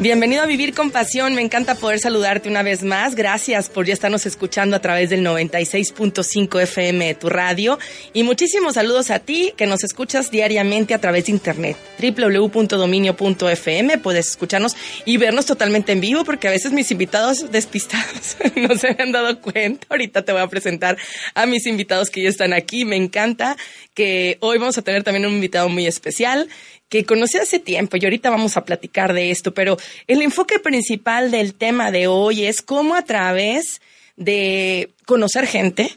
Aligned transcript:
Bienvenido 0.00 0.44
a 0.44 0.46
Vivir 0.46 0.74
con 0.74 0.92
Pasión. 0.92 1.34
Me 1.34 1.42
encanta 1.42 1.74
poder 1.74 1.98
saludarte 1.98 2.48
una 2.48 2.62
vez 2.62 2.84
más. 2.84 3.16
Gracias 3.16 3.68
por 3.68 3.84
ya 3.84 3.94
estarnos 3.94 4.26
escuchando 4.26 4.76
a 4.76 4.78
través 4.78 5.10
del 5.10 5.26
96.5 5.26 6.62
FM 6.62 7.16
tu 7.16 7.28
radio. 7.28 7.80
Y 8.12 8.22
muchísimos 8.22 8.74
saludos 8.74 9.10
a 9.10 9.18
ti 9.18 9.52
que 9.56 9.66
nos 9.66 9.82
escuchas 9.82 10.30
diariamente 10.30 10.94
a 10.94 11.00
través 11.00 11.26
de 11.26 11.32
internet. 11.32 11.76
www.dominio.fm. 11.98 13.98
Puedes 13.98 14.28
escucharnos 14.28 14.76
y 15.04 15.16
vernos 15.16 15.46
totalmente 15.46 15.90
en 15.90 16.00
vivo 16.00 16.24
porque 16.24 16.46
a 16.46 16.52
veces 16.52 16.70
mis 16.70 16.92
invitados 16.92 17.50
despistados 17.50 18.36
no 18.54 18.76
se 18.76 18.94
me 18.94 19.02
han 19.02 19.10
dado 19.10 19.40
cuenta. 19.40 19.84
Ahorita 19.90 20.24
te 20.24 20.30
voy 20.30 20.42
a 20.42 20.46
presentar 20.46 20.96
a 21.34 21.44
mis 21.46 21.66
invitados 21.66 22.08
que 22.08 22.22
ya 22.22 22.28
están 22.28 22.52
aquí. 22.52 22.84
Me 22.84 22.94
encanta 22.94 23.56
que 23.94 24.38
hoy 24.42 24.58
vamos 24.58 24.78
a 24.78 24.82
tener 24.82 25.02
también 25.02 25.26
un 25.26 25.34
invitado 25.34 25.68
muy 25.68 25.88
especial 25.88 26.48
que 26.88 27.04
conocí 27.04 27.38
hace 27.38 27.58
tiempo 27.58 27.96
y 27.96 28.04
ahorita 28.04 28.30
vamos 28.30 28.56
a 28.56 28.64
platicar 28.64 29.12
de 29.12 29.30
esto, 29.30 29.52
pero 29.52 29.76
el 30.06 30.22
enfoque 30.22 30.58
principal 30.58 31.30
del 31.30 31.54
tema 31.54 31.90
de 31.90 32.06
hoy 32.06 32.44
es 32.44 32.62
cómo 32.62 32.94
a 32.94 33.02
través 33.02 33.80
de 34.16 34.90
conocer 35.06 35.46
gente, 35.46 35.96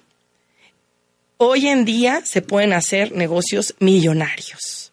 hoy 1.38 1.68
en 1.68 1.86
día 1.86 2.22
se 2.24 2.42
pueden 2.42 2.74
hacer 2.74 3.12
negocios 3.14 3.74
millonarios. 3.80 4.92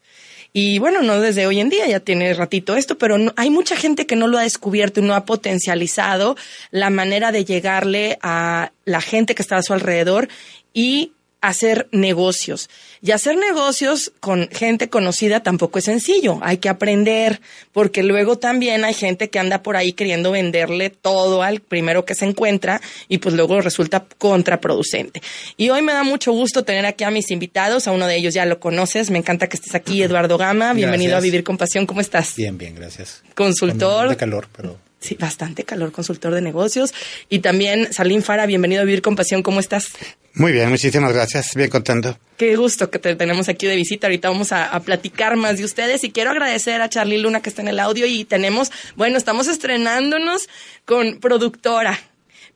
Y 0.52 0.78
bueno, 0.78 1.02
no 1.02 1.20
desde 1.20 1.46
hoy 1.46 1.60
en 1.60 1.68
día, 1.68 1.86
ya 1.86 2.00
tiene 2.00 2.32
ratito 2.32 2.74
esto, 2.74 2.96
pero 2.96 3.16
hay 3.36 3.50
mucha 3.50 3.76
gente 3.76 4.06
que 4.06 4.16
no 4.16 4.26
lo 4.28 4.38
ha 4.38 4.42
descubierto 4.42 5.00
y 5.00 5.02
no 5.02 5.14
ha 5.14 5.26
potencializado 5.26 6.36
la 6.70 6.90
manera 6.90 7.32
de 7.32 7.44
llegarle 7.44 8.18
a 8.22 8.72
la 8.84 9.00
gente 9.00 9.34
que 9.34 9.42
está 9.42 9.56
a 9.56 9.62
su 9.62 9.74
alrededor 9.74 10.28
y 10.72 11.12
hacer 11.40 11.88
negocios. 11.92 12.68
Y 13.00 13.12
hacer 13.12 13.36
negocios 13.36 14.12
con 14.20 14.48
gente 14.48 14.88
conocida 14.88 15.42
tampoco 15.42 15.78
es 15.78 15.84
sencillo. 15.84 16.38
Hay 16.42 16.58
que 16.58 16.68
aprender, 16.68 17.40
porque 17.72 18.02
luego 18.02 18.38
también 18.38 18.84
hay 18.84 18.94
gente 18.94 19.30
que 19.30 19.38
anda 19.38 19.62
por 19.62 19.76
ahí 19.76 19.92
queriendo 19.92 20.32
venderle 20.32 20.90
todo 20.90 21.42
al 21.42 21.60
primero 21.60 22.04
que 22.04 22.14
se 22.14 22.24
encuentra 22.24 22.80
y 23.08 23.18
pues 23.18 23.34
luego 23.34 23.60
resulta 23.60 24.04
contraproducente. 24.18 25.22
Y 25.56 25.70
hoy 25.70 25.82
me 25.82 25.92
da 25.92 26.02
mucho 26.02 26.32
gusto 26.32 26.64
tener 26.64 26.86
aquí 26.86 27.04
a 27.04 27.10
mis 27.10 27.30
invitados. 27.30 27.86
A 27.86 27.92
uno 27.92 28.06
de 28.06 28.16
ellos 28.16 28.34
ya 28.34 28.44
lo 28.44 28.58
conoces. 28.58 29.10
Me 29.10 29.18
encanta 29.18 29.48
que 29.48 29.56
estés 29.56 29.74
aquí, 29.74 30.02
Eduardo 30.02 30.38
Gama. 30.38 30.72
Bienvenido 30.72 31.16
a 31.16 31.20
Vivir 31.20 31.44
con 31.44 31.56
Pasión. 31.56 31.86
¿Cómo 31.86 32.00
estás? 32.00 32.34
Bien, 32.36 32.58
bien, 32.58 32.74
gracias. 32.74 33.22
Consultor. 33.34 34.08
de 34.08 34.16
calor, 34.16 34.48
pero 34.54 34.87
Sí, 35.00 35.14
bastante 35.14 35.64
calor, 35.64 35.92
consultor 35.92 36.34
de 36.34 36.40
negocios. 36.40 36.92
Y 37.28 37.38
también 37.38 37.92
Salim 37.92 38.22
Fara, 38.22 38.46
bienvenido 38.46 38.82
a 38.82 38.84
Vivir 38.84 39.00
con 39.00 39.14
Pasión, 39.14 39.42
¿cómo 39.42 39.60
estás? 39.60 39.88
Muy 40.34 40.52
bien, 40.52 40.68
muchísimas 40.70 41.12
gracias, 41.12 41.54
bien 41.54 41.70
contento. 41.70 42.18
Qué 42.36 42.56
gusto 42.56 42.90
que 42.90 42.98
te 42.98 43.14
tenemos 43.16 43.48
aquí 43.48 43.66
de 43.66 43.76
visita. 43.76 44.06
Ahorita 44.06 44.28
vamos 44.28 44.52
a, 44.52 44.66
a, 44.66 44.80
platicar 44.80 45.36
más 45.36 45.58
de 45.58 45.64
ustedes 45.64 46.04
y 46.04 46.10
quiero 46.10 46.30
agradecer 46.30 46.80
a 46.80 46.88
Charlie 46.88 47.18
Luna 47.18 47.40
que 47.42 47.48
está 47.48 47.62
en 47.62 47.68
el 47.68 47.80
audio 47.80 48.06
y 48.06 48.24
tenemos, 48.24 48.70
bueno, 48.96 49.18
estamos 49.18 49.48
estrenándonos 49.48 50.48
con 50.84 51.18
productora. 51.20 51.98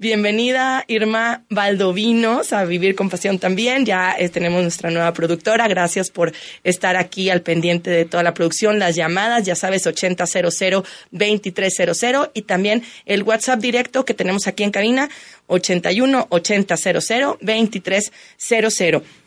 Bienvenida 0.02 0.84
Irma 0.88 1.44
Valdovinos 1.48 2.52
a 2.52 2.64
Vivir 2.64 2.96
con 2.96 3.08
Pasión 3.08 3.38
también. 3.38 3.86
Ya 3.86 4.16
eh, 4.18 4.28
tenemos 4.28 4.60
nuestra 4.60 4.90
nueva 4.90 5.12
productora. 5.12 5.68
Gracias 5.68 6.10
por 6.10 6.32
estar 6.64 6.96
aquí 6.96 7.30
al 7.30 7.42
pendiente 7.42 7.88
de 7.88 8.04
toda 8.04 8.24
la 8.24 8.34
producción, 8.34 8.80
las 8.80 8.96
llamadas, 8.96 9.44
ya 9.44 9.54
sabes, 9.54 9.86
8000-2300 9.86 12.32
y 12.34 12.42
también 12.42 12.82
el 13.06 13.22
WhatsApp 13.22 13.60
directo 13.60 14.04
que 14.04 14.12
tenemos 14.12 14.48
aquí 14.48 14.64
en 14.64 14.72
cabina, 14.72 15.08
81 15.46 16.26
8000 16.30 17.36
2300. 17.40 19.21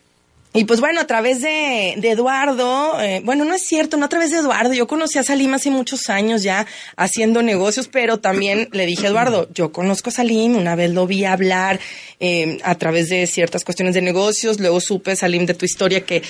Y 0.56 0.64
pues 0.64 0.80
bueno, 0.80 1.00
a 1.00 1.06
través 1.06 1.42
de, 1.42 1.94
de 1.98 2.10
Eduardo, 2.10 3.00
eh, 3.00 3.20
bueno, 3.24 3.44
no 3.44 3.54
es 3.54 3.62
cierto, 3.62 3.96
no 3.96 4.06
a 4.06 4.08
través 4.08 4.30
de 4.30 4.38
Eduardo, 4.38 4.72
yo 4.72 4.86
conocí 4.86 5.18
a 5.18 5.22
Salim 5.22 5.52
hace 5.54 5.70
muchos 5.70 6.08
años 6.08 6.42
ya 6.42 6.66
haciendo 6.96 7.42
negocios, 7.42 7.88
pero 7.88 8.18
también 8.18 8.68
le 8.72 8.86
dije 8.86 9.06
a 9.06 9.10
Eduardo, 9.10 9.48
yo 9.52 9.70
conozco 9.70 10.08
a 10.08 10.12
Salim, 10.12 10.56
una 10.56 10.74
vez 10.74 10.90
lo 10.90 11.06
vi 11.06 11.24
hablar 11.24 11.78
eh, 12.20 12.58
a 12.64 12.74
través 12.76 13.10
de 13.10 13.26
ciertas 13.26 13.64
cuestiones 13.64 13.94
de 13.94 14.00
negocios, 14.00 14.58
luego 14.58 14.80
supe, 14.80 15.14
Salim, 15.14 15.46
de 15.46 15.54
tu 15.54 15.64
historia 15.64 16.04
que... 16.04 16.22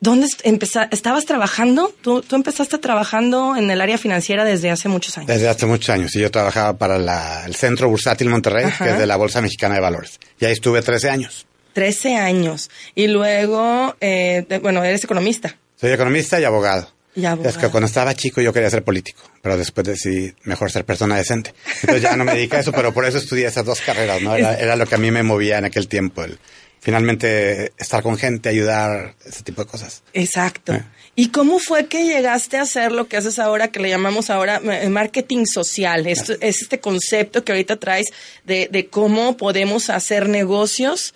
¿Dónde 0.00 0.26
estabas 0.90 1.24
trabajando? 1.24 1.94
¿Tú, 2.02 2.20
¿Tú 2.20 2.36
empezaste 2.36 2.76
trabajando 2.76 3.56
en 3.56 3.70
el 3.70 3.80
área 3.80 3.96
financiera 3.96 4.44
desde 4.44 4.70
hace 4.70 4.88
muchos 4.88 5.16
años? 5.16 5.28
Desde 5.28 5.48
hace 5.48 5.64
muchos 5.64 5.88
años. 5.88 6.14
Y 6.14 6.20
yo 6.20 6.30
trabajaba 6.30 6.76
para 6.76 6.98
la, 6.98 7.46
el 7.46 7.54
Centro 7.54 7.88
Bursátil 7.88 8.28
Monterrey, 8.28 8.64
Ajá. 8.66 8.84
que 8.84 8.90
es 8.90 8.98
de 8.98 9.06
la 9.06 9.16
Bolsa 9.16 9.40
Mexicana 9.40 9.76
de 9.76 9.80
Valores. 9.80 10.18
Y 10.38 10.44
ahí 10.44 10.52
estuve 10.52 10.82
13 10.82 11.08
años. 11.08 11.46
13 11.74 12.16
años. 12.16 12.70
Y 12.94 13.08
luego, 13.08 13.94
eh, 14.00 14.46
de, 14.48 14.58
bueno, 14.58 14.82
eres 14.82 15.04
economista. 15.04 15.58
Soy 15.76 15.92
economista 15.92 16.40
y 16.40 16.44
abogado. 16.44 16.88
Y 17.14 17.26
abogado. 17.26 17.50
Es 17.50 17.58
que 17.58 17.68
cuando 17.68 17.86
estaba 17.86 18.14
chico 18.14 18.40
yo 18.40 18.52
quería 18.52 18.70
ser 18.70 18.82
político, 18.82 19.20
pero 19.42 19.58
después 19.58 19.86
decidí 19.86 20.32
mejor 20.44 20.70
ser 20.70 20.84
persona 20.84 21.16
decente. 21.16 21.54
Entonces 21.82 22.02
ya 22.02 22.16
no 22.16 22.24
me 22.24 22.34
dediqué 22.34 22.56
a 22.56 22.60
eso, 22.60 22.72
pero 22.72 22.94
por 22.94 23.04
eso 23.04 23.18
estudié 23.18 23.46
esas 23.46 23.66
dos 23.66 23.80
carreras, 23.82 24.22
¿no? 24.22 24.34
Era, 24.34 24.58
era 24.58 24.76
lo 24.76 24.86
que 24.86 24.94
a 24.94 24.98
mí 24.98 25.10
me 25.10 25.22
movía 25.22 25.58
en 25.58 25.66
aquel 25.66 25.86
tiempo, 25.86 26.24
el 26.24 26.38
finalmente 26.84 27.72
estar 27.78 28.02
con 28.02 28.18
gente, 28.18 28.50
ayudar, 28.50 29.14
ese 29.24 29.42
tipo 29.42 29.64
de 29.64 29.70
cosas. 29.70 30.02
Exacto. 30.12 30.74
¿Eh? 30.74 30.84
¿Y 31.16 31.28
cómo 31.28 31.58
fue 31.58 31.86
que 31.86 32.04
llegaste 32.04 32.58
a 32.58 32.62
hacer 32.62 32.92
lo 32.92 33.08
que 33.08 33.16
haces 33.16 33.38
ahora, 33.38 33.68
que 33.68 33.80
le 33.80 33.88
llamamos 33.88 34.28
ahora 34.28 34.60
marketing 34.90 35.46
social? 35.46 36.06
Esto, 36.06 36.34
es 36.42 36.60
este 36.60 36.80
concepto 36.80 37.42
que 37.42 37.52
ahorita 37.52 37.76
traes 37.76 38.12
de, 38.44 38.68
de 38.70 38.88
cómo 38.88 39.38
podemos 39.38 39.88
hacer 39.88 40.28
negocios 40.28 41.14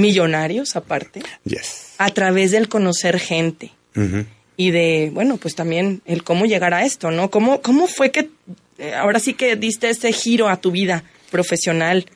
millonarios 0.00 0.76
aparte. 0.76 1.22
Yes. 1.44 1.94
A 1.98 2.10
través 2.10 2.50
del 2.50 2.68
conocer 2.68 3.18
gente. 3.18 3.72
Uh 3.94 4.00
-huh. 4.00 4.26
Y 4.56 4.70
de, 4.72 5.10
bueno, 5.12 5.36
pues 5.36 5.54
también 5.54 6.02
el 6.04 6.22
cómo 6.22 6.44
llegar 6.46 6.74
a 6.74 6.84
esto, 6.84 7.10
¿no? 7.10 7.30
¿Cómo, 7.30 7.62
cómo 7.62 7.86
fue 7.86 8.10
que 8.10 8.30
eh, 8.78 8.94
ahora 8.94 9.18
sí 9.18 9.34
que 9.34 9.56
diste 9.56 9.88
este 9.88 10.12
giro 10.12 10.48
a 10.48 10.60
tu 10.60 10.70
vida 10.70 11.04
profesional? 11.30 12.06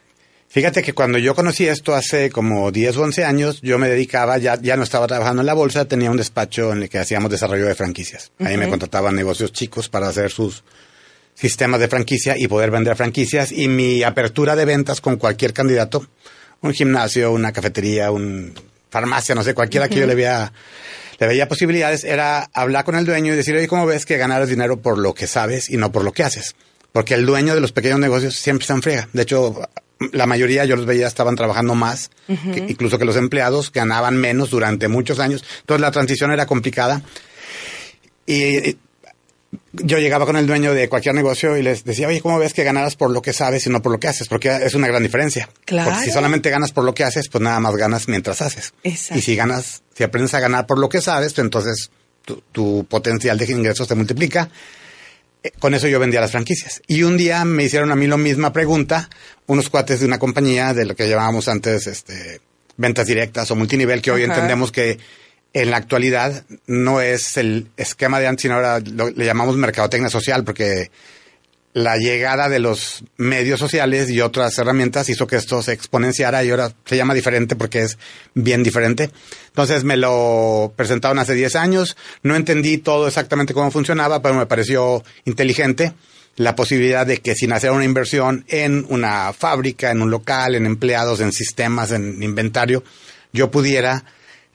Fíjate 0.49 0.83
que 0.83 0.93
cuando 0.93 1.19
yo 1.19 1.35
conocí 1.35 1.67
esto 1.67 1.95
hace 1.95 2.31
como 2.31 2.71
10 2.71 2.97
o 2.99 3.03
11 3.03 3.25
años, 3.25 3.61
yo 3.61 3.77
me 3.79 3.89
dedicaba, 3.89 4.39
ya, 4.39 4.57
ya 4.61 4.77
no 4.77 4.85
estaba 4.85 5.07
trabajando 5.07 5.43
en 5.43 5.47
la 5.47 5.55
bolsa, 5.55 5.87
tenía 5.87 6.11
un 6.11 6.17
despacho 6.17 6.73
en 6.73 6.83
el 6.83 6.89
que 6.89 6.99
hacíamos 6.99 7.31
desarrollo 7.31 7.67
de 7.67 7.75
franquicias. 7.75 8.31
Uh 8.39 8.45
-huh. 8.45 8.49
Ahí 8.49 8.57
me 8.57 8.69
contrataban 8.69 9.17
negocios 9.17 9.53
chicos 9.53 9.89
para 9.89 10.09
hacer 10.09 10.31
sus 10.31 10.63
sistemas 11.35 11.81
de 11.81 11.89
franquicia 11.89 12.37
y 12.39 12.47
poder 12.47 12.71
vender 12.71 12.95
franquicias. 12.95 13.51
Y 13.53 13.69
mi 13.69 14.03
apertura 14.03 14.55
de 14.55 14.65
ventas 14.65 15.01
con 15.01 15.17
cualquier 15.17 15.53
candidato 15.53 16.07
un 16.61 16.73
gimnasio, 16.73 17.33
una 17.33 17.53
cafetería, 17.53 18.11
un 18.11 18.55
farmacia, 18.91 19.35
no 19.35 19.43
sé, 19.43 19.55
cualquiera 19.55 19.87
uh 19.87 19.89
-huh. 19.89 19.93
que 19.93 20.01
yo 20.01 20.07
le 20.07 20.15
veía, 20.15 20.53
le 21.19 21.27
veía 21.27 21.49
posibilidades, 21.49 22.05
era 22.05 22.49
hablar 22.53 22.85
con 22.85 22.95
el 22.95 23.05
dueño 23.05 23.33
y 23.33 23.37
decir, 23.37 23.57
oye, 23.57 23.69
¿cómo 23.69 23.87
ves 23.87 24.07
que 24.07 24.17
ganar 24.17 24.47
dinero 24.47 24.81
por 24.81 24.99
lo 24.99 25.15
que 25.15 25.27
sabes 25.27 25.69
y 25.69 25.77
no 25.77 25.91
por 25.93 26.05
lo 26.05 26.13
que 26.13 26.23
haces? 26.23 26.55
Porque 26.93 27.15
el 27.15 27.27
dueño 27.27 27.55
de 27.55 27.61
los 27.61 27.73
pequeños 27.73 27.99
negocios 27.99 28.37
siempre 28.37 28.67
se 28.67 28.73
enfriega. 28.73 29.09
De 29.13 29.23
hecho, 29.23 29.69
la 30.13 30.27
mayoría 30.27 30.65
yo 30.65 30.77
los 30.77 30.87
veía 30.87 31.07
estaban 31.09 31.35
trabajando 31.35 31.75
más, 31.75 32.11
uh 32.29 32.35
-huh. 32.35 32.55
que, 32.55 32.61
incluso 32.73 32.99
que 32.99 33.05
los 33.05 33.17
empleados 33.17 33.73
ganaban 33.73 34.17
menos 34.17 34.51
durante 34.51 34.87
muchos 34.89 35.19
años. 35.19 35.45
Entonces 35.61 35.81
la 35.81 35.91
transición 35.91 36.31
era 36.31 36.47
complicada. 36.47 37.03
Y 38.27 38.77
yo 39.73 39.99
llegaba 39.99 40.27
con 40.27 40.37
el 40.37 40.47
dueño 40.47 40.75
de 40.75 40.89
cualquier 40.89 41.15
negocio 41.15 41.57
y 41.57 41.63
les 41.63 41.85
decía, 41.85 42.09
oye, 42.09 42.21
¿cómo 42.21 42.39
ves 42.39 42.53
que 42.53 42.65
ganaras 42.65 42.97
por 42.97 43.11
lo 43.11 43.23
que 43.23 43.33
sabes 43.33 43.67
y 43.67 43.71
no 43.71 43.83
por 43.83 43.93
lo 43.93 43.99
que 43.99 44.09
haces? 44.09 44.29
Porque 44.29 44.49
es 44.49 44.75
una 44.75 44.87
gran 44.87 45.03
diferencia. 45.03 45.49
Claro. 45.65 45.91
Porque 45.91 46.07
si 46.07 46.11
solamente 46.13 46.51
ganas 46.51 46.73
por 46.73 46.85
lo 46.85 46.95
que 46.95 47.05
haces, 47.05 47.29
pues 47.29 47.43
nada 47.43 47.61
más 47.61 47.77
ganas 47.77 48.09
mientras 48.09 48.43
haces. 48.43 48.75
Exacto. 48.83 49.19
Y 49.19 49.23
si 49.23 49.37
ganas, 49.37 49.83
si 49.95 50.05
aprendes 50.05 50.35
a 50.35 50.41
ganar 50.41 50.67
por 50.67 50.79
lo 50.79 50.89
que 50.89 51.01
sabes, 51.01 51.39
entonces 51.39 51.91
tu, 52.25 52.43
tu 52.53 52.87
potencial 52.89 53.39
de 53.39 53.51
ingresos 53.53 53.89
se 53.89 53.95
multiplica. 53.95 54.51
Eh, 55.43 55.53
con 55.59 55.75
eso 55.75 55.87
yo 55.89 56.01
vendía 56.01 56.21
las 56.21 56.33
franquicias. 56.33 56.83
Y 56.87 57.03
un 57.03 57.17
día 57.17 57.45
me 57.45 57.65
hicieron 57.65 57.93
a 57.93 57.97
mí 57.97 58.07
la 58.07 58.17
misma 58.17 58.53
pregunta, 58.53 59.11
unos 59.47 59.69
cuates 59.69 60.01
de 60.01 60.07
una 60.07 60.19
compañía 60.19 60.73
de 60.73 60.87
lo 60.87 60.97
que 60.97 61.09
llamábamos 61.09 61.49
antes 61.49 61.87
este, 61.87 62.41
ventas 62.77 63.07
directas 63.07 63.51
o 63.51 63.57
multinivel, 63.57 64.01
que 64.01 64.11
hoy 64.11 64.25
Ajá. 64.25 64.35
entendemos 64.35 64.73
que 64.73 64.99
en 65.55 65.71
la 65.71 65.79
actualidad 65.79 66.45
no 66.67 67.01
es 67.01 67.37
el 67.37 67.69
esquema 67.77 68.21
de 68.21 68.27
antes, 68.27 68.43
sino 68.43 68.57
ahora 68.57 68.81
lo, 68.81 69.09
le 69.09 69.25
llamamos 69.25 69.57
mercadotecnia 69.57 70.11
social, 70.11 70.45
porque 70.45 70.91
la 71.75 71.97
llegada 71.97 72.49
de 72.49 72.59
los 72.59 73.05
medios 73.17 73.59
sociales 73.59 74.11
y 74.11 74.21
otras 74.21 74.57
herramientas 74.59 75.09
hizo 75.09 75.27
que 75.27 75.37
esto 75.37 75.63
se 75.63 75.73
exponenciara 75.73 76.45
y 76.45 76.51
ahora 76.51 76.73
se 76.85 76.97
llama 76.97 77.15
diferente 77.15 77.57
porque 77.57 77.83
es 77.83 77.99
bien 78.35 78.63
diferente. 78.63 79.11
Entonces 79.49 79.85
me 79.85 79.97
lo 79.97 80.73
presentaron 80.77 81.19
hace 81.19 81.35
10 81.35 81.57
años, 81.57 81.97
no 82.23 82.37
entendí 82.37 82.79
todo 82.79 83.09
exactamente 83.09 83.55
cómo 83.55 83.71
funcionaba, 83.71 84.23
pero 84.23 84.35
me 84.35 84.47
pareció 84.47 85.03
inteligente 85.25 85.95
la 86.37 86.57
posibilidad 86.57 87.07
de 87.07 87.19
que 87.19 87.35
sin 87.35 87.53
hacer 87.53 87.71
una 87.71 87.85
inversión 87.85 88.45
en 88.49 88.87
una 88.89 89.33
fábrica, 89.33 89.91
en 89.91 90.03
un 90.03 90.11
local, 90.11 90.57
en 90.57 90.67
empleados, 90.67 91.21
en 91.21 91.33
sistemas, 91.33 91.93
en 91.93 92.23
inventario, 92.23 92.83
yo 93.33 93.51
pudiera 93.51 94.05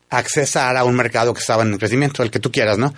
accesar 0.10 0.78
a 0.78 0.84
un 0.84 0.96
mercado 0.96 1.34
que 1.34 1.40
estaba 1.40 1.64
en 1.64 1.78
crecimiento, 1.78 2.24
el 2.24 2.32
que 2.32 2.40
tú 2.40 2.52
quieras, 2.52 2.78
¿no? 2.78 2.94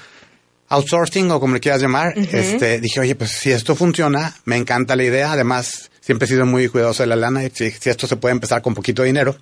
Outsourcing 0.69 1.29
o 1.31 1.39
como 1.39 1.53
le 1.55 1.59
quieras 1.59 1.81
llamar, 1.81 2.13
uh 2.15 2.21
-huh. 2.21 2.33
este, 2.33 2.79
dije, 2.79 2.99
oye, 3.01 3.15
pues 3.15 3.31
si 3.31 3.51
esto 3.51 3.75
funciona, 3.75 4.35
me 4.45 4.55
encanta 4.55 4.95
la 4.95 5.03
idea, 5.03 5.33
además 5.33 5.91
siempre 5.99 6.25
he 6.25 6.29
sido 6.29 6.45
muy 6.45 6.69
cuidadoso 6.69 7.03
de 7.03 7.07
la 7.07 7.17
lana, 7.17 7.43
y 7.43 7.51
si, 7.53 7.71
si 7.71 7.89
esto 7.89 8.07
se 8.07 8.15
puede 8.15 8.31
empezar 8.33 8.61
con 8.61 8.73
poquito 8.73 9.03
dinero, 9.03 9.35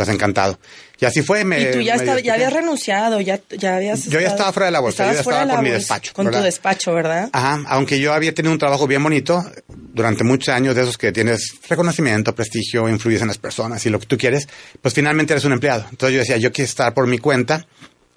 pues 0.00 0.14
encantado. 0.14 0.58
Y 0.98 1.04
así 1.04 1.20
fue. 1.20 1.44
Me, 1.44 1.60
y 1.60 1.72
tú 1.72 1.80
ya, 1.82 1.96
estaba, 1.96 2.20
ya 2.20 2.32
habías 2.32 2.54
renunciado, 2.54 3.20
ya, 3.20 3.38
ya 3.50 3.76
habías... 3.76 4.06
Yo 4.06 4.18
ya 4.18 4.28
estaba 4.28 4.50
fuera 4.50 4.64
de 4.64 4.72
la 4.72 4.80
bolsa, 4.80 5.06
yo 5.06 5.12
ya 5.12 5.20
estaba 5.20 5.54
con 5.54 5.62
mi 5.62 5.68
despacho, 5.68 6.14
Con 6.14 6.30
tu 6.30 6.38
despacho, 6.38 6.94
¿verdad? 6.94 7.28
Ajá, 7.34 7.62
aunque 7.66 8.00
yo 8.00 8.14
había 8.14 8.34
tenido 8.34 8.50
un 8.50 8.58
trabajo 8.58 8.86
bien 8.86 9.02
bonito 9.02 9.44
durante 9.68 10.24
muchos 10.24 10.54
años 10.54 10.74
de 10.74 10.82
esos 10.84 10.96
que 10.96 11.12
tienes 11.12 11.52
reconocimiento, 11.68 12.34
prestigio, 12.34 12.88
influyes 12.88 13.20
en 13.20 13.28
las 13.28 13.36
personas 13.36 13.84
y 13.84 13.90
lo 13.90 14.00
que 14.00 14.06
tú 14.06 14.16
quieres, 14.16 14.48
pues 14.80 14.94
finalmente 14.94 15.34
eres 15.34 15.44
un 15.44 15.52
empleado. 15.52 15.84
Entonces 15.90 16.14
yo 16.14 16.20
decía, 16.20 16.38
yo 16.38 16.50
quiero 16.50 16.66
estar 16.66 16.94
por 16.94 17.06
mi 17.06 17.18
cuenta 17.18 17.66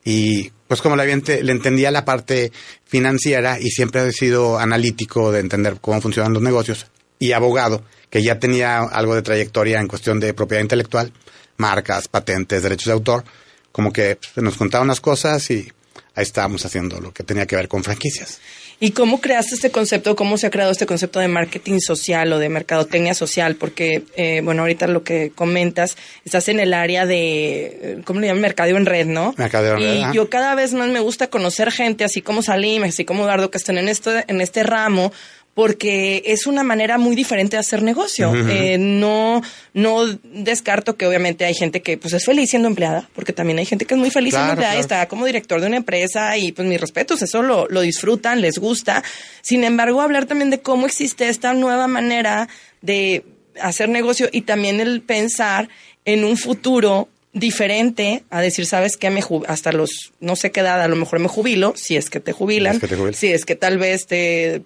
y 0.05 0.51
pues 0.65 0.81
como 0.81 0.95
le, 0.95 1.05
le 1.05 1.51
entendía 1.51 1.91
la 1.91 2.05
parte 2.05 2.53
financiera 2.85 3.59
y 3.59 3.71
siempre 3.71 4.07
he 4.07 4.11
sido 4.13 4.57
analítico 4.57 5.33
de 5.33 5.41
entender 5.41 5.79
cómo 5.81 5.99
funcionan 5.99 6.31
los 6.31 6.41
negocios 6.41 6.87
y 7.19 7.33
abogado, 7.33 7.83
que 8.09 8.23
ya 8.23 8.39
tenía 8.39 8.79
algo 8.79 9.15
de 9.15 9.21
trayectoria 9.21 9.81
en 9.81 9.87
cuestión 9.87 10.21
de 10.21 10.33
propiedad 10.33 10.61
intelectual, 10.61 11.11
marcas, 11.57 12.07
patentes, 12.07 12.63
derechos 12.63 12.85
de 12.85 12.93
autor, 12.93 13.23
como 13.71 13.91
que 13.91 14.17
pues, 14.17 14.43
nos 14.43 14.57
contaban 14.57 14.87
unas 14.87 15.01
cosas 15.01 15.49
y 15.51 15.71
ahí 16.15 16.23
estábamos 16.23 16.65
haciendo 16.65 16.99
lo 16.99 17.13
que 17.13 17.23
tenía 17.23 17.45
que 17.45 17.55
ver 17.55 17.67
con 17.67 17.83
franquicias. 17.83 18.39
¿Y 18.79 18.91
cómo 18.91 19.21
creaste 19.21 19.55
este 19.55 19.71
concepto? 19.71 20.15
¿Cómo 20.15 20.37
se 20.37 20.47
ha 20.47 20.49
creado 20.49 20.71
este 20.71 20.85
concepto 20.85 21.19
de 21.19 21.29
marketing 21.29 21.79
social 21.79 22.33
o 22.33 22.39
de 22.39 22.49
mercadotecnia 22.49 23.13
social? 23.13 23.55
Porque, 23.55 24.03
eh, 24.15 24.41
bueno, 24.43 24.63
ahorita 24.63 24.87
lo 24.87 25.03
que 25.03 25.31
comentas, 25.33 25.95
estás 26.25 26.49
en 26.49 26.59
el 26.59 26.73
área 26.73 27.05
de, 27.05 27.65
eh, 27.81 28.01
¿cómo 28.03 28.19
le 28.19 28.27
llaman? 28.27 28.41
Mercadeo 28.41 28.75
en 28.75 28.85
red, 28.85 29.05
¿no? 29.05 29.33
Mercadeo 29.37 29.77
en 29.77 29.79
red, 29.79 30.09
Y 30.11 30.15
yo 30.15 30.29
cada 30.29 30.53
vez 30.55 30.73
más 30.73 30.89
me 30.89 30.99
gusta 30.99 31.27
conocer 31.27 31.71
gente, 31.71 32.03
así 32.03 32.21
como 32.21 32.41
Salim, 32.41 32.83
así 32.83 33.05
como 33.05 33.23
Eduardo, 33.23 33.51
que 33.51 33.57
están 33.57 33.77
en, 33.77 33.87
esto, 33.87 34.11
en 34.27 34.41
este 34.41 34.63
ramo, 34.63 35.13
porque 35.53 36.23
es 36.25 36.47
una 36.47 36.63
manera 36.63 36.97
muy 36.97 37.15
diferente 37.15 37.55
de 37.55 37.59
hacer 37.59 37.83
negocio. 37.83 38.33
Eh, 38.49 38.77
no, 38.79 39.41
no 39.73 40.05
descarto 40.23 40.95
que 40.95 41.05
obviamente 41.05 41.45
hay 41.45 41.53
gente 41.53 41.81
que 41.81 41.97
pues 41.97 42.13
es 42.13 42.25
feliz 42.25 42.49
siendo 42.49 42.67
empleada, 42.67 43.07
porque 43.13 43.33
también 43.33 43.59
hay 43.59 43.65
gente 43.65 43.85
que 43.85 43.93
es 43.93 43.99
muy 43.99 44.09
feliz 44.09 44.31
siendo 44.33 44.47
Claro, 44.47 44.61
empleada 44.61 44.77
y 44.77 44.79
está 44.79 45.07
como 45.07 45.25
director 45.25 45.61
de 45.61 45.67
una 45.67 45.77
empresa 45.77 46.37
y 46.37 46.51
pues 46.51 46.67
mis 46.67 46.81
respetos, 46.81 47.21
eso 47.21 47.43
lo, 47.43 47.67
lo 47.67 47.81
disfrutan, 47.81 48.41
les 48.41 48.57
gusta. 48.57 49.03
Sin 49.41 49.63
embargo, 49.63 50.01
hablar 50.01 50.25
también 50.25 50.49
de 50.49 50.59
cómo 50.59 50.87
existe 50.87 51.29
esta 51.29 51.53
nueva 51.53 51.87
manera 51.87 52.49
de 52.81 53.23
hacer 53.61 53.89
negocio 53.89 54.29
y 54.31 54.41
también 54.41 54.79
el 54.79 55.01
pensar 55.01 55.69
en 56.05 56.23
un 56.25 56.37
futuro 56.37 57.09
diferente 57.33 58.23
a 58.29 58.41
decir, 58.41 58.65
¿sabes 58.65 58.97
qué? 58.97 59.09
Me 59.09 59.21
hasta 59.47 59.71
los, 59.71 60.13
no 60.19 60.35
sé 60.35 60.51
qué 60.51 60.61
edad, 60.61 60.81
a 60.81 60.87
lo 60.87 60.95
mejor 60.95 61.19
me 61.19 61.27
jubilo, 61.27 61.73
si 61.75 61.95
es 61.95 62.09
que 62.09 62.19
te 62.19 62.31
jubilan, 62.31 62.79
Si 62.79 62.85
es 62.85 62.89
que 62.89 62.95
te 62.95 63.13
si 63.13 63.27
es 63.31 63.45
que 63.45 63.55
tal 63.55 63.77
vez 63.79 64.05
te, 64.05 64.61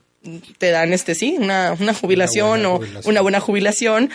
te 0.58 0.72
dan 0.72 0.94
este, 0.94 1.16
sí, 1.16 1.36
una, 1.40 1.76
una 1.80 1.94
jubilación 1.94 2.66
o 2.66 2.78
jubilación. 2.78 3.12
una 3.12 3.22
buena 3.22 3.40
jubilación, 3.40 4.10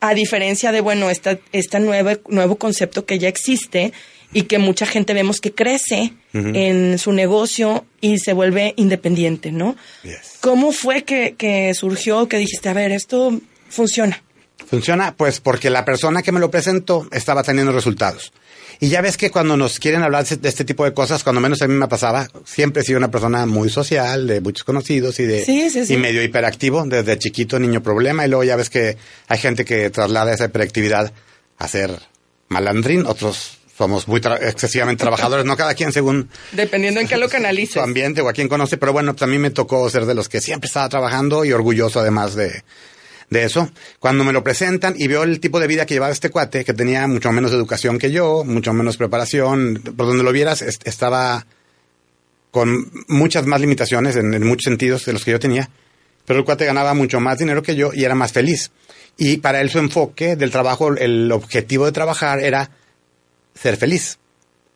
a 0.00 0.14
diferencia 0.14 0.72
de, 0.72 0.80
bueno, 0.80 1.10
esta, 1.10 1.38
este 1.52 1.80
nuevo, 1.80 2.10
nuevo 2.28 2.56
concepto 2.56 3.06
que 3.06 3.18
ya 3.18 3.28
existe 3.28 3.92
y 4.32 4.42
que 4.42 4.58
mucha 4.58 4.84
gente 4.84 5.14
vemos 5.14 5.40
que 5.40 5.52
crece 5.52 6.12
en 6.32 6.98
su 6.98 7.12
negocio 7.12 7.86
y 8.00 8.18
se 8.18 8.32
vuelve 8.32 8.74
independiente, 8.76 9.52
¿no? 9.52 9.76
Yes. 10.02 10.38
¿Cómo 10.40 10.72
fue 10.72 11.04
que, 11.04 11.36
que 11.38 11.72
surgió, 11.74 12.28
que 12.28 12.38
dijiste, 12.38 12.68
a 12.68 12.72
ver, 12.72 12.90
esto 12.90 13.40
funciona? 13.68 14.22
Funciona, 14.66 15.14
pues 15.16 15.38
porque 15.40 15.70
la 15.70 15.84
persona 15.84 16.22
que 16.22 16.32
me 16.32 16.40
lo 16.40 16.50
presentó 16.50 17.06
estaba 17.12 17.44
teniendo 17.44 17.70
resultados. 17.72 18.32
Y 18.80 18.88
ya 18.88 19.00
ves 19.00 19.16
que 19.16 19.30
cuando 19.30 19.56
nos 19.56 19.78
quieren 19.78 20.02
hablar 20.02 20.26
de 20.26 20.48
este 20.48 20.64
tipo 20.64 20.84
de 20.84 20.92
cosas, 20.92 21.22
cuando 21.22 21.40
menos 21.40 21.62
a 21.62 21.68
mí 21.68 21.74
me 21.74 21.88
pasaba, 21.88 22.28
siempre 22.44 22.82
he 22.82 22.84
sido 22.84 22.98
una 22.98 23.10
persona 23.10 23.46
muy 23.46 23.70
social, 23.70 24.26
de 24.26 24.40
muchos 24.40 24.64
conocidos 24.64 25.20
y 25.20 25.24
de 25.24 25.44
Sí, 25.44 25.70
sí, 25.70 25.86
sí. 25.86 25.94
y 25.94 25.96
medio 25.96 26.22
hiperactivo, 26.22 26.84
desde 26.86 27.18
chiquito 27.18 27.58
niño 27.58 27.82
problema, 27.82 28.26
y 28.26 28.28
luego 28.28 28.44
ya 28.44 28.56
ves 28.56 28.70
que 28.70 28.96
hay 29.28 29.38
gente 29.38 29.64
que 29.64 29.90
traslada 29.90 30.32
esa 30.34 30.46
hiperactividad 30.46 31.12
a 31.58 31.68
ser 31.68 31.98
malandrín, 32.48 33.06
otros 33.06 33.58
somos 33.76 34.06
muy 34.06 34.20
tra- 34.20 34.38
excesivamente 34.40 35.00
trabajadores, 35.02 35.44
no 35.44 35.56
cada 35.56 35.74
quien 35.74 35.92
según 35.92 36.28
Dependiendo 36.52 37.00
en 37.00 37.08
qué 37.08 37.16
lo 37.16 37.28
su 37.28 37.80
ambiente 37.80 38.20
o 38.20 38.28
a 38.28 38.32
quien 38.32 38.48
conoce, 38.48 38.76
pero 38.76 38.92
bueno, 38.92 39.12
pues 39.14 39.22
a 39.22 39.26
mí 39.26 39.38
me 39.38 39.50
tocó 39.50 39.88
ser 39.90 40.06
de 40.06 40.14
los 40.14 40.28
que 40.28 40.40
siempre 40.40 40.66
estaba 40.68 40.88
trabajando 40.88 41.44
y 41.44 41.52
orgulloso 41.52 41.98
además 42.00 42.34
de, 42.36 42.62
de 43.34 43.44
eso. 43.44 43.70
Cuando 43.98 44.24
me 44.24 44.32
lo 44.32 44.42
presentan 44.42 44.94
y 44.96 45.06
veo 45.06 45.22
el 45.24 45.40
tipo 45.40 45.60
de 45.60 45.66
vida 45.66 45.84
que 45.84 45.92
llevaba 45.92 46.12
este 46.12 46.30
cuate, 46.30 46.64
que 46.64 46.72
tenía 46.72 47.06
mucho 47.06 47.30
menos 47.32 47.52
educación 47.52 47.98
que 47.98 48.10
yo, 48.10 48.44
mucho 48.44 48.72
menos 48.72 48.96
preparación, 48.96 49.82
por 49.96 50.06
donde 50.06 50.24
lo 50.24 50.32
vieras, 50.32 50.62
est- 50.62 50.86
estaba 50.88 51.46
con 52.50 52.90
muchas 53.08 53.46
más 53.46 53.60
limitaciones 53.60 54.16
en, 54.16 54.32
en 54.32 54.46
muchos 54.46 54.64
sentidos 54.64 55.04
de 55.04 55.12
los 55.12 55.24
que 55.24 55.32
yo 55.32 55.40
tenía, 55.40 55.68
pero 56.24 56.38
el 56.38 56.44
cuate 56.44 56.64
ganaba 56.64 56.94
mucho 56.94 57.20
más 57.20 57.38
dinero 57.38 57.62
que 57.62 57.76
yo 57.76 57.90
y 57.92 58.04
era 58.04 58.14
más 58.14 58.32
feliz. 58.32 58.70
Y 59.16 59.36
para 59.38 59.60
él 59.60 59.68
su 59.70 59.78
enfoque 59.78 60.36
del 60.36 60.50
trabajo, 60.50 60.94
el 60.96 61.30
objetivo 61.32 61.84
de 61.84 61.92
trabajar 61.92 62.40
era 62.40 62.70
ser 63.54 63.76
feliz 63.76 64.18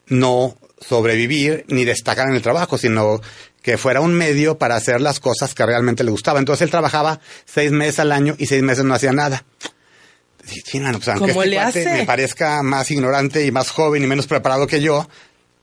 no 0.08 0.56
sobrevivir 0.80 1.64
ni 1.68 1.84
destacar 1.84 2.28
en 2.28 2.34
el 2.34 2.40
trabajo, 2.42 2.78
sino 2.78 3.20
que 3.62 3.78
fuera 3.78 4.00
un 4.00 4.14
medio 4.14 4.58
para 4.58 4.76
hacer 4.76 5.00
las 5.00 5.20
cosas 5.20 5.54
que 5.54 5.64
realmente 5.66 6.04
le 6.04 6.10
gustaban. 6.10 6.40
Entonces 6.40 6.62
él 6.62 6.70
trabajaba 6.70 7.20
seis 7.44 7.70
meses 7.70 7.98
al 7.98 8.12
año 8.12 8.34
y 8.38 8.46
seis 8.46 8.62
meses 8.62 8.84
no 8.84 8.94
hacía 8.94 9.12
nada. 9.12 9.44
Dije, 10.44 10.62
"Chin, 10.62 10.82
mano, 10.82 10.98
pues, 10.98 11.08
aunque 11.08 11.32
¿Cómo 11.32 11.42
este 11.42 11.56
cuate 11.56 11.84
me 11.84 12.06
parezca 12.06 12.62
más 12.62 12.90
ignorante 12.90 13.44
y 13.44 13.50
más 13.50 13.70
joven 13.70 14.02
y 14.02 14.06
menos 14.06 14.26
preparado 14.26 14.66
que 14.66 14.80
yo, 14.80 15.08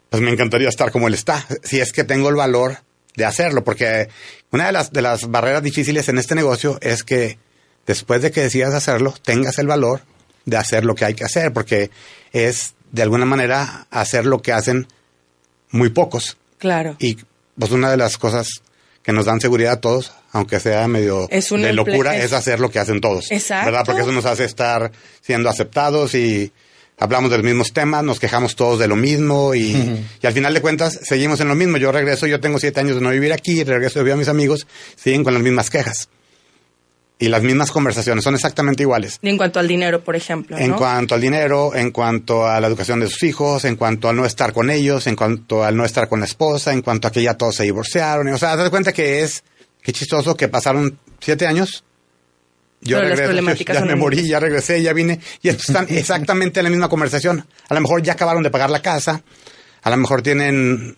pues 0.09 0.21
me 0.21 0.31
encantaría 0.31 0.69
estar 0.69 0.91
como 0.91 1.07
él 1.07 1.13
está, 1.13 1.45
si 1.63 1.79
es 1.79 1.91
que 1.91 2.03
tengo 2.03 2.29
el 2.29 2.35
valor 2.35 2.77
de 3.15 3.25
hacerlo, 3.25 3.63
porque 3.63 4.09
una 4.51 4.67
de 4.67 4.71
las, 4.71 4.91
de 4.91 5.01
las 5.01 5.29
barreras 5.29 5.63
difíciles 5.63 6.07
en 6.09 6.17
este 6.17 6.35
negocio 6.35 6.77
es 6.81 7.03
que 7.03 7.39
después 7.87 8.21
de 8.21 8.31
que 8.31 8.41
decidas 8.41 8.73
hacerlo, 8.73 9.13
tengas 9.23 9.57
el 9.57 9.67
valor 9.67 10.01
de 10.45 10.57
hacer 10.57 10.85
lo 10.85 10.95
que 10.95 11.05
hay 11.05 11.15
que 11.15 11.23
hacer, 11.23 11.53
porque 11.53 11.91
es 12.33 12.75
de 12.91 13.01
alguna 13.01 13.25
manera 13.25 13.87
hacer 13.89 14.25
lo 14.25 14.41
que 14.41 14.53
hacen 14.53 14.87
muy 15.71 15.89
pocos. 15.89 16.37
Claro. 16.57 16.95
Y 16.99 17.17
pues 17.57 17.71
una 17.71 17.91
de 17.91 17.97
las 17.97 18.17
cosas 18.17 18.47
que 19.03 19.11
nos 19.13 19.25
dan 19.25 19.39
seguridad 19.39 19.73
a 19.73 19.81
todos, 19.81 20.11
aunque 20.31 20.59
sea 20.59 20.87
medio 20.87 21.27
Es 21.29 21.49
de 21.49 21.73
locura, 21.73 22.17
es- 22.17 22.25
es 22.25 22.33
hacer 22.33 22.59
lo 22.59 22.69
que 22.71 22.79
hacen 22.79 23.01
todos. 23.01 23.31
Exacto. 23.31 23.65
¿Verdad? 23.65 23.83
Porque 23.85 24.01
eso 24.01 24.11
nos 24.11 24.25
hace 24.25 24.45
estar 24.45 24.91
siendo 25.21 25.47
aceptados 25.49 26.15
y 26.15 26.51
hablamos 26.97 27.29
de 27.29 27.37
los 27.37 27.45
mismos 27.45 27.71
temas, 27.73 28.03
nos 28.03 28.19
quejamos 28.19 28.55
todos 28.55 28.79
de 28.79 28.87
lo 28.87 28.95
mismo 28.95 29.53
y, 29.53 30.05
y 30.21 30.25
al 30.27 30.33
final 30.33 30.53
de 30.53 30.61
cuentas 30.61 30.99
seguimos 31.03 31.39
en 31.39 31.47
lo 31.49 31.55
mismo. 31.55 31.77
Yo 31.77 31.91
regreso, 31.91 32.25
yo 32.25 32.39
tengo 32.39 32.57
siete 32.57 32.79
años 32.79 32.95
de 32.95 33.01
no 33.01 33.11
vivir 33.11 33.31
aquí, 33.31 33.63
regreso 33.63 33.99
y 33.99 34.03
veo 34.03 34.15
a 34.15 34.17
mis 34.17 34.27
amigos, 34.29 34.65
siguen 34.95 35.23
con 35.23 35.33
las 35.35 35.43
mismas 35.43 35.69
quejas. 35.69 36.09
Y 37.17 37.29
las 37.29 37.43
mismas 37.43 37.71
conversaciones 37.71 38.25
son 38.25 38.35
exactamente 38.35 38.83
iguales. 38.83 39.19
Y 39.21 39.29
en 39.29 39.37
cuanto 39.37 39.59
al 39.59 39.67
dinero, 39.67 40.03
por 40.03 40.17
ejemplo, 40.17 40.57
En 40.57 40.71
¿no? 40.71 40.75
cuanto 40.75 41.15
al 41.15 41.21
dinero, 41.21 41.73
en 41.73 41.91
cuanto 41.91 42.45
a 42.45 42.59
la 42.59 42.67
educación 42.67 42.99
de 42.99 43.07
sus 43.07 43.23
hijos, 43.23 43.63
en 43.63 43.77
cuanto 43.77 44.09
al 44.09 44.17
no 44.17 44.25
estar 44.25 44.51
con 44.51 44.69
ellos, 44.69 45.07
en 45.07 45.15
cuanto 45.15 45.63
al 45.63 45.77
no 45.77 45.85
estar 45.85 46.09
con 46.09 46.19
la 46.19 46.25
esposa, 46.25 46.73
en 46.73 46.81
cuanto 46.81 47.07
a 47.07 47.11
que 47.11 47.23
ya 47.23 47.35
todos 47.35 47.55
se 47.55 47.63
divorciaron. 47.63 48.27
O 48.27 48.37
sea, 48.37 48.51
te 48.57 48.63
das 48.63 48.69
cuenta 48.69 48.91
que 48.91 49.21
es, 49.23 49.43
qué 49.81 49.93
chistoso 49.93 50.35
que 50.35 50.49
pasaron 50.49 50.99
siete 51.21 51.47
años. 51.47 51.85
Yo 52.81 52.97
Pero 52.97 53.15
regreso, 53.15 53.63
ya 53.73 53.85
me 53.85 53.95
morí, 53.95 54.27
ya 54.27 54.39
regresé, 54.39 54.83
ya 54.83 54.91
vine. 54.91 55.19
Y 55.41 55.47
estos 55.47 55.69
están 55.69 55.87
exactamente 55.89 56.59
en 56.59 56.65
la 56.65 56.69
misma 56.69 56.89
conversación. 56.89 57.47
A 57.69 57.73
lo 57.73 57.79
mejor 57.79 58.03
ya 58.03 58.13
acabaron 58.13 58.43
de 58.43 58.49
pagar 58.49 58.69
la 58.69 58.81
casa, 58.81 59.23
a 59.81 59.89
lo 59.89 59.97
mejor 59.97 60.21
tienen 60.21 60.97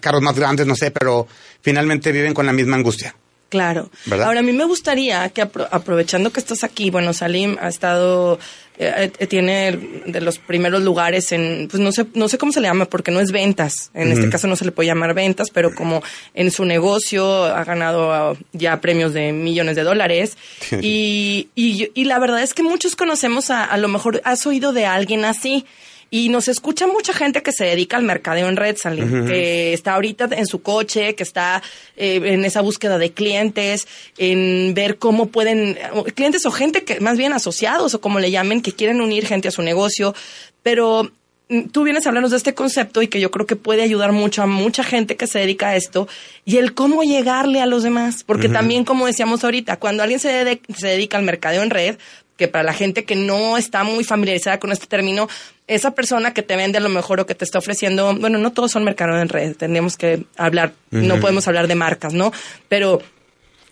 carros 0.00 0.22
más 0.22 0.36
grandes, 0.36 0.66
no 0.66 0.74
sé, 0.74 0.90
pero 0.90 1.26
finalmente 1.60 2.12
viven 2.12 2.32
con 2.32 2.46
la 2.46 2.52
misma 2.52 2.76
angustia. 2.76 3.14
Claro. 3.52 3.90
¿Verdad? 4.06 4.28
Ahora, 4.28 4.40
a 4.40 4.42
mí 4.42 4.52
me 4.54 4.64
gustaría 4.64 5.28
que 5.28 5.42
apro- 5.42 5.68
aprovechando 5.70 6.30
que 6.32 6.40
estás 6.40 6.64
aquí, 6.64 6.88
bueno, 6.88 7.12
Salim 7.12 7.58
ha 7.60 7.68
estado, 7.68 8.38
eh, 8.78 9.10
eh, 9.18 9.26
tiene 9.26 9.78
de 10.06 10.20
los 10.22 10.38
primeros 10.38 10.82
lugares 10.82 11.32
en, 11.32 11.68
pues 11.70 11.78
no 11.78 11.92
sé, 11.92 12.06
no 12.14 12.28
sé 12.30 12.38
cómo 12.38 12.50
se 12.50 12.62
le 12.62 12.68
llama, 12.68 12.86
porque 12.86 13.10
no 13.10 13.20
es 13.20 13.30
ventas. 13.30 13.90
En 13.92 14.10
este 14.10 14.30
caso 14.30 14.46
no 14.48 14.56
se 14.56 14.64
le 14.64 14.72
puede 14.72 14.86
llamar 14.86 15.12
ventas, 15.12 15.50
pero 15.52 15.74
como 15.74 16.02
en 16.32 16.50
su 16.50 16.64
negocio 16.64 17.44
ha 17.44 17.62
ganado 17.64 18.10
ah, 18.10 18.34
ya 18.54 18.80
premios 18.80 19.12
de 19.12 19.32
millones 19.32 19.76
de 19.76 19.82
dólares. 19.82 20.38
y, 20.80 21.48
y, 21.54 21.90
y 21.92 22.04
la 22.04 22.18
verdad 22.18 22.42
es 22.42 22.54
que 22.54 22.62
muchos 22.62 22.96
conocemos 22.96 23.50
a, 23.50 23.64
a 23.64 23.76
lo 23.76 23.88
mejor 23.88 24.22
has 24.24 24.46
oído 24.46 24.72
de 24.72 24.86
alguien 24.86 25.26
así. 25.26 25.66
Y 26.14 26.28
nos 26.28 26.46
escucha 26.48 26.86
mucha 26.86 27.14
gente 27.14 27.42
que 27.42 27.52
se 27.52 27.64
dedica 27.64 27.96
al 27.96 28.02
mercadeo 28.02 28.46
en 28.50 28.56
red, 28.56 28.76
Salim, 28.76 29.26
que 29.26 29.72
está 29.72 29.94
ahorita 29.94 30.28
en 30.32 30.46
su 30.46 30.60
coche, 30.60 31.14
que 31.14 31.22
está 31.22 31.62
eh, 31.96 32.20
en 32.22 32.44
esa 32.44 32.60
búsqueda 32.60 32.98
de 32.98 33.12
clientes, 33.12 33.88
en 34.18 34.74
ver 34.74 34.98
cómo 34.98 35.28
pueden, 35.28 35.78
clientes 36.14 36.44
o 36.44 36.50
gente 36.50 36.84
que 36.84 37.00
más 37.00 37.16
bien 37.16 37.32
asociados 37.32 37.94
o 37.94 38.00
como 38.02 38.20
le 38.20 38.30
llamen, 38.30 38.60
que 38.60 38.72
quieren 38.72 39.00
unir 39.00 39.26
gente 39.26 39.48
a 39.48 39.52
su 39.52 39.62
negocio. 39.62 40.14
Pero 40.62 41.10
mm, 41.48 41.68
tú 41.72 41.82
vienes 41.82 42.04
a 42.04 42.10
hablarnos 42.10 42.30
de 42.32 42.36
este 42.36 42.52
concepto 42.52 43.00
y 43.00 43.08
que 43.08 43.18
yo 43.18 43.30
creo 43.30 43.46
que 43.46 43.56
puede 43.56 43.80
ayudar 43.82 44.12
mucho 44.12 44.42
a 44.42 44.46
mucha 44.46 44.84
gente 44.84 45.16
que 45.16 45.26
se 45.26 45.38
dedica 45.38 45.68
a 45.68 45.76
esto 45.76 46.08
y 46.44 46.58
el 46.58 46.74
cómo 46.74 47.04
llegarle 47.04 47.62
a 47.62 47.66
los 47.66 47.84
demás. 47.84 48.22
Porque 48.22 48.48
también, 48.50 48.84
como 48.84 49.06
decíamos 49.06 49.44
ahorita, 49.44 49.78
cuando 49.78 50.02
alguien 50.02 50.20
se, 50.20 50.28
de- 50.44 50.60
se 50.76 50.88
dedica 50.88 51.16
al 51.16 51.24
mercadeo 51.24 51.62
en 51.62 51.70
red, 51.70 51.96
que 52.36 52.48
para 52.48 52.64
la 52.64 52.72
gente 52.72 53.04
que 53.04 53.14
no 53.14 53.56
está 53.56 53.84
muy 53.84 54.04
familiarizada 54.04 54.58
con 54.58 54.72
este 54.72 54.86
término, 54.86 55.28
esa 55.66 55.92
persona 55.92 56.34
que 56.34 56.42
te 56.42 56.56
vende 56.56 56.78
a 56.78 56.80
lo 56.80 56.88
mejor 56.88 57.20
o 57.20 57.26
que 57.26 57.34
te 57.34 57.44
está 57.44 57.58
ofreciendo, 57.58 58.14
bueno, 58.16 58.38
no 58.38 58.52
todos 58.52 58.72
son 58.72 58.84
mercadeo 58.84 59.20
en 59.20 59.28
red, 59.28 59.56
tendríamos 59.56 59.96
que 59.96 60.24
hablar, 60.36 60.72
no 60.90 61.20
podemos 61.20 61.46
hablar 61.48 61.68
de 61.68 61.74
marcas, 61.74 62.14
¿no? 62.14 62.32
Pero 62.68 63.00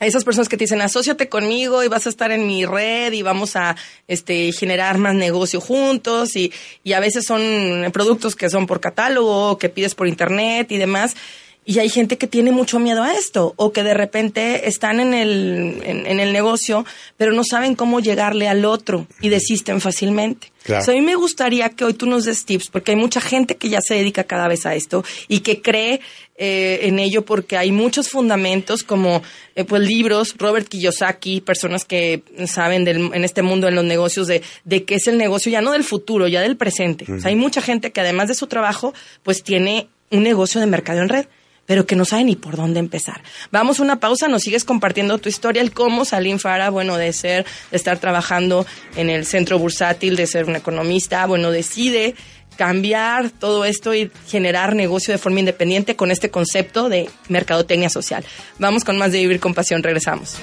esas 0.01 0.25
personas 0.25 0.49
que 0.49 0.57
te 0.57 0.65
dicen, 0.65 0.81
asóciate 0.81 1.29
conmigo 1.29 1.85
y 1.85 1.89
vas 1.89 2.07
a 2.07 2.09
estar 2.09 2.31
en 2.31 2.47
mi 2.47 2.65
red 2.65 3.13
y 3.13 3.21
vamos 3.21 3.55
a 3.55 3.77
este, 4.09 4.51
generar 4.53 4.97
más 4.97 5.15
negocio 5.15 5.61
juntos 5.61 6.37
y, 6.37 6.53
y 6.83 6.95
a 6.95 7.01
veces 7.01 7.27
son 7.27 7.91
productos 7.93 8.35
que 8.35 8.49
son 8.49 8.67
por 8.67 8.81
catálogo, 8.81 9.59
que 9.59 9.69
pides 9.69 9.95
por 9.95 10.09
internet 10.09 10.73
y 10.73 10.79
demás. 10.79 11.17
Y 11.65 11.79
hay 11.79 11.91
gente 11.91 12.17
que 12.17 12.27
tiene 12.27 12.53
mucho 12.53 12.79
miedo 12.79 13.03
a 13.03 13.15
esto 13.15 13.53
o 13.57 13.71
que 13.73 13.83
de 13.83 13.93
repente 13.93 14.67
están 14.69 14.99
en 14.99 15.13
el, 15.13 15.81
en, 15.85 16.19
el 16.19 16.33
negocio, 16.33 16.87
pero 17.19 17.33
no 17.33 17.45
saben 17.45 17.75
cómo 17.75 18.01
llegarle 18.01 18.49
al 18.49 18.65
otro 18.65 19.07
y 19.21 19.29
desisten 19.29 19.81
fácilmente. 19.81 20.53
a 20.67 20.91
mí 20.91 21.01
me 21.03 21.15
gustaría 21.15 21.69
que 21.69 21.85
hoy 21.85 21.95
tú 21.95 22.07
nos 22.07 22.25
des 22.25 22.47
tips, 22.47 22.71
porque 22.71 22.93
hay 22.93 22.97
mucha 22.97 23.21
gente 23.21 23.57
que 23.57 23.69
ya 23.69 23.81
se 23.83 23.95
dedica 23.95 24.25
cada 24.25 24.49
vez 24.49 24.65
a 24.65 24.75
esto 24.75 25.05
y 25.29 25.41
que 25.41 25.61
cree 25.61 26.01
eh, 26.37 26.89
en 26.89 26.99
ello 26.99 27.27
porque 27.27 27.59
hay 27.59 27.71
muchos 27.71 28.09
fundamentos 28.09 28.83
como 28.83 29.23
eh, 29.55 29.65
pues 29.65 29.83
libros, 29.83 30.35
Robert 30.39 30.67
Kiyosaki, 30.67 31.43
personas 31.43 31.85
que 31.85 32.23
saben 32.47 32.85
del, 32.85 33.13
en 33.13 33.23
este 33.23 33.43
mundo 33.43 33.69
en 33.69 33.75
los 33.75 33.85
negocios 33.85 34.27
de, 34.27 34.43
de 34.65 34.85
qué 34.85 34.95
es 34.95 35.07
el 35.07 35.19
negocio 35.19 35.53
ya 35.53 35.61
no 35.61 35.73
del 35.73 35.85
futuro, 35.85 36.27
ya 36.27 36.41
del 36.41 36.57
presente. 36.57 37.05
o 37.13 37.21
sea, 37.21 37.29
hay 37.29 37.37
mucha 37.37 37.61
gente 37.61 37.93
que 37.93 38.01
además 38.01 38.29
de 38.29 38.35
su 38.35 38.47
trabajo 38.47 38.95
pues 39.23 39.43
tiene 39.43 39.89
un 40.11 40.23
negocio 40.23 40.61
de 40.61 40.67
mercado 40.67 41.03
en 41.03 41.11
red 41.11 41.27
pero 41.71 41.87
que 41.87 41.95
no 41.95 42.05
sabe 42.05 42.25
ni 42.25 42.35
por 42.35 42.57
dónde 42.57 42.81
empezar. 42.81 43.23
Vamos 43.53 43.79
a 43.79 43.85
una 43.85 44.01
pausa, 44.01 44.27
nos 44.27 44.43
sigues 44.43 44.65
compartiendo 44.65 45.19
tu 45.19 45.29
historia, 45.29 45.63
el 45.63 45.71
cómo 45.71 46.05
Salim 46.05 46.41
Fara, 46.41 46.69
bueno, 46.69 46.97
de 46.97 47.13
ser, 47.13 47.47
de 47.71 47.77
estar 47.77 48.01
trabajando 48.01 48.67
en 48.97 49.09
el 49.09 49.25
centro 49.25 49.57
bursátil, 49.57 50.17
de 50.17 50.27
ser 50.27 50.47
un 50.47 50.57
economista, 50.57 51.25
bueno, 51.27 51.53
decide 51.53 52.17
cambiar 52.57 53.31
todo 53.31 53.65
esto 53.65 53.95
y 53.95 54.11
generar 54.27 54.75
negocio 54.75 55.13
de 55.13 55.19
forma 55.19 55.39
independiente 55.39 55.95
con 55.95 56.11
este 56.11 56.29
concepto 56.29 56.89
de 56.89 57.09
mercadotecnia 57.29 57.89
social. 57.89 58.25
Vamos 58.59 58.83
con 58.83 58.99
más 58.99 59.13
de 59.13 59.21
Vivir 59.21 59.39
con 59.39 59.55
Pasión, 59.55 59.85
regresamos. 59.85 60.39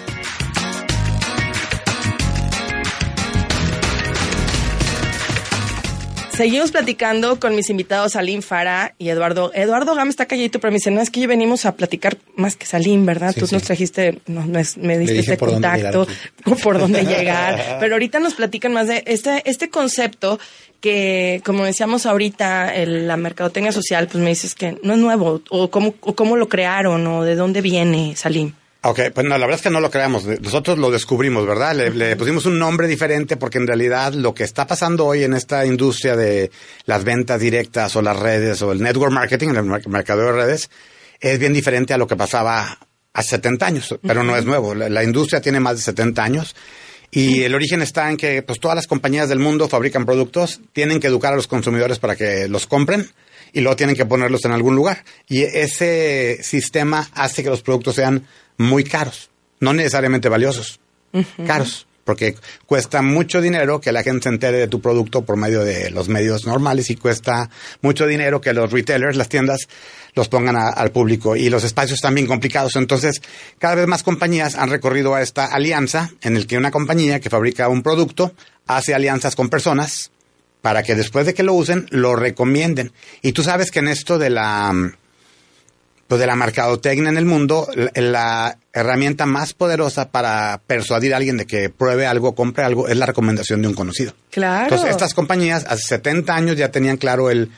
Seguimos 6.38 6.72
platicando 6.72 7.40
con 7.40 7.56
mis 7.56 7.72
invitados 7.72 8.12
Salim 8.12 8.44
Fara 8.44 8.94
y 9.00 9.10
Eduardo. 9.10 9.52
Eduardo 9.56 9.96
Gama 9.96 10.12
está 10.12 10.28
calladito, 10.28 10.60
pero 10.60 10.72
me 10.72 10.78
dice, 10.78 10.92
no, 10.92 11.02
es 11.02 11.10
que 11.10 11.20
yo 11.20 11.28
venimos 11.28 11.66
a 11.66 11.76
platicar 11.76 12.18
más 12.36 12.56
que 12.56 12.68
Salim, 12.68 13.08
¿verdad? 13.08 13.34
Tú 13.34 13.48
nos 13.52 13.64
trajiste, 13.64 14.20
no, 14.28 14.46
me 14.46 14.98
diste 15.00 15.18
este 15.18 15.38
contacto, 15.38 16.08
por 16.62 16.78
dónde 16.78 17.04
llegar. 17.06 17.78
pero 17.80 17.96
ahorita 17.96 18.20
nos 18.20 18.36
platican 18.36 18.72
más 18.72 18.88
de 18.88 19.04
este, 19.08 19.42
este 19.50 19.72
concepto 19.72 20.40
que, 20.80 21.42
como 21.44 21.66
decíamos 21.66 22.06
ahorita, 22.06 22.72
la 22.86 23.18
mercadotecnia 23.18 23.72
social, 23.72 24.08
pues 24.08 24.24
me 24.24 24.30
dices 24.30 24.54
que 24.54 24.78
no 24.84 24.94
es 24.94 25.00
nuevo, 25.00 25.42
o 25.50 25.72
cómo, 25.72 25.96
o 26.02 26.16
cómo 26.16 26.38
lo 26.38 26.48
crearon, 26.50 27.08
o 27.08 27.24
de 27.24 27.36
dónde 27.36 27.62
viene, 27.62 28.16
Salim. 28.16 28.54
Ok, 28.82 29.00
pues 29.14 29.26
no, 29.26 29.38
la 29.38 29.46
verdad 29.46 29.56
es 29.56 29.62
que 29.64 29.70
no 29.70 29.80
lo 29.80 29.90
creamos. 29.90 30.26
Nosotros 30.26 30.78
lo 30.78 30.92
descubrimos, 30.92 31.46
¿verdad? 31.48 31.76
Le, 31.76 32.16
pusimos 32.16 32.46
un 32.46 32.60
nombre 32.60 32.88
diferente 32.88 33.36
porque 33.36 33.58
en 33.58 33.68
realidad 33.68 34.14
lo 34.14 34.34
que 34.34 34.44
está 34.44 34.68
pasando 34.68 35.06
hoy 35.06 35.24
en 35.24 35.34
esta 35.34 35.66
industria 35.66 36.16
de 36.16 36.52
las 36.86 37.04
ventas 37.04 37.40
directas 37.40 37.96
o 37.96 38.02
las 38.02 38.18
redes 38.18 38.62
o 38.62 38.72
el 38.72 38.82
network 38.82 39.12
marketing, 39.12 39.50
el 39.50 39.90
mercado 39.90 40.22
de 40.22 40.32
redes, 40.32 40.70
es 41.20 41.40
bien 41.40 41.54
diferente 41.54 41.94
a 41.94 41.98
lo 41.98 42.08
que 42.08 42.16
pasaba 42.16 42.78
hace 43.14 43.30
70 43.30 43.66
años, 43.66 44.00
pero 44.04 44.24
no 44.24 44.38
es 44.38 44.46
nuevo. 44.46 44.76
La, 44.76 45.04
industria 45.04 45.42
tiene 45.42 45.60
más 45.60 45.78
de 45.78 45.82
70 45.82 46.24
años 46.24 46.56
y 47.10 47.42
el 47.42 47.56
origen 47.56 47.82
está 47.82 48.12
en 48.12 48.18
que 48.18 48.44
pues 48.44 48.60
todas 48.60 48.76
las 48.76 48.86
compañías 48.86 49.28
del 49.28 49.40
mundo 49.40 49.68
fabrican 49.68 50.06
productos, 50.06 50.62
tienen 50.72 51.00
que 51.00 51.08
educar 51.08 51.34
a 51.34 51.36
los 51.36 51.48
consumidores 51.48 51.98
para 51.98 52.16
que 52.16 52.48
los 52.48 52.68
compren 52.68 53.10
y 53.58 53.62
luego 53.62 53.76
tienen 53.76 53.96
que 53.96 54.06
ponerlos 54.06 54.46
en 54.46 54.52
algún 54.52 54.76
lugar. 54.76 55.04
Y 55.28 55.42
ese 55.42 56.38
sistema 56.44 57.10
hace 57.16 57.42
que 57.42 57.50
los 57.50 57.64
productos 57.64 57.96
sean 57.96 58.28
muy 58.58 58.84
caros, 58.84 59.32
no 59.60 59.74
necesariamente 59.74 60.30
valiosos, 60.30 60.80
caros, 61.48 61.88
porque 62.04 62.36
cuesta 62.68 63.02
mucho 63.02 63.42
dinero 63.42 63.82
que 63.82 63.92
la 63.92 64.04
gente 64.04 64.24
se 64.24 64.30
entere 64.30 64.60
de 64.60 64.68
tu 64.68 64.80
producto 64.80 65.26
por 65.26 65.38
medio 65.38 65.64
de 65.64 65.90
los 65.90 66.08
medios 66.08 66.46
normales 66.46 66.92
y 66.92 66.98
cuesta 66.98 67.50
mucho 67.82 68.06
dinero 68.06 68.42
que 68.42 68.54
los 68.54 68.72
retailers, 68.72 69.18
las 69.18 69.28
tiendas, 69.28 69.68
los 70.14 70.30
pongan 70.30 70.56
al 70.56 70.92
público 70.92 71.36
y 71.36 71.50
los 71.50 71.64
espacios 71.64 71.96
están 71.96 72.14
bien 72.14 72.28
complicados. 72.28 72.76
Entonces, 72.76 73.24
cada 73.58 73.74
vez 73.74 73.88
más 73.88 74.04
compañías 74.04 74.54
han 74.54 74.70
recorrido 74.70 75.16
a 75.16 75.24
esta 75.24 75.46
alianza 75.46 76.12
en 76.22 76.38
el 76.38 76.46
que 76.46 76.60
una 76.60 76.70
compañía 76.70 77.20
que 77.20 77.32
fabrica 77.32 77.70
un 77.70 77.82
producto 77.82 78.36
hace 78.68 78.94
alianzas 78.94 79.36
con 79.36 79.50
personas 79.50 80.12
para 80.68 80.84
que 80.84 80.96
después 80.96 81.26
de 81.26 81.34
que 81.34 81.44
lo 81.44 81.54
usen 81.54 81.88
lo 81.92 82.18
recomienden. 82.18 82.92
Y 83.22 83.32
tú 83.32 83.42
sabes 83.42 83.72
que 83.72 83.80
en 83.80 83.88
esto 83.88 84.18
de 84.18 84.30
la 84.30 84.92
pues 86.10 86.20
de 86.20 86.28
la 86.28 86.36
mercadotecnia 86.36 87.10
en 87.10 87.16
el 87.16 87.24
mundo, 87.24 87.70
la, 87.96 88.58
herramienta 88.74 89.26
más 89.26 89.54
poderosa 89.54 90.10
para 90.10 90.60
persuadir 90.68 91.14
a 91.14 91.18
alguien 91.18 91.38
de 91.38 91.48
que 91.48 91.70
pruebe 91.70 92.06
algo, 92.06 92.36
compre 92.36 92.66
algo, 92.66 92.90
es 92.90 92.98
la 92.98 93.06
recomendación 93.06 93.62
de 93.62 93.70
un 93.70 93.76
conocido. 93.76 94.12
Claro. 94.30 94.66
Entonces, 94.66 94.90
estas 94.90 95.14
compañías 95.14 95.64
hace 95.70 95.84
70 95.88 96.36
años 96.36 96.58
ya 96.58 96.70
tenían 96.70 96.98
claro 96.98 97.30
el, 97.30 97.50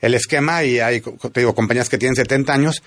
el 0.00 0.14
esquema 0.14 0.62
y 0.62 0.78
hay, 0.78 1.00
te 1.00 1.40
digo, 1.40 1.56
compañías 1.56 1.88
que 1.88 1.98
tienen 1.98 2.14
70 2.14 2.52
años, 2.52 2.84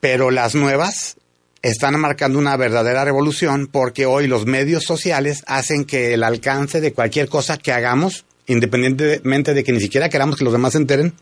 pero 0.00 0.30
las 0.30 0.54
nuevas 0.54 1.18
están 1.62 1.98
marcando 1.98 2.38
una 2.38 2.56
verdadera 2.56 3.04
revolución 3.04 3.66
porque 3.66 4.06
hoy 4.06 4.26
los 4.26 4.46
medios 4.46 4.84
sociales 4.84 5.42
hacen 5.46 5.84
que 5.84 6.14
el 6.14 6.22
alcance 6.22 6.80
de 6.80 6.92
cualquier 6.92 7.28
cosa 7.28 7.58
que 7.58 7.72
hagamos, 7.72 8.24
independientemente 8.46 9.54
de 9.54 9.64
que 9.64 9.72
ni 9.72 9.80
siquiera 9.80 10.08
queramos 10.08 10.36
que 10.36 10.44
los 10.44 10.52
demás 10.52 10.72
se 10.72 10.78
enteren, 10.78 11.14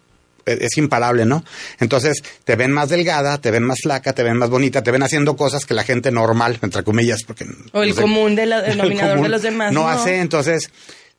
es 0.46 0.76
imparable, 0.76 1.24
¿no? 1.24 1.44
Entonces 1.80 2.22
te 2.44 2.56
ven 2.56 2.70
más 2.70 2.88
delgada, 2.88 3.38
te 3.38 3.50
ven 3.50 3.62
más 3.62 3.78
flaca, 3.82 4.12
te 4.12 4.22
ven 4.22 4.36
más 4.36 4.50
bonita, 4.50 4.82
te 4.82 4.90
ven 4.90 5.02
haciendo 5.02 5.36
cosas 5.36 5.64
que 5.64 5.74
la 5.74 5.84
gente 5.84 6.10
normal, 6.10 6.58
entre 6.62 6.82
comillas, 6.82 7.22
porque... 7.24 7.46
O 7.72 7.82
el 7.82 7.94
común 7.94 8.34
del 8.34 8.50
denominador 8.66 9.22
de 9.22 9.28
los 9.28 9.42
demás. 9.42 9.72
No, 9.72 9.88
hace, 9.88 10.18
entonces 10.18 10.70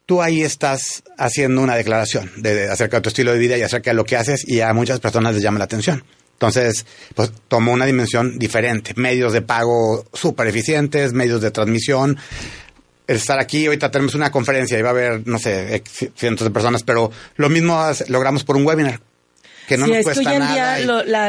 tú 0.05 0.21
ahí 0.21 0.41
estás 0.41 1.03
haciendo 1.17 1.61
una 1.61 1.75
declaración 1.75 2.31
de, 2.37 2.69
acerca 2.69 2.97
de 2.97 3.01
tu 3.01 3.09
estilo 3.09 3.33
de 3.33 3.39
vida 3.39 3.57
y 3.57 3.61
acerca 3.61 3.91
de 3.91 3.95
lo 3.95 4.05
que 4.05 4.15
haces 4.15 4.47
y 4.47 4.61
a 4.61 4.73
muchas 4.73 4.99
personas 4.99 5.33
les 5.33 5.43
llama 5.43 5.59
la 5.59 5.65
atención. 5.65 6.03
Entonces, 6.35 6.85
pues 7.15 7.31
tomó 7.47 7.71
una 7.71 7.85
dimensión 7.85 8.37
diferente. 8.37 8.93
Medios 8.95 9.33
de 9.33 9.41
pago 9.41 10.05
súper 10.13 10.47
eficientes, 10.47 11.13
medios 11.13 11.41
de 11.41 11.51
transmisión, 11.51 12.17
estar 13.07 13.39
aquí, 13.39 13.65
ahorita 13.65 13.89
tenemos 13.89 14.15
una 14.15 14.31
conferencia 14.31 14.77
y 14.77 14.81
va 14.81 14.89
a 14.89 14.91
haber, 14.91 15.27
no 15.27 15.39
sé, 15.39 15.81
cientos 16.15 16.45
de 16.45 16.51
personas, 16.51 16.83
pero 16.83 17.11
lo 17.37 17.49
mismo 17.49 17.81
logramos 18.09 18.43
por 18.43 18.57
un 18.57 18.65
webinar 18.65 18.99
que 19.67 19.77
no 19.77 19.87
nos 19.87 20.03
cuesta 20.03 20.29
hoy 20.29 20.35
en 20.35 20.47
día 20.47 20.79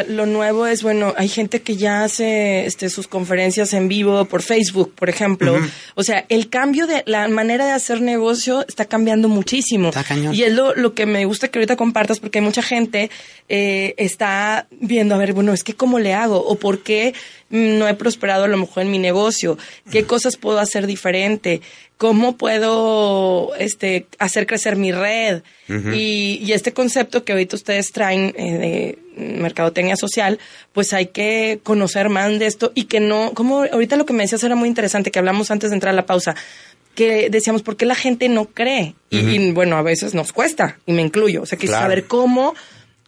lo, 0.08 0.26
nuevo 0.26 0.66
es, 0.66 0.82
bueno, 0.82 1.14
hay 1.16 1.28
gente 1.28 1.62
que 1.62 1.76
ya 1.76 2.04
hace 2.04 2.66
este, 2.66 2.90
sus 2.90 3.06
conferencias 3.06 3.72
en 3.72 3.88
vivo 3.88 4.24
por 4.26 4.42
Facebook, 4.42 4.92
por 4.94 5.08
ejemplo. 5.08 5.58
O 5.94 6.02
sea, 6.02 6.24
el 6.28 6.48
cambio 6.48 6.86
de 6.86 7.02
la 7.06 7.28
manera 7.28 7.66
de 7.66 7.72
hacer 7.72 8.00
negocio 8.00 8.64
está 8.66 8.84
cambiando 8.84 9.28
muchísimo. 9.28 9.90
Y 10.32 10.42
es 10.42 10.52
lo, 10.52 10.74
lo 10.74 10.94
que 10.94 11.06
me 11.06 11.24
gusta 11.24 11.48
que 11.48 11.58
ahorita 11.58 11.76
compartas 11.76 12.20
porque 12.20 12.40
mucha 12.40 12.62
gente 12.62 13.10
eh, 13.48 13.94
está 13.96 14.66
viendo, 14.70 15.14
a 15.14 15.18
ver, 15.18 15.32
bueno, 15.32 15.52
es 15.52 15.62
que 15.62 15.74
cómo 15.74 15.98
le 15.98 16.14
hago 16.14 16.38
o 16.44 16.56
por 16.56 16.82
qué 16.82 17.14
no 17.50 17.88
he 17.88 17.94
prosperado 17.94 18.44
a 18.44 18.48
lo 18.48 18.56
mejor 18.56 18.82
en 18.82 18.90
mi 18.90 18.98
negocio, 18.98 19.58
qué 19.90 20.04
cosas 20.04 20.36
puedo 20.36 20.58
hacer 20.58 20.86
diferente, 20.86 21.60
cómo 21.96 22.36
puedo 22.36 23.54
este, 23.56 24.06
hacer 24.18 24.46
crecer 24.46 24.76
mi 24.76 24.92
red. 24.92 25.42
y, 25.68 26.52
este 26.52 26.72
concepto 26.72 27.24
que 27.24 27.32
ahorita 27.32 27.56
ustedes 27.56 27.92
traen 27.92 28.34
eh, 28.36 28.58
de 28.58 28.98
mercadotecnia 29.16 29.96
social, 29.96 30.38
pues 30.72 30.92
hay 30.92 31.06
que 31.06 31.60
conocer 31.62 32.08
más 32.08 32.38
de 32.38 32.46
esto 32.46 32.72
y 32.74 32.84
que 32.84 33.00
no, 33.00 33.32
como 33.34 33.62
ahorita 33.64 33.96
lo 33.96 34.06
que 34.06 34.12
me 34.12 34.24
decías 34.24 34.42
era 34.44 34.56
muy 34.56 34.68
interesante, 34.68 35.10
que 35.10 35.18
hablamos 35.18 35.50
antes 35.50 35.70
de 35.70 35.76
entrar 35.76 35.92
a 35.92 35.96
la 35.96 36.06
pausa, 36.06 36.34
que 36.94 37.28
decíamos, 37.30 37.62
¿por 37.62 37.76
qué 37.76 37.86
la 37.86 37.94
gente 37.94 38.28
no 38.28 38.46
cree? 38.46 38.94
y, 39.10 39.52
bueno, 39.52 39.76
a 39.76 39.82
veces 39.82 40.14
nos 40.14 40.32
cuesta, 40.32 40.78
y 40.86 40.92
me 40.92 41.02
incluyo, 41.02 41.42
o 41.42 41.46
sea, 41.46 41.58
que 41.58 41.68
saber 41.68 42.04
cómo 42.06 42.54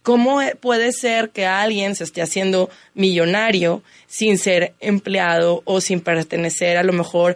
¿Cómo 0.03 0.41
puede 0.59 0.91
ser 0.91 1.29
que 1.29 1.45
alguien 1.45 1.95
se 1.95 2.03
esté 2.03 2.21
haciendo 2.21 2.69
millonario 2.93 3.83
sin 4.07 4.37
ser 4.37 4.73
empleado 4.79 5.61
o 5.65 5.81
sin 5.81 5.99
pertenecer 5.99 6.77
a 6.77 6.83
lo 6.83 6.93
mejor 6.93 7.35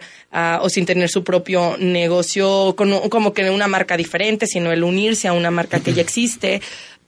o 0.60 0.68
sin 0.68 0.86
tener 0.86 1.08
su 1.08 1.24
propio 1.24 1.76
negocio 1.78 2.74
como 2.76 3.32
que 3.32 3.50
una 3.50 3.68
marca 3.68 3.96
diferente, 3.96 4.46
sino 4.46 4.72
el 4.72 4.82
unirse 4.82 5.28
a 5.28 5.32
una 5.32 5.50
marca 5.50 5.80
que 5.80 5.92
ya 5.92 6.02
existe? 6.02 6.62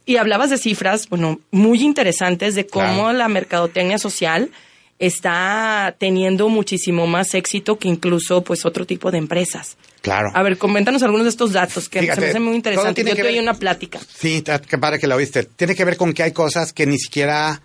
Y 0.05 0.19
hablabas 0.19 0.51
de 0.51 0.59
cifras, 0.59 1.09
bueno, 1.09 1.41
muy 1.51 1.83
interesantes 1.83 2.55
de 2.55 2.67
cómo 2.67 3.13
la 3.13 3.27
mercadotecnia 3.27 3.99
social 3.99 4.51
está 4.99 5.95
teniendo 5.99 6.49
muchísimo 6.49 7.07
más 7.07 7.35
éxito 7.35 7.79
que 7.79 7.89
incluso 7.89 8.43
pues 8.43 8.65
otro 8.65 8.87
tipo 8.87 9.11
de 9.11 9.19
empresas. 9.19 9.77
Claro. 10.01 10.31
A 10.35 10.43
ver, 10.43 10.57
coméntanos 10.57 11.03
algunos 11.03 11.25
de 11.25 11.31
estos 11.31 11.53
datos 11.53 11.89
que 11.89 12.01
se 12.01 12.21
me 12.21 12.27
hacen 12.29 12.43
muy 12.43 12.55
interesantes. 12.55 13.05
Yo 13.05 13.15
te 13.15 13.23
oí 13.23 13.39
una 13.39 13.55
plática. 13.55 13.99
Sí, 14.17 14.43
padre 14.81 14.99
que 14.99 15.07
la 15.07 15.17
oíste. 15.17 15.45
Tiene 15.45 15.75
que 15.75 15.85
ver 15.85 15.97
con 15.97 16.13
que 16.13 16.23
hay 16.23 16.33
cosas 16.33 16.73
que 16.73 16.87
ni 16.87 16.99
siquiera 16.99 17.61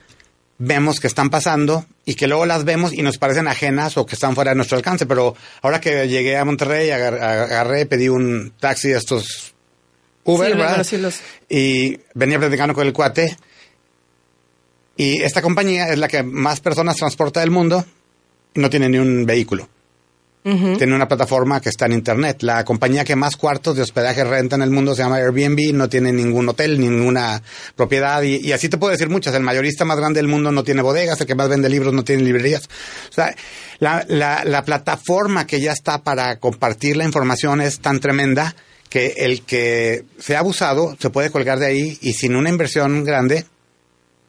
vemos 0.58 1.00
que 1.00 1.08
están 1.08 1.30
pasando 1.30 1.86
y 2.06 2.16
que 2.16 2.28
luego 2.28 2.46
las 2.46 2.66
vemos 2.66 2.94
y 2.94 3.02
nos 3.02 3.18
parecen 3.18 3.48
ajenas 3.48 3.98
o 3.98 4.06
que 4.06 4.16
están 4.16 4.36
fuera 4.36 4.52
de 4.52 4.56
nuestro 4.56 4.78
alcance. 4.78 5.06
Pero 5.06 5.36
ahora 5.62 5.80
que 5.80 6.08
llegué 6.08 6.38
a 6.38 6.46
Monterrey, 6.46 6.90
agarré, 6.90 7.86
pedí 7.86 8.10
un 8.10 8.54
taxi 8.60 8.90
de 8.90 8.98
estos 8.98 9.54
Uber, 10.24 10.56
¿verdad? 10.56 10.86
Y 11.50 12.00
venía 12.14 12.40
platicando 12.40 12.74
con 12.74 12.86
el 12.86 12.94
cuate. 12.94 13.38
Y 14.98 15.22
esta 15.22 15.42
compañía 15.42 15.90
es 15.90 15.98
la 15.98 16.08
que 16.08 16.24
más 16.24 16.60
personas 16.60 16.98
transporta 16.98 17.40
del 17.40 17.52
mundo 17.52 17.86
y 18.54 18.60
no 18.60 18.70
tiene 18.70 18.90
ni 18.90 18.98
un 18.98 19.26
vehículo. 19.26 19.68
Tiene 20.44 20.96
una 20.96 21.08
plataforma 21.08 21.62
que 21.62 21.70
está 21.70 21.86
en 21.86 21.92
Internet. 21.92 22.42
La 22.42 22.66
compañía 22.66 23.04
que 23.04 23.16
más 23.16 23.38
cuartos 23.38 23.76
de 23.76 23.84
hospedaje 23.84 24.24
renta 24.24 24.56
en 24.56 24.64
el 24.64 24.72
mundo 24.72 24.96
se 24.96 25.04
llama 25.04 25.18
Airbnb, 25.18 25.72
no 25.74 25.88
tiene 25.88 26.12
ningún 26.12 26.50
hotel, 26.50 26.80
ninguna 26.80 27.44
propiedad. 27.76 28.24
Y, 28.24 28.52
así 28.52 28.68
te 28.68 28.80
puedo 28.80 28.92
decir 28.92 29.08
muchas. 29.08 29.36
El 29.36 29.44
mayorista 29.44 29.86
más 29.86 29.98
grande 29.98 30.18
del 30.18 30.28
mundo 30.28 30.52
no 30.52 30.64
tiene 30.64 30.82
bodegas, 30.82 31.22
el 31.22 31.28
que 31.28 31.36
más 31.36 31.48
vende 31.48 31.70
libros 31.70 31.94
no 31.94 32.04
tiene 32.04 32.24
librerías. 32.24 32.68
O 33.12 33.14
sea, 33.14 33.36
la, 33.78 34.04
la, 34.08 34.44
la 34.44 34.66
plataforma 34.66 35.46
que 35.46 35.62
ya 35.62 35.74
está 35.74 36.02
para 36.02 36.38
compartir 36.38 36.98
la 36.98 37.06
información 37.06 37.62
es 37.62 37.80
tan 37.80 38.00
tremenda 38.00 38.56
que 38.90 39.14
el 39.18 39.44
que 39.44 40.06
sea 40.18 40.40
abusado 40.40 40.98
se 41.00 41.12
puede 41.12 41.30
colgar 41.30 41.60
de 41.60 41.68
ahí 41.68 42.00
y 42.02 42.14
sin 42.14 42.36
una 42.36 42.50
inversión 42.50 43.04
grande 43.04 43.46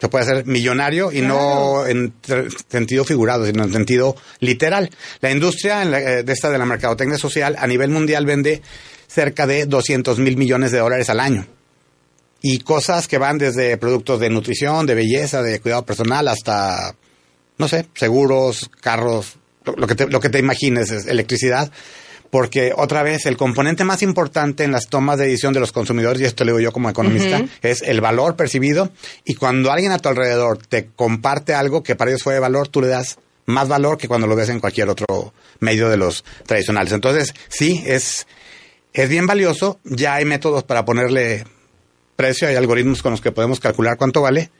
se 0.02 0.08
puede 0.08 0.24
hacer 0.24 0.46
millonario 0.46 1.12
y 1.12 1.20
no 1.20 1.86
en 1.86 2.12
sentido 2.68 3.04
figurado, 3.04 3.46
sino 3.46 3.62
en 3.62 3.72
sentido 3.72 4.16
literal. 4.40 4.90
La 5.20 5.30
industria 5.30 5.84
eh, 5.84 6.24
de 6.24 6.32
esta 6.32 6.50
de 6.50 6.58
la 6.58 6.66
mercadotecnia 6.66 7.18
social 7.18 7.54
a 7.56 7.68
nivel 7.68 7.90
mundial 7.90 8.26
vende 8.26 8.62
cerca 9.06 9.46
de 9.46 9.64
200 9.64 10.18
mil 10.18 10.36
millones 10.36 10.72
de 10.72 10.80
dólares 10.80 11.08
al 11.08 11.20
año. 11.20 11.46
Y 12.40 12.58
cosas 12.58 13.06
que 13.06 13.18
van 13.18 13.38
desde 13.38 13.76
productos 13.76 14.18
de 14.18 14.28
nutrición, 14.28 14.86
de 14.86 14.96
belleza, 14.96 15.40
de 15.40 15.60
cuidado 15.60 15.86
personal, 15.86 16.26
hasta, 16.26 16.96
no 17.58 17.68
sé, 17.68 17.86
seguros, 17.94 18.72
carros, 18.80 19.36
lo, 19.64 19.86
que, 19.86 19.94
te, 19.94 20.08
lo 20.08 20.18
que 20.18 20.30
te 20.30 20.40
imagines, 20.40 20.90
electricidad 21.06 21.70
porque 22.32 22.72
otra 22.74 23.02
vez 23.02 23.26
el 23.26 23.36
componente 23.36 23.84
más 23.84 24.02
importante 24.02 24.64
en 24.64 24.72
las 24.72 24.88
tomas 24.88 25.18
de 25.18 25.26
decisión 25.26 25.52
de 25.52 25.60
los 25.60 25.70
consumidores, 25.70 26.22
y 26.22 26.24
esto 26.24 26.46
lo 26.46 26.52
digo 26.52 26.60
yo 26.60 26.72
como 26.72 26.88
economista, 26.88 27.44
es 27.60 27.82
el 27.82 28.00
valor 28.00 28.36
percibido. 28.36 28.90
Y 29.26 29.34
cuando 29.34 29.70
alguien 29.70 29.92
a 29.92 29.98
tu 29.98 30.08
alrededor 30.08 30.56
te 30.56 30.86
comparte 30.96 31.52
algo 31.52 31.82
que 31.82 31.94
para 31.94 32.10
ellos 32.10 32.22
fue 32.22 32.32
de 32.32 32.40
valor, 32.40 32.68
tú 32.68 32.80
le 32.80 32.88
das 32.88 33.18
más 33.44 33.68
valor 33.68 33.98
que 33.98 34.08
cuando 34.08 34.26
lo 34.26 34.34
ves 34.34 34.48
en 34.48 34.60
cualquier 34.60 34.88
otro 34.88 35.34
medio 35.60 35.90
de 35.90 35.98
los 35.98 36.24
tradicionales. 36.46 36.94
Entonces, 36.94 37.34
sí, 37.50 37.84
es, 37.86 38.26
es 38.94 39.10
bien 39.10 39.26
valioso, 39.26 39.78
ya 39.84 40.14
hay 40.14 40.24
métodos 40.24 40.64
para 40.64 40.86
ponerle 40.86 41.44
precio, 42.16 42.48
hay 42.48 42.56
algoritmos 42.56 43.02
con 43.02 43.10
los 43.10 43.20
que 43.20 43.32
podemos 43.32 43.60
calcular 43.60 43.98
cuánto 43.98 44.22
vale, 44.22 44.50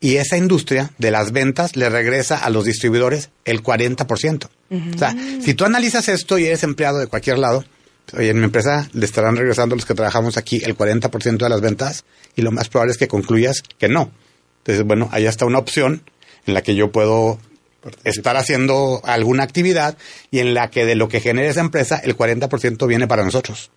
y 0.00 0.16
esa 0.16 0.36
industria 0.36 0.90
de 0.98 1.10
las 1.10 1.32
ventas 1.32 1.76
le 1.76 1.88
regresa 1.88 2.38
a 2.38 2.50
los 2.50 2.64
distribuidores 2.64 3.30
el 3.44 3.62
40%. 3.62 4.48
O 4.94 4.98
sea, 4.98 5.14
si 5.42 5.54
tú 5.54 5.64
analizas 5.64 6.08
esto 6.08 6.38
y 6.38 6.46
eres 6.46 6.62
empleado 6.62 6.98
de 6.98 7.06
cualquier 7.06 7.38
lado, 7.38 7.64
oye, 8.12 8.30
en 8.30 8.38
mi 8.38 8.44
empresa 8.44 8.88
le 8.92 9.06
estarán 9.06 9.36
regresando 9.36 9.76
los 9.76 9.86
que 9.86 9.94
trabajamos 9.94 10.36
aquí 10.36 10.60
el 10.64 10.76
40% 10.76 11.38
de 11.38 11.48
las 11.48 11.60
ventas 11.60 12.04
y 12.34 12.42
lo 12.42 12.52
más 12.52 12.68
probable 12.68 12.92
es 12.92 12.98
que 12.98 13.08
concluyas 13.08 13.62
que 13.78 13.88
no. 13.88 14.10
Entonces, 14.58 14.84
bueno, 14.84 15.08
ahí 15.12 15.26
está 15.26 15.46
una 15.46 15.58
opción 15.58 16.02
en 16.46 16.54
la 16.54 16.62
que 16.62 16.74
yo 16.74 16.90
puedo 16.90 17.38
estar 18.04 18.36
haciendo 18.36 19.00
alguna 19.04 19.44
actividad 19.44 19.96
y 20.30 20.40
en 20.40 20.54
la 20.54 20.70
que 20.70 20.84
de 20.84 20.96
lo 20.96 21.08
que 21.08 21.20
genere 21.20 21.48
esa 21.48 21.60
empresa 21.60 22.00
el 22.02 22.16
40% 22.16 22.86
viene 22.86 23.06
para 23.06 23.24
nosotros. 23.24 23.70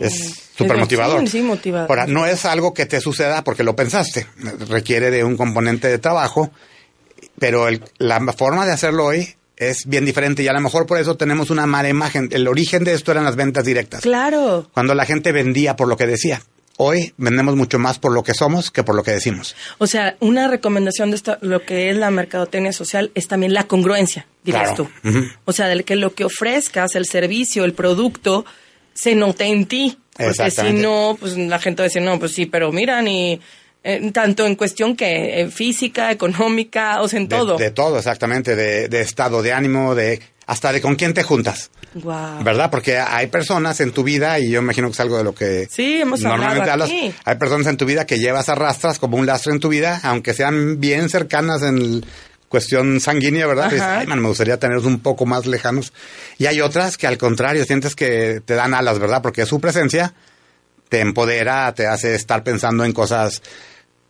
Es 0.00 0.50
súper 0.56 0.76
motivador. 0.76 1.26
Sí, 1.28 1.42
motivador. 1.42 1.90
Ahora, 1.90 2.06
no 2.06 2.26
es 2.26 2.44
algo 2.44 2.74
que 2.74 2.86
te 2.86 3.00
suceda 3.00 3.44
porque 3.44 3.64
lo 3.64 3.76
pensaste. 3.76 4.26
Requiere 4.68 5.10
de 5.10 5.24
un 5.24 5.36
componente 5.36 5.88
de 5.88 5.98
trabajo, 5.98 6.50
pero 7.38 7.68
la 7.98 8.32
forma 8.32 8.66
de 8.66 8.72
hacerlo 8.72 9.06
hoy 9.06 9.34
es 9.56 9.86
bien 9.86 10.04
diferente 10.04 10.42
y 10.42 10.48
a 10.48 10.52
lo 10.52 10.60
mejor 10.60 10.86
por 10.86 10.98
eso 10.98 11.16
tenemos 11.16 11.50
una 11.50 11.66
mala 11.66 11.88
imagen. 11.88 12.28
El 12.32 12.46
origen 12.48 12.84
de 12.84 12.94
esto 12.94 13.12
eran 13.12 13.24
las 13.24 13.36
ventas 13.36 13.64
directas. 13.64 14.02
Claro. 14.02 14.70
Cuando 14.72 14.94
la 14.94 15.04
gente 15.04 15.32
vendía 15.32 15.76
por 15.76 15.88
lo 15.88 15.96
que 15.96 16.06
decía. 16.06 16.40
Hoy 16.80 17.12
vendemos 17.16 17.56
mucho 17.56 17.80
más 17.80 17.98
por 17.98 18.12
lo 18.12 18.22
que 18.22 18.34
somos 18.34 18.70
que 18.70 18.84
por 18.84 18.94
lo 18.94 19.02
que 19.02 19.10
decimos. 19.10 19.56
O 19.78 19.88
sea, 19.88 20.16
una 20.20 20.46
recomendación 20.46 21.10
de 21.10 21.16
esto, 21.16 21.36
lo 21.40 21.64
que 21.64 21.90
es 21.90 21.96
la 21.96 22.08
mercadotecnia 22.12 22.72
social 22.72 23.10
es 23.16 23.26
también 23.26 23.52
la 23.52 23.64
congruencia, 23.64 24.28
dirías 24.44 24.76
tú. 24.76 24.88
O 25.44 25.52
sea, 25.52 25.66
del 25.66 25.84
que 25.84 25.96
lo 25.96 26.14
que 26.14 26.24
ofrezcas, 26.24 26.94
el 26.94 27.06
servicio, 27.06 27.64
el 27.64 27.72
producto, 27.72 28.46
se 28.98 29.14
note 29.14 29.44
en 29.44 29.66
ti. 29.66 29.98
Porque 30.16 30.50
si 30.50 30.72
no, 30.72 31.16
pues 31.18 31.36
la 31.36 31.60
gente 31.60 31.82
va 31.82 31.84
a 31.84 31.88
decir, 31.88 32.02
no, 32.02 32.18
pues 32.18 32.32
sí, 32.32 32.46
pero 32.46 32.72
mira, 32.72 33.00
ni 33.00 33.40
eh, 33.84 34.10
tanto 34.12 34.44
en 34.44 34.56
cuestión 34.56 34.96
que 34.96 35.42
eh, 35.42 35.48
física, 35.48 36.10
económica, 36.10 37.00
o 37.00 37.06
sea, 37.06 37.20
en 37.20 37.28
todo. 37.28 37.56
De 37.56 37.70
todo, 37.70 37.98
exactamente, 37.98 38.56
de, 38.56 39.00
estado 39.00 39.40
de 39.40 39.52
ánimo, 39.52 39.94
de 39.94 40.20
hasta 40.46 40.72
de 40.72 40.80
con 40.80 40.96
quién 40.96 41.14
te 41.14 41.22
juntas. 41.22 41.70
Wow. 41.94 42.42
¿Verdad? 42.42 42.70
Porque 42.70 42.98
hay 42.98 43.28
personas 43.28 43.80
en 43.80 43.92
tu 43.92 44.02
vida, 44.02 44.40
y 44.40 44.50
yo 44.50 44.60
imagino 44.60 44.88
que 44.88 44.94
es 44.94 45.00
algo 45.00 45.16
de 45.16 45.24
lo 45.24 45.34
que 45.34 45.68
sí, 45.70 46.00
hemos 46.00 46.20
normalmente 46.20 46.68
hablas, 46.68 46.90
hay 47.24 47.36
personas 47.36 47.68
en 47.68 47.76
tu 47.76 47.84
vida 47.84 48.04
que 48.04 48.18
llevas 48.18 48.48
arrastras 48.48 48.98
como 48.98 49.16
un 49.16 49.26
lastre 49.26 49.52
en 49.52 49.60
tu 49.60 49.68
vida, 49.68 50.00
aunque 50.02 50.34
sean 50.34 50.80
bien 50.80 51.08
cercanas 51.08 51.62
en 51.62 52.02
cuestión 52.48 53.00
sanguínea, 53.00 53.46
¿verdad? 53.46 53.72
Ay, 53.80 54.06
man, 54.06 54.20
me 54.20 54.28
gustaría 54.28 54.58
tenerlos 54.58 54.86
un 54.86 55.00
poco 55.00 55.26
más 55.26 55.46
lejanos. 55.46 55.92
Y 56.38 56.46
hay 56.46 56.60
otras 56.60 56.96
que 56.96 57.06
al 57.06 57.18
contrario, 57.18 57.64
sientes 57.64 57.94
que 57.94 58.42
te 58.44 58.54
dan 58.54 58.74
alas, 58.74 58.98
¿verdad? 58.98 59.22
Porque 59.22 59.46
su 59.46 59.60
presencia 59.60 60.14
te 60.88 61.00
empodera, 61.00 61.72
te 61.74 61.86
hace 61.86 62.14
estar 62.14 62.42
pensando 62.42 62.84
en 62.84 62.92
cosas 62.92 63.42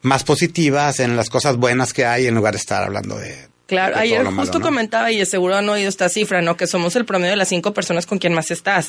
más 0.02 0.24
positivas, 0.24 1.00
en 1.00 1.16
las 1.16 1.28
cosas 1.28 1.56
buenas 1.56 1.92
que 1.92 2.06
hay, 2.06 2.26
en 2.26 2.34
lugar 2.34 2.54
de 2.54 2.60
estar 2.60 2.84
hablando 2.84 3.18
de, 3.18 3.48
Claro, 3.68 3.98
ayer 3.98 4.24
justo 4.24 4.62
comentaba 4.62 5.12
y 5.12 5.22
seguro 5.26 5.54
han 5.54 5.68
oído 5.68 5.90
esta 5.90 6.08
cifra, 6.08 6.40
¿no? 6.40 6.56
Que 6.56 6.66
somos 6.66 6.96
el 6.96 7.04
promedio 7.04 7.32
de 7.32 7.36
las 7.36 7.50
cinco 7.50 7.74
personas 7.74 8.06
con 8.06 8.18
quien 8.18 8.32
más 8.32 8.50
estás. 8.50 8.88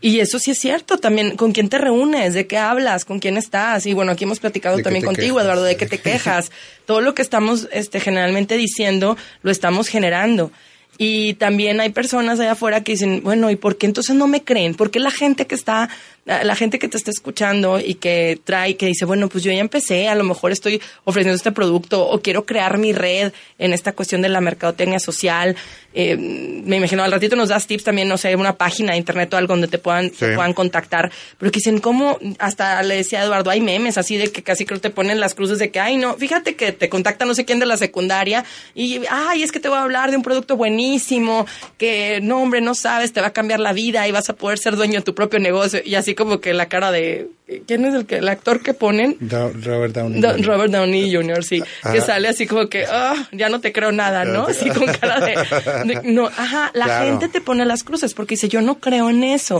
Y 0.00 0.18
eso 0.18 0.40
sí 0.40 0.50
es 0.50 0.58
cierto, 0.58 0.98
también 0.98 1.36
con 1.36 1.52
quién 1.52 1.68
te 1.68 1.78
reúnes, 1.78 2.34
de 2.34 2.48
qué 2.48 2.58
hablas, 2.58 3.04
con 3.04 3.20
quién 3.20 3.36
estás. 3.36 3.86
Y 3.86 3.94
bueno, 3.94 4.10
aquí 4.10 4.24
hemos 4.24 4.40
platicado 4.40 4.78
también 4.80 5.04
contigo, 5.04 5.40
Eduardo, 5.40 5.62
de 5.62 5.76
qué 5.76 5.86
te 5.86 5.98
quejas. 6.02 6.50
Todo 6.86 7.02
lo 7.02 7.14
que 7.14 7.22
estamos 7.22 7.68
este, 7.70 8.00
generalmente 8.00 8.56
diciendo 8.56 9.16
lo 9.42 9.52
estamos 9.52 9.86
generando. 9.86 10.50
Y 10.98 11.34
también 11.34 11.80
hay 11.80 11.90
personas 11.90 12.40
allá 12.40 12.52
afuera 12.52 12.82
que 12.82 12.92
dicen, 12.92 13.22
bueno, 13.22 13.48
¿y 13.50 13.56
por 13.56 13.78
qué 13.78 13.86
entonces 13.86 14.16
no 14.16 14.26
me 14.26 14.42
creen? 14.42 14.74
¿Por 14.74 14.90
qué 14.90 14.98
la 14.98 15.12
gente 15.12 15.46
que 15.46 15.54
está 15.54 15.88
la 16.26 16.54
gente 16.54 16.78
que 16.78 16.88
te 16.88 16.96
está 16.96 17.10
escuchando 17.10 17.80
y 17.80 17.94
que 17.94 18.38
trae, 18.44 18.76
que 18.76 18.86
dice, 18.86 19.04
bueno, 19.04 19.28
pues 19.28 19.42
yo 19.42 19.50
ya 19.50 19.58
empecé, 19.58 20.08
a 20.08 20.14
lo 20.14 20.24
mejor 20.24 20.52
estoy 20.52 20.80
ofreciendo 21.04 21.36
este 21.36 21.50
producto 21.50 22.06
o 22.06 22.20
quiero 22.20 22.44
crear 22.46 22.78
mi 22.78 22.92
red 22.92 23.32
en 23.58 23.72
esta 23.72 23.92
cuestión 23.92 24.22
de 24.22 24.28
la 24.28 24.40
mercadotecnia 24.40 25.00
social. 25.00 25.56
Eh, 25.92 26.16
me 26.16 26.76
imagino, 26.76 27.02
al 27.02 27.10
ratito 27.10 27.34
nos 27.34 27.48
das 27.48 27.66
tips 27.66 27.82
también, 27.82 28.06
no 28.06 28.16
sé, 28.16 28.36
una 28.36 28.56
página 28.56 28.92
de 28.92 28.98
internet 28.98 29.32
o 29.34 29.36
algo 29.36 29.54
donde 29.54 29.66
te 29.66 29.78
puedan, 29.78 30.10
puedan 30.10 30.52
contactar. 30.52 31.10
Pero 31.38 31.50
que 31.50 31.58
dicen, 31.58 31.80
¿cómo? 31.80 32.18
Hasta 32.38 32.82
le 32.82 32.96
decía 32.96 33.22
a 33.22 33.24
Eduardo, 33.24 33.50
hay 33.50 33.60
memes 33.60 33.98
así 33.98 34.16
de 34.16 34.30
que 34.30 34.42
casi 34.42 34.64
creo 34.64 34.78
que 34.78 34.88
te 34.88 34.94
ponen 34.94 35.18
las 35.18 35.34
cruces 35.34 35.58
de 35.58 35.70
que, 35.70 35.80
ay, 35.80 35.96
no, 35.96 36.14
fíjate 36.14 36.54
que 36.54 36.72
te 36.72 36.88
contacta 36.88 37.24
no 37.24 37.34
sé 37.34 37.44
quién 37.44 37.58
de 37.58 37.66
la 37.66 37.76
secundaria 37.76 38.44
y, 38.74 39.00
ay, 39.10 39.42
es 39.42 39.50
que 39.50 39.58
te 39.58 39.68
voy 39.68 39.78
a 39.78 39.82
hablar 39.82 40.10
de 40.10 40.16
un 40.16 40.22
producto 40.22 40.56
buenísimo, 40.56 41.46
que 41.76 42.20
no, 42.22 42.40
hombre, 42.40 42.60
no 42.60 42.74
sabes, 42.74 43.12
te 43.12 43.20
va 43.20 43.28
a 43.28 43.32
cambiar 43.32 43.58
la 43.58 43.72
vida 43.72 44.06
y 44.06 44.12
vas 44.12 44.28
a 44.30 44.34
poder 44.34 44.58
ser 44.58 44.76
dueño 44.76 45.00
de 45.00 45.02
tu 45.02 45.14
propio 45.14 45.40
negocio. 45.40 45.80
Y 45.84 45.96
así 45.96 46.09
como 46.14 46.40
que 46.40 46.54
la 46.54 46.68
cara 46.68 46.90
de 46.92 47.28
¿quién 47.66 47.84
es 47.84 47.94
el 47.94 48.06
que 48.06 48.16
el 48.16 48.28
actor 48.28 48.62
que 48.62 48.74
ponen? 48.74 49.16
Robert 49.20 49.94
Downey. 49.94 50.42
Robert 50.42 50.72
Downey 50.72 51.14
Jr. 51.14 51.44
sí, 51.44 51.62
que 51.90 52.00
sale 52.00 52.28
así 52.28 52.46
como 52.46 52.68
que 52.68 52.84
ah, 52.86 53.28
ya 53.32 53.48
no 53.48 53.60
te 53.60 53.72
creo 53.72 53.92
nada, 53.92 54.24
¿no? 54.24 54.46
Así 54.46 54.68
con 54.70 54.86
cara 54.86 55.20
de, 55.20 56.00
no, 56.04 56.26
ajá, 56.26 56.70
la 56.74 57.04
gente 57.04 57.28
te 57.28 57.40
pone 57.40 57.64
las 57.64 57.82
cruces 57.82 58.14
porque 58.14 58.34
dice, 58.34 58.48
"Yo 58.48 58.60
no 58.60 58.78
creo 58.78 59.10
en 59.10 59.24
eso." 59.24 59.58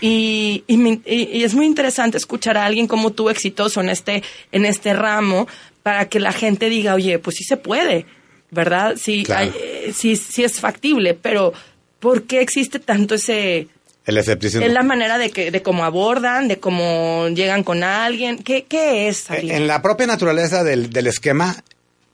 y, 0.00 0.64
y, 0.66 1.42
es 1.42 1.54
muy 1.54 1.66
interesante 1.66 2.18
escuchar 2.18 2.56
a 2.56 2.64
alguien 2.64 2.86
como 2.86 3.12
tú 3.12 3.30
exitoso 3.30 3.80
en 3.80 3.88
este 3.88 4.22
en 4.52 4.66
este 4.66 4.94
ramo 4.94 5.48
para 5.82 6.08
que 6.08 6.20
la 6.20 6.32
gente 6.32 6.68
diga, 6.68 6.94
"Oye, 6.94 7.18
pues 7.18 7.36
sí 7.36 7.44
se 7.44 7.56
puede." 7.56 8.06
¿Verdad? 8.50 8.94
Sí, 8.96 9.24
eh, 9.28 9.92
sí, 9.92 10.14
sí 10.14 10.44
es 10.44 10.60
factible, 10.60 11.14
pero 11.14 11.52
¿por 11.98 12.22
qué 12.22 12.40
existe 12.40 12.78
tanto 12.78 13.16
ese 13.16 13.66
el 14.06 14.18
escepticismo. 14.18 14.66
Es 14.66 14.72
la 14.72 14.82
manera 14.82 15.18
de 15.18 15.30
que 15.30 15.50
de 15.50 15.62
cómo 15.62 15.84
abordan, 15.84 16.48
de 16.48 16.58
cómo 16.58 17.28
llegan 17.28 17.64
con 17.64 17.82
alguien. 17.82 18.42
¿Qué, 18.42 18.64
qué 18.64 19.08
es? 19.08 19.26
En 19.30 19.66
la 19.66 19.82
propia 19.82 20.06
naturaleza 20.06 20.64
del, 20.64 20.90
del 20.90 21.06
esquema 21.06 21.56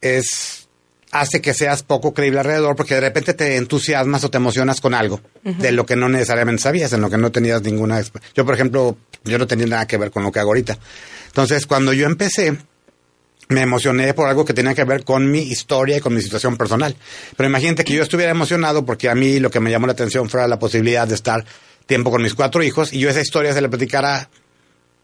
es 0.00 0.68
hace 1.12 1.40
que 1.40 1.54
seas 1.54 1.82
poco 1.82 2.14
creíble 2.14 2.38
alrededor 2.38 2.76
porque 2.76 2.94
de 2.94 3.00
repente 3.00 3.34
te 3.34 3.56
entusiasmas 3.56 4.22
o 4.24 4.30
te 4.30 4.36
emocionas 4.36 4.80
con 4.80 4.94
algo 4.94 5.20
de 5.42 5.72
lo 5.72 5.84
que 5.84 5.96
no 5.96 6.08
necesariamente 6.08 6.62
sabías, 6.62 6.92
en 6.92 7.00
lo 7.00 7.10
que 7.10 7.18
no 7.18 7.32
tenías 7.32 7.62
ninguna... 7.62 8.00
Yo, 8.34 8.44
por 8.44 8.54
ejemplo, 8.54 8.96
yo 9.24 9.38
no 9.38 9.46
tenía 9.46 9.66
nada 9.66 9.86
que 9.86 9.96
ver 9.96 10.10
con 10.10 10.22
lo 10.22 10.30
que 10.30 10.38
hago 10.38 10.50
ahorita. 10.50 10.78
Entonces, 11.26 11.66
cuando 11.66 11.92
yo 11.92 12.06
empecé, 12.06 12.56
me 13.48 13.62
emocioné 13.62 14.14
por 14.14 14.28
algo 14.28 14.44
que 14.44 14.54
tenía 14.54 14.74
que 14.74 14.84
ver 14.84 15.04
con 15.04 15.30
mi 15.30 15.40
historia 15.40 15.96
y 15.96 16.00
con 16.00 16.14
mi 16.14 16.22
situación 16.22 16.56
personal. 16.56 16.94
Pero 17.36 17.48
imagínate 17.48 17.84
que 17.84 17.94
yo 17.94 18.02
estuviera 18.02 18.30
emocionado 18.30 18.86
porque 18.86 19.08
a 19.08 19.14
mí 19.14 19.40
lo 19.40 19.50
que 19.50 19.60
me 19.60 19.70
llamó 19.70 19.86
la 19.86 19.94
atención 19.94 20.30
fuera 20.30 20.46
la 20.46 20.58
posibilidad 20.58 21.08
de 21.08 21.14
estar 21.14 21.44
tiempo 21.90 22.12
con 22.12 22.22
mis 22.22 22.34
cuatro 22.34 22.62
hijos 22.62 22.92
y 22.92 23.00
yo 23.00 23.10
esa 23.10 23.20
historia 23.20 23.52
se 23.52 23.60
le 23.60 23.68
platicara 23.68 24.30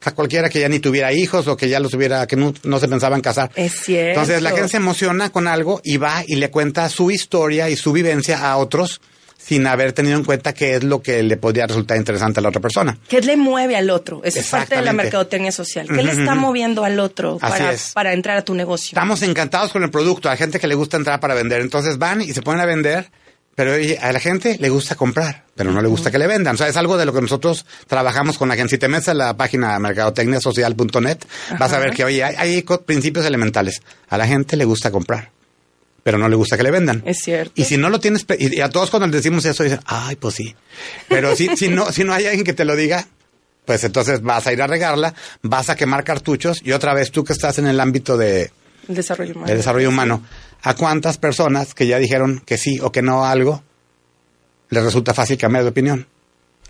a 0.05 0.13
cualquiera 0.13 0.49
que 0.49 0.61
ya 0.61 0.69
ni 0.69 0.79
tuviera 0.79 1.13
hijos 1.13 1.49
o 1.49 1.57
que 1.57 1.69
ya 1.69 1.81
los 1.81 1.93
hubiera, 1.95 2.29
que 2.29 2.37
no, 2.37 2.53
se 2.79 2.87
pensaba 2.87 3.17
en 3.17 3.23
casar. 3.23 3.51
Es 3.57 3.81
cierto. 3.81 4.21
Entonces 4.21 4.41
la 4.41 4.51
gente 4.53 4.69
se 4.69 4.77
emociona 4.77 5.31
con 5.31 5.49
algo 5.49 5.81
y 5.83 5.97
va 5.97 6.23
y 6.25 6.37
le 6.37 6.49
cuenta 6.49 6.89
su 6.89 7.11
historia 7.11 7.69
y 7.71 7.75
su 7.75 7.91
vivencia 7.91 8.39
a 8.39 8.57
otros 8.57 9.01
sin 9.37 9.67
haber 9.67 9.93
tenido 9.95 10.17
en 10.17 10.23
cuenta 10.23 10.55
qué 10.55 10.77
es 10.77 10.85
lo 10.85 11.03
que 11.03 11.25
le 11.25 11.37
podría 11.37 11.67
resultar 11.67 11.97
interesante 11.97 12.39
a 12.39 12.43
la 12.43 12.51
otra 12.51 12.61
persona. 12.61 12.97
¿Qué 13.09 13.21
le 13.21 13.37
mueve 13.37 13.75
al 13.75 13.91
otro? 13.91 14.21
Esa 14.23 14.39
es 14.39 14.49
parte 14.49 14.77
de 14.77 14.83
la 14.83 14.93
mercadotecnia 14.93 15.51
social. 15.51 15.89
¿Qué 15.89 16.05
le 16.05 16.13
está 16.13 16.37
moviendo 16.37 16.85
al 16.85 17.01
otro 17.01 17.39
para, 17.39 17.75
para, 17.95 18.13
entrar 18.13 18.37
a 18.37 18.45
tu 18.45 18.55
negocio? 18.55 18.91
Estamos 18.91 19.23
encantados 19.23 19.73
con 19.73 19.83
el 19.83 19.91
producto, 19.91 20.31
a 20.31 20.37
gente 20.37 20.61
que 20.61 20.69
le 20.69 20.77
gusta 20.77 20.97
entrar 20.97 21.19
para 21.19 21.35
vender. 21.35 21.63
Entonces 21.63 21.99
van 21.99 22.23
y 22.23 22.33
se 22.33 22.43
ponen 22.43 22.61
a 22.61 22.67
vender 22.67 23.11
Pero 23.57 23.73
oye, 23.73 23.99
a 23.99 24.13
la 24.13 24.21
gente 24.21 24.59
le 24.61 24.69
gusta 24.69 24.97
comprar, 24.97 25.45
pero 25.57 25.73
no 25.73 25.81
le 25.81 25.89
gusta 25.89 26.11
que 26.11 26.19
le 26.19 26.27
vendan. 26.27 26.55
O 26.55 26.59
sea, 26.59 26.69
es 26.69 26.77
algo 26.77 26.99
de 26.99 27.07
lo 27.07 27.15
que 27.15 27.23
nosotros 27.23 27.65
trabajamos 27.87 28.37
con 28.37 28.51
la 28.51 28.55
gente. 28.55 28.73
Si 28.73 28.79
te 28.79 28.87
metes 28.87 29.09
a 29.09 29.15
la 29.15 29.35
página 29.35 29.79
mercadotecniasocial.net, 29.79 31.19
vas 31.59 31.73
a 31.73 31.79
ver 31.79 31.95
que, 31.95 32.05
oye, 32.05 32.23
hay, 32.23 32.37
hay 32.37 32.63
principios 32.85 33.25
elementales. 33.25 33.81
A 34.11 34.19
la 34.19 34.27
gente 34.27 34.59
le 34.59 34.67
gusta 34.67 34.91
comprar, 34.91 35.31
pero 36.03 36.19
no 36.19 36.29
le 36.29 36.37
gusta 36.37 36.59
que 36.59 36.65
le 36.65 36.71
vendan. 36.71 37.03
Es 37.07 37.23
cierto. 37.23 37.53
Y 37.55 37.65
si 37.65 37.79
no 37.79 37.89
lo 37.89 37.99
tienes, 37.99 38.27
y 38.39 38.61
a 38.61 38.69
todos 38.69 38.91
cuando 38.91 39.07
les 39.07 39.23
decimos 39.23 39.47
eso 39.47 39.65
dicen, 39.65 39.81
ay, 39.87 40.17
pues 40.17 40.35
sí. 40.35 40.55
Pero 41.09 41.35
si, 41.35 41.57
si 41.57 41.71
no, 41.71 41.91
si 41.93 42.05
no 42.05 42.13
hay 42.13 42.27
alguien 42.27 42.45
que 42.45 42.53
te 42.53 42.67
lo 42.67 42.77
diga, 42.77 43.09
pues 43.65 43.83
entonces 43.85 44.21
vas 44.21 44.47
a 44.47 44.53
ir 44.53 44.61
a 44.61 44.67
regarla, 44.67 45.15
vas 45.41 45.71
a 45.71 45.77
quemar 45.77 46.05
cartuchos 46.05 46.61
y 46.63 46.73
otra 46.73 46.93
vez 46.93 47.11
tú 47.11 47.25
que 47.25 47.33
estás 47.33 47.57
en 47.59 47.67
el 47.67 47.81
ámbito 47.81 48.19
de, 48.19 48.51
El 48.89 48.95
desarrollo 48.95 49.33
humano. 49.35 49.47
de 49.49 49.57
desarrollo 49.57 49.89
humano, 49.89 50.23
¿a 50.63 50.75
cuántas 50.75 51.19
personas 51.19 51.75
que 51.75 51.87
ya 51.87 51.99
dijeron 51.99 52.43
que 52.45 52.57
sí 52.59 52.79
o 52.81 52.93
que 52.93 53.03
no 53.03 53.25
a 53.25 53.31
algo 53.31 53.63
les 54.71 54.83
resulta 54.83 55.15
fácil 55.15 55.39
cambiar 55.39 55.65
de 55.65 55.71
opinión? 55.71 56.07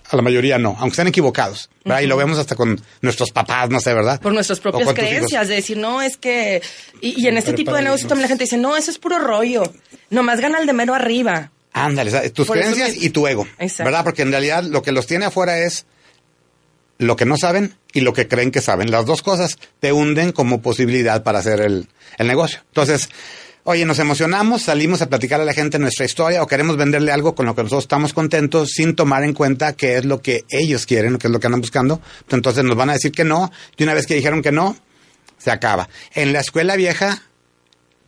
A 0.09 0.15
la 0.17 0.23
mayoría 0.23 0.57
no, 0.57 0.71
aunque 0.79 0.91
estén 0.95 1.09
equivocados. 1.09 1.69
¿verdad? 1.85 2.01
Y 2.01 2.07
lo 2.07 2.17
vemos 2.17 2.39
hasta 2.39 2.55
con 2.55 2.81
nuestros 3.01 3.33
papás, 3.33 3.69
no 3.71 3.81
sé, 3.81 3.93
¿verdad? 3.93 4.21
Por 4.21 4.33
nuestras 4.33 4.61
propias 4.61 4.93
creencias, 4.93 5.49
de 5.49 5.57
decir, 5.57 5.77
no, 5.79 6.01
es 6.01 6.17
que... 6.17 6.63
Y, 7.01 7.21
y 7.21 7.27
en 7.27 7.37
este 7.39 7.51
Pero 7.51 7.57
tipo 7.57 7.71
de 7.73 7.75
padre, 7.79 7.85
negocio 7.87 8.05
no. 8.05 8.09
también 8.11 8.23
la 8.23 8.29
gente 8.29 8.45
dice, 8.45 8.57
no, 8.57 8.77
eso 8.77 8.93
es 8.93 8.99
puro 8.99 9.19
rollo. 9.19 9.65
Nomás 10.11 10.41
gana 10.41 10.59
el 10.61 10.67
de 10.67 10.73
mero 10.75 10.95
arriba. 10.95 11.51
Ándale, 11.73 12.31
tus 12.31 12.47
Por 12.47 12.57
creencias 12.57 12.93
que- 12.93 13.05
y 13.07 13.11
tu 13.11 13.27
ego. 13.27 13.49
Exacto. 13.59 13.85
¿Verdad? 13.91 14.05
Porque 14.05 14.23
en 14.23 14.31
realidad 14.31 14.63
lo 14.63 14.81
que 14.81 14.93
los 14.93 15.09
tiene 15.09 15.25
afuera 15.25 15.59
es 15.59 15.87
lo 16.99 17.17
que 17.17 17.27
no 17.27 17.37
saben 17.37 17.75
y 17.93 18.01
lo 18.01 18.13
que 18.13 18.29
creen 18.29 18.51
que 18.51 18.61
saben. 18.61 18.91
Las 18.91 19.07
dos 19.07 19.23
cosas 19.23 19.59
te 19.81 19.93
hunden 19.93 20.33
como 20.33 20.63
posibilidad 20.63 21.23
para 21.23 21.41
hacer 21.41 21.61
el, 21.61 21.89
el 22.19 22.27
negocio. 22.27 22.61
Entonces, 22.69 23.09
oye, 23.65 23.85
nos 23.85 23.99
emocionamos, 23.99 24.63
salimos 24.63 25.03
a 25.03 25.09
platicar 25.09 25.41
a 25.41 25.45
la 25.45 25.53
gente 25.53 25.79
nuestra 25.79 26.07
historia 26.07 26.43
o 26.43 26.47
queremos 26.47 26.77
venderle 26.77 27.13
algo 27.13 27.35
con 27.35 27.47
lo 27.47 27.55
que 27.55 27.63
nosotros 27.63 27.85
estamos 27.85 28.13
contentos 28.13 28.71
sin 28.71 28.95
tomar 28.95 29.25
en 29.25 29.33
cuenta 29.33 29.75
qué 29.75 29.97
es 29.97 30.05
lo 30.05 30.23
que 30.23 30.45
ellos 30.51 30.87
quieren, 30.87 31.19
qué 31.19 31.27
es 31.27 31.33
lo 31.33 31.41
que 31.41 31.47
andan 31.47 31.61
buscando. 31.61 32.01
Entonces 32.31 32.65
nos 32.65 32.77
van 32.77 32.91
a 32.91 32.95
decir 32.95 33.13
que 33.13 33.25
no 33.25 33.51
y 33.77 33.83
una 33.83 33.95
vez 33.95 34.07
que 34.07 34.15
dijeron 34.15 34.43
que 34.43 34.53
no, 34.53 34.77
se 35.39 35.51
acaba. 35.51 35.89
En 36.15 36.33
la 36.33 36.41
escuela 36.41 36.77
vieja 36.77 37.23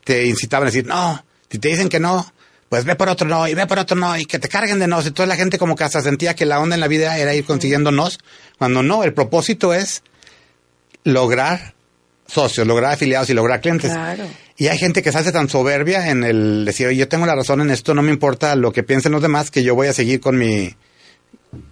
te 0.05 0.27
incitaban 0.27 0.69
a 0.69 0.71
decir, 0.71 0.87
no, 0.87 1.25
si 1.51 1.59
te 1.59 1.69
dicen 1.69 1.89
que 1.89 2.01
no, 2.01 2.33
pues 2.69 2.85
ve 2.85 2.95
por 2.97 3.09
otro 3.09 3.27
no, 3.29 3.49
y 3.49 3.55
ve 3.55 3.67
por 3.67 3.79
otro 3.79 3.97
no, 3.97 4.17
y 4.19 4.27
que 4.27 4.39
te 4.39 4.49
carguen 4.49 4.79
de 4.79 4.87
nos. 4.87 5.07
Y 5.07 5.11
toda 5.11 5.27
la 5.27 5.37
gente 5.37 5.59
como 5.59 5.75
que 5.77 5.85
hasta 5.85 6.01
sentía 6.03 6.35
que 6.35 6.47
la 6.47 6.61
onda 6.61 6.75
en 6.75 6.81
la 6.81 6.89
vida 6.89 7.17
era 7.19 7.35
ir 7.35 7.45
consiguiendo 7.45 7.91
nos, 7.91 8.19
cuando 8.59 8.83
no, 8.83 9.05
el 9.05 9.15
propósito 9.15 9.73
es 9.73 10.03
lograr 11.05 11.75
socios, 12.27 12.67
lograr 12.67 12.93
afiliados 12.93 13.31
y 13.31 13.35
lograr 13.35 13.61
clientes. 13.61 13.91
Claro. 13.93 14.25
Y 14.57 14.67
hay 14.67 14.77
gente 14.79 15.03
que 15.03 15.13
se 15.13 15.19
hace 15.19 15.33
tan 15.33 15.49
soberbia 15.49 16.11
en 16.11 16.25
el 16.25 16.65
decir, 16.65 16.91
yo 16.91 17.09
tengo 17.09 17.25
la 17.27 17.35
razón 17.35 17.61
en 17.61 17.71
esto, 17.71 17.95
no 17.95 18.03
me 18.03 18.11
importa 18.11 18.55
lo 18.57 18.73
que 18.73 18.83
piensen 18.83 19.13
los 19.13 19.23
demás, 19.23 19.51
que 19.51 19.63
yo 19.63 19.75
voy 19.75 19.87
a 19.87 19.93
seguir 19.93 20.21
con 20.21 20.37
mi 20.37 20.75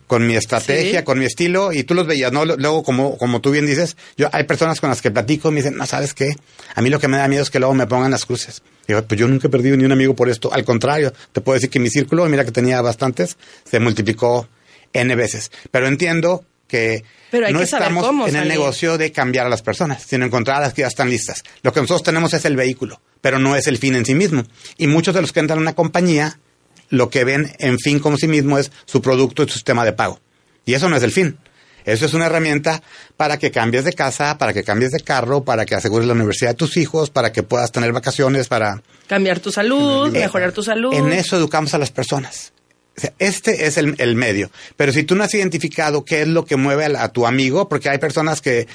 con 0.06 0.26
mi 0.26 0.36
estrategia, 0.36 1.00
Sí. 1.00 1.04
con 1.04 1.18
mi 1.18 1.26
estilo, 1.26 1.72
y 1.72 1.82
tú 1.82 1.92
los 1.92 2.06
veías, 2.06 2.32
¿no? 2.32 2.44
Luego, 2.46 2.82
como, 2.82 3.18
como 3.18 3.40
tú 3.42 3.50
bien 3.50 3.66
dices, 3.66 3.96
yo 4.16 4.28
hay 4.32 4.44
personas 4.44 4.80
con 4.80 4.88
las 4.88 5.02
que 5.02 5.10
platico 5.10 5.48
y 5.48 5.52
me 5.52 5.56
dicen, 5.58 5.76
no, 5.76 5.84
¿sabes 5.84 6.14
qué? 6.14 6.34
A 6.74 6.80
mí 6.80 6.88
lo 6.88 6.98
que 7.00 7.08
me 7.08 7.18
da 7.18 7.28
miedo 7.28 7.42
es 7.42 7.50
que 7.50 7.58
luego 7.58 7.74
me 7.74 7.86
pongan 7.86 8.10
las 8.10 8.24
cruces. 8.24 8.62
Yo, 8.88 9.04
pues 9.06 9.18
yo 9.20 9.28
nunca 9.28 9.48
he 9.48 9.50
perdido 9.50 9.76
ni 9.76 9.84
un 9.84 9.92
amigo 9.92 10.14
por 10.14 10.28
esto. 10.28 10.52
Al 10.52 10.64
contrario, 10.64 11.12
te 11.32 11.40
puedo 11.40 11.54
decir 11.54 11.70
que 11.70 11.78
mi 11.78 11.90
círculo, 11.90 12.24
mira 12.26 12.44
que 12.44 12.52
tenía 12.52 12.80
bastantes, 12.80 13.36
se 13.64 13.80
multiplicó 13.80 14.48
N 14.92 15.14
veces. 15.16 15.50
Pero 15.70 15.86
entiendo 15.86 16.44
que 16.68 17.04
Pero 17.30 17.50
no 17.50 17.58
que 17.58 17.64
estamos 17.64 18.04
cómo 18.04 18.26
en 18.26 18.36
el 18.36 18.48
negocio 18.48 18.98
de 18.98 19.12
cambiar 19.12 19.46
a 19.46 19.48
las 19.48 19.62
personas, 19.62 20.02
sino 20.02 20.24
encontrar 20.24 20.58
a 20.58 20.60
las 20.60 20.74
que 20.74 20.82
ya 20.82 20.88
están 20.88 21.10
listas. 21.10 21.42
Lo 21.62 21.72
que 21.72 21.80
nosotros 21.80 22.02
tenemos 22.02 22.34
es 22.34 22.44
el 22.44 22.56
vehículo, 22.56 23.00
pero 23.20 23.38
no 23.38 23.56
es 23.56 23.66
el 23.66 23.78
fin 23.78 23.94
en 23.94 24.04
sí 24.04 24.14
mismo. 24.14 24.44
Y 24.76 24.86
muchos 24.86 25.14
de 25.14 25.20
los 25.20 25.32
que 25.32 25.40
entran 25.40 25.58
a 25.58 25.62
una 25.62 25.74
compañía, 25.74 26.38
lo 26.88 27.10
que 27.10 27.24
ven 27.24 27.52
en 27.58 27.78
fin 27.78 27.98
como 27.98 28.16
sí 28.16 28.28
mismo 28.28 28.58
es 28.58 28.72
su 28.84 29.00
producto 29.00 29.42
y 29.42 29.46
su 29.46 29.54
sistema 29.54 29.84
de 29.84 29.92
pago. 29.92 30.20
Y 30.64 30.74
eso 30.74 30.88
no 30.88 30.96
es 30.96 31.02
el 31.02 31.12
fin. 31.12 31.38
Eso 31.86 32.04
es 32.04 32.12
una 32.14 32.26
herramienta 32.26 32.82
para 33.16 33.38
que 33.38 33.50
cambies 33.50 33.84
de 33.84 33.92
casa, 33.92 34.36
para 34.38 34.52
que 34.52 34.64
cambies 34.64 34.90
de 34.90 35.00
carro, 35.00 35.44
para 35.44 35.64
que 35.64 35.74
asegures 35.76 36.06
la 36.06 36.12
universidad 36.14 36.50
de 36.50 36.56
tus 36.56 36.76
hijos, 36.76 37.10
para 37.10 37.32
que 37.32 37.42
puedas 37.42 37.72
tener 37.72 37.92
vacaciones, 37.92 38.48
para... 38.48 38.82
Cambiar 39.06 39.38
tu 39.40 39.52
salud, 39.52 40.08
Eh, 40.14 40.20
mejorar 40.20 40.52
tu 40.52 40.62
salud. 40.62 40.92
En 40.92 41.12
eso 41.12 41.36
educamos 41.36 41.72
a 41.74 41.78
las 41.78 41.90
personas. 41.92 42.52
O 42.96 43.00
sea, 43.00 43.12
este 43.18 43.66
es 43.66 43.76
el, 43.76 43.94
el 43.98 44.16
medio. 44.16 44.50
Pero 44.76 44.90
si 44.90 45.04
tú 45.04 45.14
no 45.14 45.22
has 45.24 45.32
identificado 45.34 46.04
qué 46.04 46.22
es 46.22 46.28
lo 46.28 46.44
que 46.44 46.56
mueve 46.56 46.86
a, 46.86 47.08
tu 47.10 47.26
amigo, 47.26 47.68
porque 47.68 47.88
hay 47.88 47.98
personas 47.98 48.40
que 48.40 48.66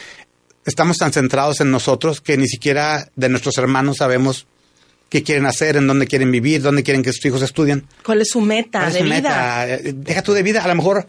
estamos 0.66 0.98
tan 0.98 1.12
centrados 1.12 1.60
en 1.60 1.72
nosotros 1.72 2.22
que 2.22 2.38
ni 2.38 2.48
siquiera 2.48 3.10
de 3.16 3.30
nuestros 3.30 3.58
hermanos 3.58 3.98
sabemos 3.98 4.46
qué 5.10 5.24
quieren 5.24 5.46
hacer, 5.48 5.76
en 5.76 5.88
dónde 5.88 6.08
quieren 6.08 6.32
vivir, 6.32 6.62
dónde 6.62 6.84
quieren 6.84 7.04
que 7.04 7.12
sus 7.12 7.26
hijos 7.26 7.42
estudien. 7.42 7.86
¿Cuál 8.06 8.22
es 8.22 8.30
su 8.30 8.40
meta 8.42 8.80
¿Cuál 8.80 8.88
es 8.90 8.94
de 8.94 9.00
su 9.00 9.06
vida? 9.06 9.16
meta? 9.18 9.70
Eh, 9.70 9.94
Deja 9.96 10.22
tú 10.22 10.34
de 10.34 10.44
vida, 10.44 10.64
a 10.64 10.68
lo 10.68 10.76
mejor 10.76 11.08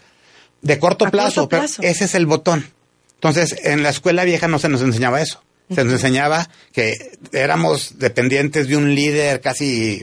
de 0.62 0.78
corto 0.78 1.06
A 1.06 1.10
plazo, 1.10 1.42
corto 1.42 1.48
pero 1.50 1.62
plazo. 1.62 1.82
ese 1.82 2.04
es 2.04 2.14
el 2.14 2.26
botón. 2.26 2.66
Entonces, 3.14 3.54
en 3.64 3.82
la 3.82 3.90
escuela 3.90 4.24
vieja 4.24 4.48
no 4.48 4.58
se 4.58 4.68
nos 4.68 4.80
enseñaba 4.82 5.20
eso. 5.20 5.42
Se 5.72 5.84
nos 5.84 5.92
enseñaba 5.94 6.48
que 6.72 7.18
éramos 7.32 7.98
dependientes 7.98 8.68
de 8.68 8.76
un 8.76 8.94
líder 8.94 9.40
casi 9.40 10.02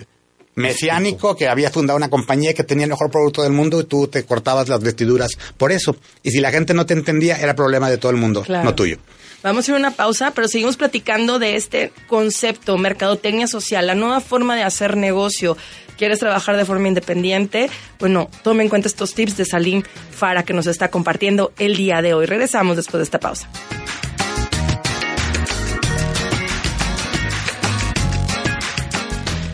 mesiánico 0.56 1.36
que 1.36 1.48
había 1.48 1.69
fundado 1.69 1.98
una 1.98 2.10
compañía 2.10 2.54
que 2.54 2.63
tenía 2.63 2.86
el 2.86 2.89
mejor 2.91 3.10
producto 3.12 3.43
del 3.43 3.52
mundo 3.54 3.80
y 3.80 3.84
tú 3.86 4.08
te 4.08 4.24
cortabas 4.24 4.67
las 4.67 4.82
vestiduras 4.82 5.32
por 5.58 5.72
eso. 5.72 5.95
Y 6.24 6.32
si 6.32 6.39
la 6.39 6.52
gente 6.52 6.74
no 6.74 6.86
te 6.86 6.93
entendía, 6.93 7.38
era 7.38 7.56
problema 7.56 7.89
de 7.89 7.98
todo 7.98 8.12
el 8.12 8.17
mundo, 8.17 8.43
Claro. 8.43 8.63
no 8.65 8.76
tuyo. 8.76 8.98
Vamos 9.43 9.67
a 9.67 9.72
ir 9.72 9.76
a 9.76 9.80
una 9.80 9.91
pausa, 9.91 10.32
pero 10.32 10.50
seguimos 10.50 10.76
platicando 10.76 11.39
de 11.39 11.56
este 11.56 11.93
concepto, 12.08 12.78
mercadotecnia 12.78 13.48
social, 13.48 13.88
la 13.88 13.95
nueva 13.95 14.19
forma 14.19 14.56
de 14.58 14.63
hacer 14.63 14.98
negocio. 14.98 15.56
¿Quieres 15.99 16.19
trabajar 16.19 16.55
de 16.55 16.63
forma 16.63 16.88
independiente? 16.88 17.69
Bueno, 17.99 18.29
tome 18.41 18.63
en 18.63 18.69
cuenta 18.69 18.88
estos 18.88 19.13
tips 19.13 19.35
de 19.35 19.43
Salim 19.43 19.83
Fara 20.12 20.43
que 20.43 20.53
nos 20.53 20.65
está 20.65 20.89
compartiendo 20.89 21.51
el 21.59 21.75
día 21.75 22.01
de 22.01 22.13
hoy. 22.13 22.25
Regresamos 22.25 22.77
después 22.77 22.99
de 22.99 23.03
esta 23.03 23.19
pausa. 23.19 23.49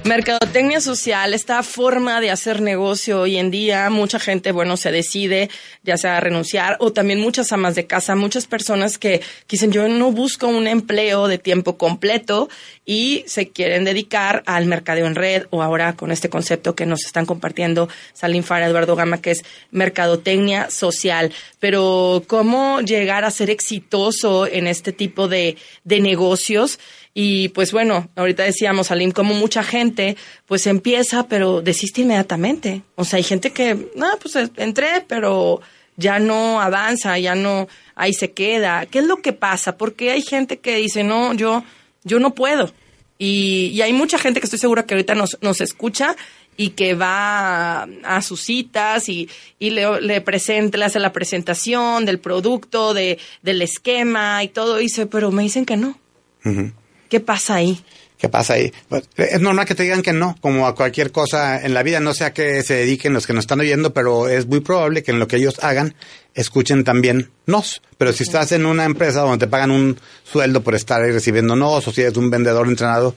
Mercadotecnia 0.05 0.81
social, 0.81 1.33
esta 1.33 1.63
forma 1.63 2.21
de 2.21 2.29
hacer 2.29 2.61
negocio 2.61 3.21
hoy 3.21 3.37
en 3.37 3.49
día, 3.49 3.89
mucha 3.89 4.19
gente, 4.19 4.51
bueno, 4.51 4.77
se 4.77 4.91
decide 4.91 5.49
ya 5.81 5.97
sea 5.97 6.17
a 6.17 6.19
renunciar 6.19 6.77
o 6.79 6.93
también 6.93 7.19
muchas 7.19 7.51
amas 7.51 7.73
de 7.73 7.87
casa, 7.87 8.15
muchas 8.15 8.45
personas 8.45 8.99
que, 8.99 9.21
dicen 9.49 9.71
yo 9.71 9.87
no 9.87 10.11
busco 10.11 10.45
un 10.45 10.67
empleo 10.67 11.27
de 11.27 11.39
tiempo 11.39 11.79
completo 11.79 12.49
y 12.85 13.23
se 13.25 13.49
quieren 13.49 13.83
dedicar 13.83 14.43
al 14.45 14.67
mercadeo 14.67 15.07
en 15.07 15.15
red 15.15 15.47
o 15.49 15.63
ahora 15.63 15.95
con 15.95 16.11
este 16.11 16.29
concepto 16.29 16.75
que 16.75 16.85
nos 16.85 17.03
están 17.03 17.25
compartiendo 17.25 17.89
Salim 18.13 18.43
Fara, 18.43 18.67
Eduardo 18.67 18.95
Gama, 18.95 19.21
que 19.21 19.31
es 19.31 19.43
mercadotecnia 19.71 20.69
social. 20.69 21.33
Pero 21.59 22.23
cómo 22.27 22.79
llegar 22.81 23.25
a 23.25 23.31
ser 23.31 23.49
exitoso 23.49 24.45
en 24.45 24.67
este 24.67 24.91
tipo 24.91 25.27
de, 25.27 25.57
de 25.83 25.99
negocios 25.99 26.77
y 27.17 27.47
pues 27.49 27.71
bueno, 27.71 28.09
ahorita 28.17 28.43
decíamos, 28.43 28.87
Salim, 28.87 29.11
como 29.11 29.33
mucha 29.35 29.63
gente 29.63 30.17
pues 30.45 30.67
empieza, 30.67 31.29
pero 31.29 31.61
desiste 31.61 32.01
inmediatamente. 32.01 32.81
O 32.95 33.05
sea, 33.05 33.15
hay 33.17 33.23
gente 33.23 33.51
que, 33.51 33.89
no, 33.95 34.07
pues 34.21 34.35
eh, 34.35 34.49
entré, 34.57 35.05
pero 35.07 35.61
ya 35.95 36.19
no 36.19 36.59
avanza, 36.59 37.17
ya 37.17 37.33
no, 37.33 37.69
ahí 37.95 38.13
se 38.13 38.33
queda. 38.33 38.85
¿Qué 38.85 38.99
es 38.99 39.05
lo 39.05 39.21
que 39.21 39.31
pasa? 39.31 39.77
Porque 39.77 40.11
hay 40.11 40.21
gente 40.21 40.57
que 40.57 40.75
dice, 40.75 41.05
no, 41.05 41.33
yo, 41.33 41.63
yo 42.03 42.19
no 42.19 42.35
puedo. 42.35 42.73
Y, 43.17 43.71
y 43.73 43.81
hay 43.81 43.93
mucha 43.93 44.17
gente 44.17 44.41
que 44.41 44.47
estoy 44.47 44.59
segura 44.59 44.85
que 44.85 44.95
ahorita 44.95 45.15
nos, 45.15 45.37
nos 45.41 45.61
escucha 45.61 46.17
y 46.57 46.71
que 46.71 46.95
va 46.95 47.83
a, 48.03 48.21
sus 48.23 48.41
citas 48.41 49.07
y, 49.07 49.29
y 49.57 49.69
le, 49.69 50.01
le 50.01 50.19
presenta, 50.19 50.77
le 50.77 50.83
hace 50.83 50.99
la 50.99 51.13
presentación 51.13 52.05
del 52.05 52.19
producto, 52.19 52.93
de, 52.93 53.19
del 53.41 53.61
esquema 53.61 54.43
y 54.43 54.49
todo, 54.49 54.75
dice, 54.75 55.05
pero 55.05 55.31
me 55.31 55.43
dicen 55.43 55.65
que 55.65 55.77
no. 55.77 55.97
Ujú. 56.43 56.73
¿Qué 57.15 57.21
pasa 57.21 57.55
ahí? 57.55 57.81
¿Qué 58.17 58.27
pasa 58.27 58.55
ahí? 58.55 58.73
Pues, 58.89 59.07
es 59.15 59.39
normal 59.39 59.65
que 59.65 59.73
te 59.73 59.83
digan 59.83 60.01
que 60.01 60.11
no, 60.11 60.35
como 60.41 60.67
a 60.67 60.75
cualquier 60.75 61.13
cosa 61.13 61.65
en 61.65 61.73
la 61.73 61.81
vida, 61.81 62.01
no 62.01 62.13
sé 62.13 62.25
a 62.25 62.33
qué 62.33 62.61
se 62.61 62.73
dediquen 62.73 63.13
los 63.13 63.25
que 63.25 63.31
nos 63.31 63.43
están 63.43 63.61
oyendo, 63.61 63.93
pero 63.93 64.27
es 64.27 64.47
muy 64.47 64.59
probable 64.59 65.01
que 65.01 65.11
en 65.11 65.19
lo 65.19 65.29
que 65.29 65.37
ellos 65.37 65.63
hagan 65.63 65.95
escuchen 66.33 66.83
también 66.83 67.31
nos. 67.45 67.81
Pero 67.97 68.11
si 68.11 68.23
estás 68.23 68.51
en 68.51 68.65
una 68.65 68.83
empresa 68.83 69.21
donde 69.21 69.45
te 69.45 69.49
pagan 69.49 69.71
un 69.71 69.97
sueldo 70.25 70.61
por 70.61 70.75
estar 70.75 71.01
ahí 71.01 71.11
recibiendo 71.11 71.55
nos, 71.55 71.87
o 71.87 71.91
si 71.93 72.01
eres 72.01 72.17
un 72.17 72.29
vendedor 72.29 72.67
entrenado, 72.67 73.15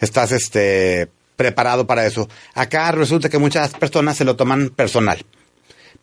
estás 0.00 0.32
este 0.32 1.08
preparado 1.36 1.86
para 1.86 2.04
eso. 2.04 2.28
Acá 2.52 2.92
resulta 2.92 3.30
que 3.30 3.38
muchas 3.38 3.72
personas 3.72 4.18
se 4.18 4.26
lo 4.26 4.36
toman 4.36 4.68
personal. 4.68 5.24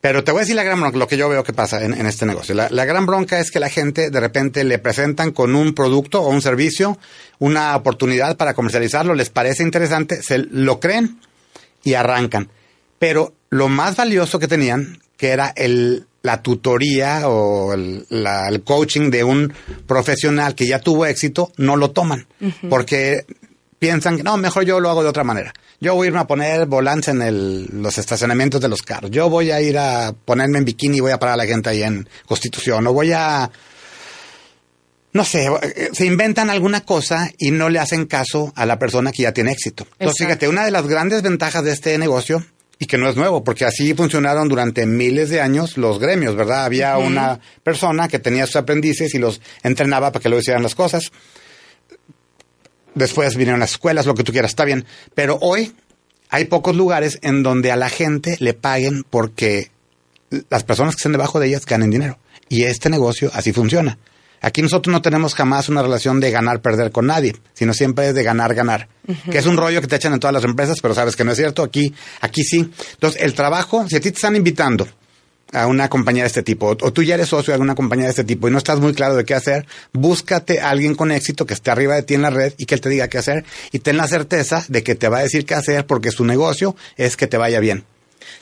Pero 0.01 0.23
te 0.23 0.31
voy 0.31 0.39
a 0.39 0.41
decir 0.41 0.55
la 0.55 0.63
gran 0.63 0.79
bronca, 0.79 0.97
lo 0.97 1.07
que 1.07 1.15
yo 1.17 1.29
veo 1.29 1.43
que 1.43 1.53
pasa 1.53 1.83
en, 1.85 1.93
en 1.93 2.07
este 2.07 2.25
negocio. 2.25 2.55
La, 2.55 2.69
la 2.71 2.85
gran 2.85 3.05
bronca 3.05 3.39
es 3.39 3.51
que 3.51 3.59
la 3.59 3.69
gente 3.69 4.09
de 4.09 4.19
repente 4.19 4.63
le 4.63 4.79
presentan 4.79 5.31
con 5.31 5.55
un 5.55 5.73
producto 5.75 6.21
o 6.23 6.29
un 6.29 6.41
servicio 6.41 6.97
una 7.39 7.75
oportunidad 7.75 8.35
para 8.35 8.53
comercializarlo, 8.55 9.13
les 9.13 9.29
parece 9.29 9.61
interesante, 9.63 10.23
se 10.23 10.39
lo 10.39 10.79
creen 10.79 11.19
y 11.83 11.93
arrancan. 11.93 12.49
Pero 12.99 13.33
lo 13.49 13.67
más 13.69 13.95
valioso 13.95 14.39
que 14.39 14.47
tenían, 14.47 14.99
que 15.17 15.29
era 15.29 15.53
el, 15.55 16.05
la 16.23 16.41
tutoría 16.41 17.27
o 17.27 17.73
el, 17.73 18.05
la- 18.09 18.47
el 18.49 18.63
coaching 18.63 19.11
de 19.11 19.23
un 19.23 19.53
profesional 19.87 20.55
que 20.55 20.67
ya 20.67 20.79
tuvo 20.79 21.05
éxito, 21.05 21.51
no 21.57 21.75
lo 21.75 21.91
toman. 21.91 22.25
Porque 22.69 23.25
piensan 23.81 24.17
que 24.17 24.21
no, 24.21 24.37
mejor 24.37 24.63
yo 24.63 24.79
lo 24.79 24.91
hago 24.91 25.01
de 25.01 25.09
otra 25.09 25.23
manera. 25.23 25.51
Yo 25.79 25.95
voy 25.95 26.05
a 26.05 26.07
irme 26.09 26.19
a 26.19 26.27
poner 26.27 26.67
volantes 26.67 27.07
en 27.07 27.23
el, 27.23 27.65
los 27.81 27.97
estacionamientos 27.97 28.61
de 28.61 28.69
los 28.69 28.83
carros. 28.83 29.09
Yo 29.09 29.27
voy 29.27 29.49
a 29.49 29.59
ir 29.59 29.75
a 29.79 30.13
ponerme 30.23 30.59
en 30.59 30.65
bikini 30.65 30.97
y 30.97 30.99
voy 30.99 31.11
a 31.11 31.17
parar 31.17 31.33
a 31.33 31.37
la 31.37 31.47
gente 31.47 31.71
ahí 31.71 31.81
en 31.81 32.07
Constitución. 32.27 32.85
O 32.85 32.93
voy 32.93 33.11
a, 33.11 33.49
no 35.13 35.25
sé, 35.25 35.49
se 35.93 36.05
inventan 36.05 36.51
alguna 36.51 36.81
cosa 36.81 37.31
y 37.39 37.49
no 37.49 37.69
le 37.69 37.79
hacen 37.79 38.05
caso 38.05 38.53
a 38.55 38.67
la 38.67 38.77
persona 38.77 39.11
que 39.11 39.23
ya 39.23 39.31
tiene 39.31 39.51
éxito. 39.51 39.87
Entonces, 39.93 40.21
Exacto. 40.21 40.25
fíjate, 40.25 40.47
una 40.47 40.63
de 40.63 40.69
las 40.69 40.85
grandes 40.85 41.23
ventajas 41.23 41.63
de 41.63 41.71
este 41.71 41.97
negocio, 41.97 42.45
y 42.77 42.85
que 42.85 42.99
no 42.99 43.09
es 43.09 43.15
nuevo, 43.15 43.43
porque 43.43 43.65
así 43.65 43.95
funcionaron 43.95 44.47
durante 44.47 44.85
miles 44.85 45.29
de 45.29 45.41
años 45.41 45.77
los 45.77 45.97
gremios, 45.97 46.35
¿verdad? 46.35 46.65
Había 46.65 46.99
una 46.99 47.39
persona 47.63 48.07
que 48.07 48.19
tenía 48.19 48.45
sus 48.45 48.57
aprendices 48.57 49.15
y 49.15 49.17
los 49.17 49.41
entrenaba 49.63 50.11
para 50.11 50.21
que 50.21 50.29
lo 50.29 50.37
hicieran 50.37 50.61
las 50.61 50.75
cosas. 50.75 51.11
Después 52.95 53.35
vinieron 53.35 53.59
las 53.59 53.71
escuelas, 53.71 54.05
lo 54.05 54.15
que 54.15 54.23
tú 54.23 54.31
quieras, 54.31 54.51
está 54.51 54.65
bien. 54.65 54.85
Pero 55.15 55.37
hoy 55.41 55.73
hay 56.29 56.45
pocos 56.45 56.75
lugares 56.75 57.19
en 57.21 57.43
donde 57.43 57.71
a 57.71 57.75
la 57.75 57.89
gente 57.89 58.37
le 58.39 58.53
paguen 58.53 59.05
porque 59.09 59.71
las 60.49 60.63
personas 60.63 60.95
que 60.95 60.99
estén 60.99 61.11
debajo 61.11 61.39
de 61.39 61.47
ellas 61.47 61.65
ganen 61.65 61.89
dinero. 61.89 62.17
Y 62.49 62.63
este 62.63 62.89
negocio 62.89 63.31
así 63.33 63.53
funciona. 63.53 63.97
Aquí 64.41 64.61
nosotros 64.63 64.91
no 64.91 65.01
tenemos 65.01 65.35
jamás 65.35 65.69
una 65.69 65.83
relación 65.83 66.19
de 66.19 66.31
ganar-perder 66.31 66.91
con 66.91 67.05
nadie, 67.05 67.35
sino 67.53 67.73
siempre 67.73 68.09
es 68.09 68.15
de 68.15 68.23
ganar-ganar. 68.23 68.87
Que 69.29 69.37
es 69.37 69.45
un 69.45 69.55
rollo 69.55 69.81
que 69.81 69.87
te 69.87 69.97
echan 69.97 70.13
en 70.13 70.19
todas 70.19 70.33
las 70.33 70.43
empresas, 70.43 70.77
pero 70.81 70.95
sabes 70.95 71.15
que 71.15 71.23
no 71.23 71.31
es 71.31 71.37
cierto. 71.37 71.61
Aquí, 71.61 71.93
aquí 72.21 72.43
sí. 72.43 72.71
Entonces, 72.93 73.21
el 73.21 73.35
trabajo, 73.35 73.87
si 73.87 73.97
a 73.97 73.99
ti 74.01 74.09
te 74.09 74.15
están 74.15 74.35
invitando 74.35 74.87
a 75.51 75.67
una 75.67 75.89
compañía 75.89 76.23
de 76.23 76.27
este 76.27 76.43
tipo, 76.43 76.67
o, 76.67 76.93
tú 76.93 77.03
ya 77.03 77.15
eres 77.15 77.29
socio 77.29 77.51
de 77.51 77.55
alguna 77.55 77.75
compañía 77.75 78.05
de 78.05 78.11
este 78.11 78.23
tipo 78.23 78.47
y 78.47 78.51
no 78.51 78.57
estás 78.57 78.79
muy 78.79 78.93
claro 78.93 79.15
de 79.15 79.25
qué 79.25 79.33
hacer, 79.33 79.65
búscate 79.93 80.59
a 80.59 80.69
alguien 80.69 80.95
con 80.95 81.11
éxito 81.11 81.45
que 81.45 81.53
esté 81.53 81.71
arriba 81.71 81.95
de 81.95 82.03
ti 82.03 82.13
en 82.13 82.21
la 82.21 82.29
red 82.29 82.53
y 82.57 82.65
que 82.65 82.75
él 82.75 82.81
te 82.81 82.89
diga 82.89 83.07
qué 83.07 83.17
hacer 83.17 83.45
y 83.71 83.79
ten 83.79 83.97
la 83.97 84.07
certeza 84.07 84.63
de 84.67 84.83
que 84.83 84.95
te 84.95 85.09
va 85.09 85.19
a 85.19 85.23
decir 85.23 85.45
qué 85.45 85.55
hacer 85.55 85.85
porque 85.85 86.11
su 86.11 86.25
negocio 86.25 86.75
es 86.97 87.17
que 87.17 87.27
te 87.27 87.37
vaya 87.37 87.59
bien. 87.59 87.83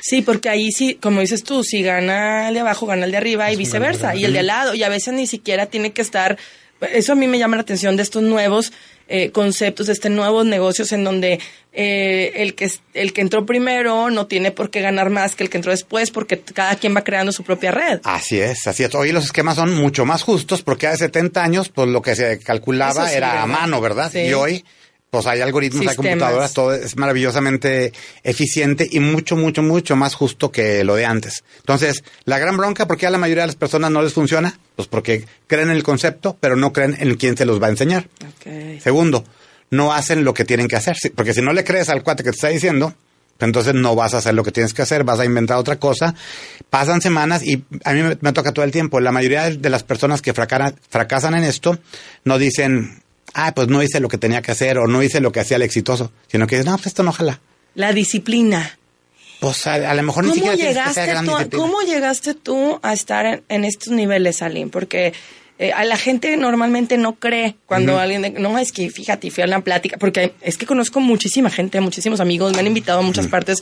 Sí, 0.01 0.21
porque 0.21 0.49
ahí 0.49 0.71
sí, 0.71 0.95
como 0.95 1.21
dices 1.21 1.43
tú, 1.43 1.63
si 1.63 1.81
gana 1.81 2.49
el 2.49 2.53
de 2.53 2.59
abajo, 2.61 2.85
gana 2.85 3.05
el 3.05 3.11
de 3.11 3.17
arriba 3.17 3.51
y 3.51 3.55
viceversa, 3.55 4.15
y 4.15 4.25
el 4.25 4.33
de 4.33 4.39
al 4.39 4.47
lado, 4.47 4.75
y 4.75 4.83
a 4.83 4.89
veces 4.89 5.13
ni 5.13 5.27
siquiera 5.27 5.65
tiene 5.65 5.91
que 5.91 6.01
estar, 6.01 6.37
eso 6.81 7.13
a 7.13 7.15
mí 7.15 7.27
me 7.27 7.37
llama 7.37 7.57
la 7.57 7.61
atención 7.61 7.95
de 7.95 8.03
estos 8.03 8.23
nuevos 8.23 8.71
eh, 9.07 9.31
conceptos, 9.31 9.87
de 9.87 9.93
estos 9.93 10.11
nuevos 10.11 10.45
negocios 10.45 10.91
en 10.91 11.03
donde 11.03 11.39
eh, 11.73 12.31
el, 12.35 12.55
que, 12.55 12.71
el 12.93 13.11
que 13.11 13.21
entró 13.21 13.45
primero 13.45 14.09
no 14.09 14.27
tiene 14.27 14.51
por 14.51 14.69
qué 14.69 14.81
ganar 14.81 15.09
más 15.09 15.35
que 15.35 15.43
el 15.43 15.49
que 15.49 15.57
entró 15.57 15.71
después, 15.71 16.11
porque 16.11 16.39
cada 16.39 16.75
quien 16.75 16.95
va 16.95 17.03
creando 17.03 17.31
su 17.31 17.43
propia 17.43 17.71
red. 17.71 18.01
Así 18.03 18.39
es, 18.39 18.67
así 18.67 18.83
es. 18.83 18.93
Hoy 18.93 19.11
los 19.11 19.25
esquemas 19.25 19.55
son 19.55 19.75
mucho 19.75 20.05
más 20.05 20.23
justos 20.23 20.61
porque 20.61 20.87
hace 20.87 21.05
70 21.05 21.43
años, 21.43 21.69
pues 21.69 21.87
lo 21.87 22.01
que 22.01 22.15
se 22.15 22.39
calculaba 22.39 23.09
sí, 23.09 23.15
era 23.15 23.41
a 23.41 23.47
mano, 23.47 23.81
¿verdad? 23.81 24.11
Sí. 24.11 24.19
Y 24.19 24.33
hoy, 24.33 24.63
pues 25.09 25.25
hay 25.25 25.41
algoritmos, 25.41 25.81
hay 25.87 25.95
computadoras, 25.95 26.53
todo 26.53 26.73
es 26.73 26.95
maravillosamente 26.97 27.93
eficiente 28.23 28.87
y 28.91 28.99
mucho, 28.99 29.35
mucho, 29.35 29.61
mucho 29.63 29.95
más 29.95 30.13
justo 30.13 30.51
que 30.51 30.83
lo 30.83 30.95
de 30.95 31.05
antes. 31.05 31.43
Entonces, 31.57 32.03
la 32.25 32.37
gran 32.39 32.57
bronca, 32.57 32.87
¿por 32.87 32.97
qué 32.97 33.07
a 33.07 33.09
la 33.09 33.17
mayoría 33.17 33.43
de 33.43 33.47
las 33.47 33.55
personas 33.55 33.89
no 33.91 34.01
les 34.01 34.13
funciona? 34.13 34.59
Pues 34.75 34.87
porque 34.87 35.25
creen 35.47 35.69
en 35.69 35.75
el 35.75 35.83
concepto, 35.83 36.37
pero 36.39 36.55
no 36.55 36.71
creen 36.73 36.95
en 36.99 37.15
quién 37.15 37.35
se 37.37 37.45
los 37.45 37.61
va 37.61 37.67
a 37.67 37.71
enseñar. 37.71 38.07
Segundo, 38.81 39.23
no 39.71 39.93
hacen 39.93 40.23
lo 40.23 40.33
que 40.33 40.45
tienen 40.45 40.67
que 40.67 40.75
hacer. 40.75 40.95
Porque 41.15 41.33
si 41.33 41.41
no 41.41 41.53
le 41.53 41.63
crees 41.63 41.89
al 41.89 42.03
cuate 42.03 42.23
que 42.23 42.29
te 42.31 42.35
está 42.35 42.49
diciendo, 42.49 42.93
pues 43.37 43.47
entonces 43.47 43.73
no 43.73 43.95
vas 43.95 44.13
a 44.13 44.17
hacer 44.17 44.33
lo 44.35 44.43
que 44.43 44.51
tienes 44.51 44.73
que 44.73 44.81
hacer, 44.83 45.03
vas 45.03 45.19
a 45.19 45.25
inventar 45.25 45.57
otra 45.57 45.77
cosa. 45.79 46.13
Pasan 46.69 47.01
semanas 47.01 47.41
y 47.43 47.63
a 47.83 47.93
mí 47.93 48.03
me, 48.03 48.17
me 48.21 48.33
toca 48.33 48.51
todo 48.51 48.65
el 48.65 48.71
tiempo. 48.71 48.99
La 48.99 49.11
mayoría 49.11 49.49
de 49.49 49.69
las 49.69 49.83
personas 49.83 50.21
que 50.21 50.33
fracaran- 50.35 50.75
fracasan 50.89 51.33
en 51.35 51.43
esto 51.45 51.79
no 52.25 52.37
dicen, 52.37 53.01
ah, 53.33 53.53
pues 53.53 53.67
no 53.67 53.81
hice 53.83 53.99
lo 53.99 54.07
que 54.09 54.17
tenía 54.17 54.41
que 54.41 54.51
hacer 54.51 54.77
o 54.77 54.87
no 54.87 55.01
hice 55.03 55.19
lo 55.19 55.31
que 55.31 55.39
hacía 55.39 55.57
el 55.57 55.63
exitoso, 55.63 56.11
sino 56.27 56.47
que 56.47 56.63
no, 56.63 56.75
pues 56.75 56.87
esto 56.87 57.03
no 57.03 57.11
jala. 57.11 57.39
La 57.75 57.93
disciplina. 57.93 58.77
Pues 59.39 59.65
a, 59.67 59.75
a 59.75 59.93
lo 59.93 60.03
mejor 60.03 60.25
ni 60.25 60.31
¿Cómo 60.31 60.41
siquiera 60.51 60.57
que 60.57 60.63
llegaste, 60.63 61.05
gran 61.05 61.25
tú, 61.25 61.31
disciplina. 61.31 61.63
¿Cómo 61.63 61.81
llegaste 61.81 62.33
tú 62.33 62.79
a 62.83 62.93
estar 62.93 63.25
en, 63.25 63.43
en 63.47 63.63
estos 63.65 63.93
niveles, 63.93 64.41
Aline? 64.41 64.69
Porque 64.69 65.13
eh, 65.59 65.71
a 65.71 65.85
la 65.85 65.95
gente 65.95 66.35
normalmente 66.35 66.97
no 66.97 67.15
cree 67.15 67.55
cuando 67.65 67.97
alguien... 67.99 68.21
de- 68.21 68.29
no, 68.31 68.57
es 68.59 68.71
que 68.73 68.89
fíjate, 68.89 69.31
fui 69.31 69.43
a 69.43 69.47
la 69.47 69.61
plática, 69.61 69.97
porque 69.97 70.33
es 70.41 70.57
que 70.57 70.65
conozco 70.65 70.99
muchísima 70.99 71.49
gente, 71.49 71.79
muchísimos 71.79 72.19
amigos, 72.19 72.51
me 72.53 72.59
han 72.59 72.67
invitado 72.67 72.99
a 72.99 73.01
muchas 73.01 73.27
partes 73.27 73.61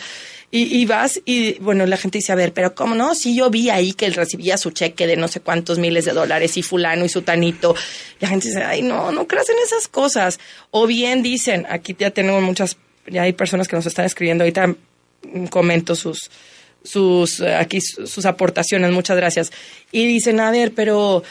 y, 0.49 0.79
y 0.79 0.85
vas 0.85 1.19
y, 1.25 1.59
bueno, 1.59 1.85
la 1.85 1.97
gente 1.97 2.19
dice, 2.19 2.31
a 2.31 2.35
ver, 2.35 2.53
pero 2.53 2.73
¿cómo 2.73 2.95
no? 2.95 3.13
Sí, 3.15 3.35
yo 3.35 3.49
vi 3.49 3.69
ahí 3.69 3.93
que 3.93 4.05
él 4.05 4.13
recibía 4.13 4.57
su 4.57 4.71
cheque 4.71 5.05
de 5.05 5.17
no 5.17 5.27
sé 5.27 5.41
cuántos 5.41 5.77
miles 5.77 6.05
de 6.05 6.13
dólares 6.13 6.55
y 6.57 6.63
fulano 6.63 7.03
y 7.03 7.09
sutanito. 7.09 7.75
La 8.21 8.29
gente 8.29 8.47
dice, 8.47 8.63
ay, 8.63 8.81
no, 8.81 9.11
no 9.11 9.27
creas 9.27 9.49
en 9.49 9.57
esas 9.63 9.87
cosas. 9.89 10.39
O 10.71 10.87
bien 10.87 11.21
dicen, 11.21 11.65
aquí 11.69 11.95
ya 11.99 12.11
tenemos 12.11 12.41
muchas, 12.41 12.77
ya 13.07 13.23
hay 13.23 13.33
personas 13.33 13.67
que 13.67 13.75
nos 13.75 13.85
están 13.85 14.05
escribiendo 14.05 14.43
ahorita 14.45 14.73
comento 15.49 15.95
sus 15.95 16.29
sus 16.83 17.41
aquí 17.41 17.81
su- 17.81 18.07
sus 18.07 18.25
aportaciones, 18.25 18.91
muchas 18.91 19.17
gracias. 19.17 19.51
Y 19.91 20.05
dicen, 20.07 20.39
a 20.39 20.51
ver, 20.51 20.73
pero 20.73 21.23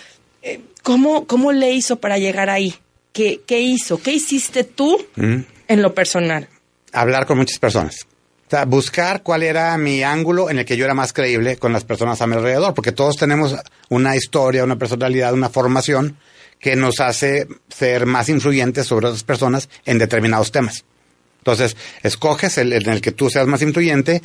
eh, 0.42 0.60
¿cómo, 0.82 1.26
¿cómo 1.26 1.52
le 1.52 1.72
hizo 1.72 1.96
para 1.96 2.18
llegar 2.18 2.50
ahí? 2.50 2.74
¿Qué, 3.14 3.40
qué 3.46 3.60
hizo? 3.60 4.02
¿Qué 4.02 4.12
hiciste 4.12 4.64
tú 4.64 4.98
Mm. 5.16 5.40
en 5.68 5.82
lo 5.82 5.94
personal? 5.94 6.48
hablar 6.92 7.24
con 7.26 7.38
muchas 7.38 7.58
personas. 7.58 8.06
O 8.46 8.50
sea, 8.50 8.64
buscar 8.64 9.22
cuál 9.24 9.42
era 9.42 9.76
mi 9.76 10.04
ángulo 10.04 10.50
en 10.50 10.60
el 10.60 10.64
que 10.64 10.76
yo 10.76 10.84
era 10.84 10.94
más 10.94 11.12
creíble 11.12 11.56
con 11.56 11.72
las 11.72 11.84
personas 11.84 12.20
a 12.22 12.28
mi 12.28 12.36
alrededor, 12.36 12.74
porque 12.74 12.92
todos 12.92 13.16
tenemos 13.16 13.56
una 13.88 14.14
historia, 14.14 14.62
una 14.62 14.78
personalidad, 14.78 15.34
una 15.34 15.48
formación 15.48 16.16
que 16.60 16.76
nos 16.76 17.00
hace 17.00 17.48
ser 17.68 18.06
más 18.06 18.28
influyentes 18.28 18.86
sobre 18.86 19.08
otras 19.08 19.24
personas 19.24 19.68
en 19.84 19.98
determinados 19.98 20.52
temas. 20.52 20.84
Entonces, 21.38 21.76
escoges 22.02 22.56
el 22.58 22.72
en 22.72 22.88
el 22.88 23.00
que 23.00 23.12
tú 23.12 23.30
seas 23.30 23.48
más 23.48 23.62
influyente, 23.62 24.22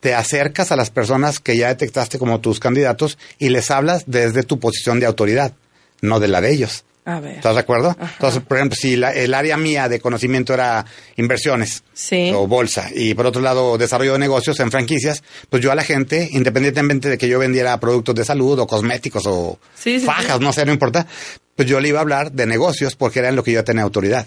te 0.00 0.14
acercas 0.14 0.70
a 0.70 0.76
las 0.76 0.90
personas 0.90 1.40
que 1.40 1.56
ya 1.56 1.68
detectaste 1.68 2.18
como 2.18 2.40
tus 2.40 2.60
candidatos 2.60 3.18
y 3.38 3.48
les 3.48 3.70
hablas 3.70 4.04
desde 4.06 4.44
tu 4.44 4.60
posición 4.60 5.00
de 5.00 5.06
autoridad, 5.06 5.52
no 6.00 6.20
de 6.20 6.28
la 6.28 6.40
de 6.40 6.52
ellos. 6.52 6.84
A 7.08 7.20
ver. 7.20 7.36
¿Estás 7.36 7.54
de 7.54 7.60
acuerdo? 7.60 7.96
Ajá. 7.98 8.12
Entonces, 8.16 8.42
por 8.42 8.58
ejemplo, 8.58 8.76
si 8.78 8.94
la- 8.96 9.12
el 9.14 9.32
área 9.32 9.56
mía 9.56 9.88
de 9.88 9.98
conocimiento 9.98 10.52
era 10.52 10.84
inversiones 11.16 11.82
Sí. 11.94 12.30
o 12.34 12.46
bolsa 12.46 12.90
y 12.94 13.14
por 13.14 13.24
otro 13.26 13.40
lado 13.40 13.78
desarrollo 13.78 14.12
de 14.12 14.18
negocios 14.18 14.60
en 14.60 14.70
franquicias, 14.70 15.22
pues 15.48 15.62
yo 15.62 15.72
a 15.72 15.74
la 15.74 15.84
gente, 15.84 16.28
independientemente 16.32 17.08
de 17.08 17.16
que 17.16 17.26
yo 17.26 17.38
vendiera 17.38 17.80
productos 17.80 18.14
de 18.14 18.24
salud 18.26 18.58
o 18.58 18.66
cosméticos 18.66 19.24
o 19.26 19.58
Sí, 19.74 20.00
sí, 20.00 20.04
fajas, 20.04 20.38
no 20.40 20.52
sé, 20.52 20.66
no 20.66 20.72
importa, 20.72 21.06
pues 21.56 21.66
yo 21.66 21.80
le 21.80 21.88
iba 21.88 21.98
a 21.98 22.02
hablar 22.02 22.30
de 22.32 22.44
negocios 22.46 22.94
porque 22.94 23.20
era 23.20 23.30
en 23.30 23.36
lo 23.36 23.42
que 23.42 23.52
yo 23.52 23.64
tenía 23.64 23.84
autoridad. 23.84 24.26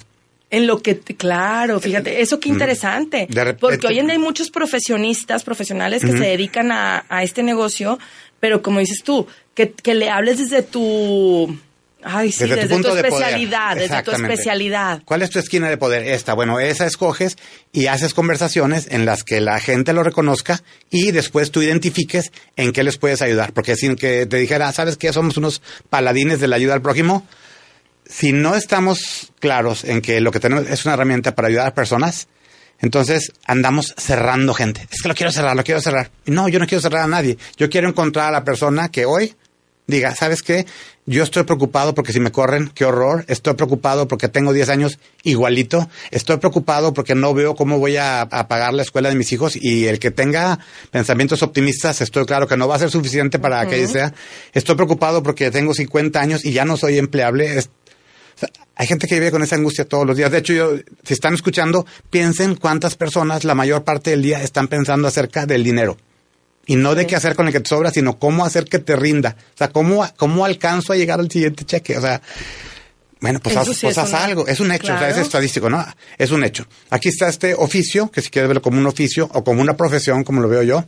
En 0.49 0.65
lo 0.67 0.81
que, 0.81 0.97
claro, 0.99 1.79
fíjate, 1.79 2.21
eso 2.21 2.39
qué 2.39 2.49
interesante. 2.49 3.27
De 3.29 3.43
repente- 3.43 3.61
porque 3.61 3.87
hoy 3.87 3.99
en 3.99 4.07
día 4.07 4.13
hay 4.15 4.19
muchos 4.19 4.49
profesionistas, 4.51 5.43
profesionales 5.43 6.01
que 6.03 6.11
se 6.11 6.17
dedican 6.17 6.71
a, 6.71 7.05
a 7.07 7.23
este 7.23 7.41
negocio, 7.43 7.99
pero 8.39 8.61
como 8.63 8.79
dices 8.79 9.03
tú, 9.03 9.27
que, 9.53 9.71
que 9.71 9.93
le 9.93 10.09
hables 10.09 10.39
desde 10.39 10.61
tu, 10.63 11.57
ay, 12.03 12.31
sí, 12.31 12.45
desde, 12.45 12.63
tu, 12.63 12.69
punto 12.69 12.95
de 12.95 13.03
poder. 13.03 13.13
especialidad, 13.13 13.75
desde 13.75 14.03
tu 14.03 14.11
especialidad. 14.11 15.01
¿Cuál 15.05 15.21
es 15.21 15.29
tu 15.29 15.39
esquina 15.39 15.69
de 15.69 15.77
poder? 15.77 16.07
Esta, 16.07 16.33
bueno, 16.33 16.59
esa 16.59 16.85
escoges 16.85 17.37
y 17.71 17.87
haces 17.87 18.13
conversaciones 18.13 18.87
en 18.91 19.05
las 19.05 19.23
que 19.23 19.41
la 19.41 19.59
gente 19.59 19.93
lo 19.93 20.03
reconozca 20.03 20.61
y 20.89 21.11
después 21.11 21.51
tú 21.51 21.61
identifiques 21.61 22.31
en 22.55 22.71
qué 22.71 22.83
les 22.83 22.97
puedes 22.97 23.21
ayudar. 23.21 23.53
Porque 23.53 23.75
sin 23.75 23.95
que 23.95 24.25
te 24.25 24.37
dijera, 24.37 24.71
¿sabes 24.71 24.97
qué? 24.97 25.11
Somos 25.13 25.37
unos 25.37 25.61
paladines 25.89 26.39
de 26.39 26.47
la 26.47 26.55
ayuda 26.55 26.73
al 26.73 26.81
prójimo. 26.81 27.25
Si 28.05 28.33
no 28.33 28.55
estamos 28.55 29.31
claros 29.39 29.83
en 29.83 30.01
que 30.01 30.19
lo 30.21 30.31
que 30.31 30.39
tenemos 30.39 30.69
es 30.69 30.85
una 30.85 30.95
herramienta 30.95 31.33
para 31.35 31.47
ayudar 31.47 31.67
a 31.67 31.73
personas, 31.73 32.27
entonces 32.81 33.31
andamos 33.45 33.93
cerrando 33.97 34.53
gente. 34.53 34.87
Es 34.91 35.01
que 35.01 35.07
lo 35.07 35.15
quiero 35.15 35.31
cerrar, 35.31 35.55
lo 35.55 35.63
quiero 35.63 35.81
cerrar. 35.81 36.11
No, 36.25 36.49
yo 36.49 36.59
no 36.59 36.65
quiero 36.65 36.81
cerrar 36.81 37.03
a 37.03 37.07
nadie. 37.07 37.37
Yo 37.55 37.69
quiero 37.69 37.87
encontrar 37.87 38.29
a 38.29 38.31
la 38.31 38.43
persona 38.43 38.89
que 38.89 39.05
hoy 39.05 39.35
diga, 39.91 40.15
¿sabes 40.15 40.41
qué? 40.41 40.65
Yo 41.05 41.23
estoy 41.23 41.43
preocupado 41.43 41.93
porque 41.93 42.13
si 42.13 42.19
me 42.19 42.31
corren, 42.31 42.71
qué 42.73 42.85
horror. 42.85 43.25
Estoy 43.27 43.53
preocupado 43.55 44.07
porque 44.07 44.27
tengo 44.27 44.53
10 44.53 44.69
años 44.69 44.99
igualito. 45.23 45.89
Estoy 46.09 46.37
preocupado 46.37 46.93
porque 46.93 47.13
no 47.15 47.33
veo 47.33 47.55
cómo 47.55 47.77
voy 47.79 47.97
a, 47.97 48.21
a 48.21 48.47
pagar 48.47 48.73
la 48.73 48.81
escuela 48.81 49.09
de 49.09 49.15
mis 49.15 49.31
hijos 49.31 49.55
y 49.55 49.87
el 49.87 49.99
que 49.99 50.09
tenga 50.11 50.59
pensamientos 50.91 51.43
optimistas, 51.43 52.01
estoy 52.01 52.25
claro 52.25 52.47
que 52.47 52.57
no 52.57 52.67
va 52.67 52.75
a 52.75 52.79
ser 52.79 52.89
suficiente 52.91 53.37
para 53.39 53.67
que 53.67 53.87
sea. 53.87 54.13
Estoy 54.53 54.75
preocupado 54.75 55.21
porque 55.21 55.51
tengo 55.51 55.73
50 55.73 56.19
años 56.19 56.45
y 56.45 56.51
ya 56.53 56.65
no 56.65 56.77
soy 56.77 56.97
empleable. 56.97 57.57
Es- 57.57 57.69
o 58.35 58.39
sea, 58.41 58.49
hay 58.75 58.87
gente 58.87 59.07
que 59.07 59.15
vive 59.15 59.29
con 59.31 59.43
esa 59.43 59.55
angustia 59.55 59.85
todos 59.85 60.07
los 60.07 60.17
días. 60.17 60.31
De 60.31 60.37
hecho, 60.39 60.53
yo, 60.53 60.71
si 61.03 61.13
están 61.13 61.33
escuchando, 61.33 61.85
piensen 62.09 62.55
cuántas 62.55 62.95
personas 62.95 63.43
la 63.43 63.53
mayor 63.55 63.83
parte 63.83 64.11
del 64.11 64.21
día 64.23 64.41
están 64.41 64.67
pensando 64.67 65.07
acerca 65.07 65.45
del 65.45 65.63
dinero. 65.63 65.97
Y 66.67 66.75
no 66.75 66.93
de 66.95 67.07
qué 67.07 67.15
hacer 67.15 67.35
con 67.35 67.47
el 67.47 67.53
que 67.53 67.59
te 67.59 67.69
sobra, 67.69 67.91
sino 67.91 68.19
cómo 68.19 68.45
hacer 68.45 68.65
que 68.65 68.79
te 68.79 68.95
rinda. 68.95 69.35
O 69.55 69.57
sea, 69.57 69.69
cómo, 69.69 70.07
cómo 70.17 70.45
alcanzo 70.45 70.93
a 70.93 70.95
llegar 70.95 71.19
al 71.19 71.29
siguiente 71.29 71.65
cheque. 71.65 71.97
O 71.97 72.01
sea, 72.01 72.21
bueno, 73.19 73.39
pues 73.39 73.55
haz, 73.57 73.67
sí 73.67 73.73
pues 73.81 73.91
es 73.93 73.97
haz 73.97 74.09
una- 74.09 74.23
algo. 74.23 74.47
Es 74.47 74.59
un 74.59 74.71
hecho, 74.71 74.93
o 74.93 74.97
sea, 74.97 75.09
es 75.09 75.17
estadístico, 75.17 75.69
¿no? 75.69 75.85
Es 76.17 76.31
un 76.31 76.43
hecho. 76.43 76.65
Aquí 76.89 77.09
está 77.09 77.27
este 77.29 77.53
oficio, 77.55 78.09
que 78.11 78.21
si 78.21 78.29
quieres 78.29 78.47
verlo 78.47 78.61
como 78.61 78.79
un 78.79 78.85
oficio 78.87 79.29
o 79.33 79.43
como 79.43 79.61
una 79.61 79.75
profesión, 79.77 80.23
como 80.23 80.41
lo 80.41 80.47
veo 80.49 80.63
yo, 80.63 80.85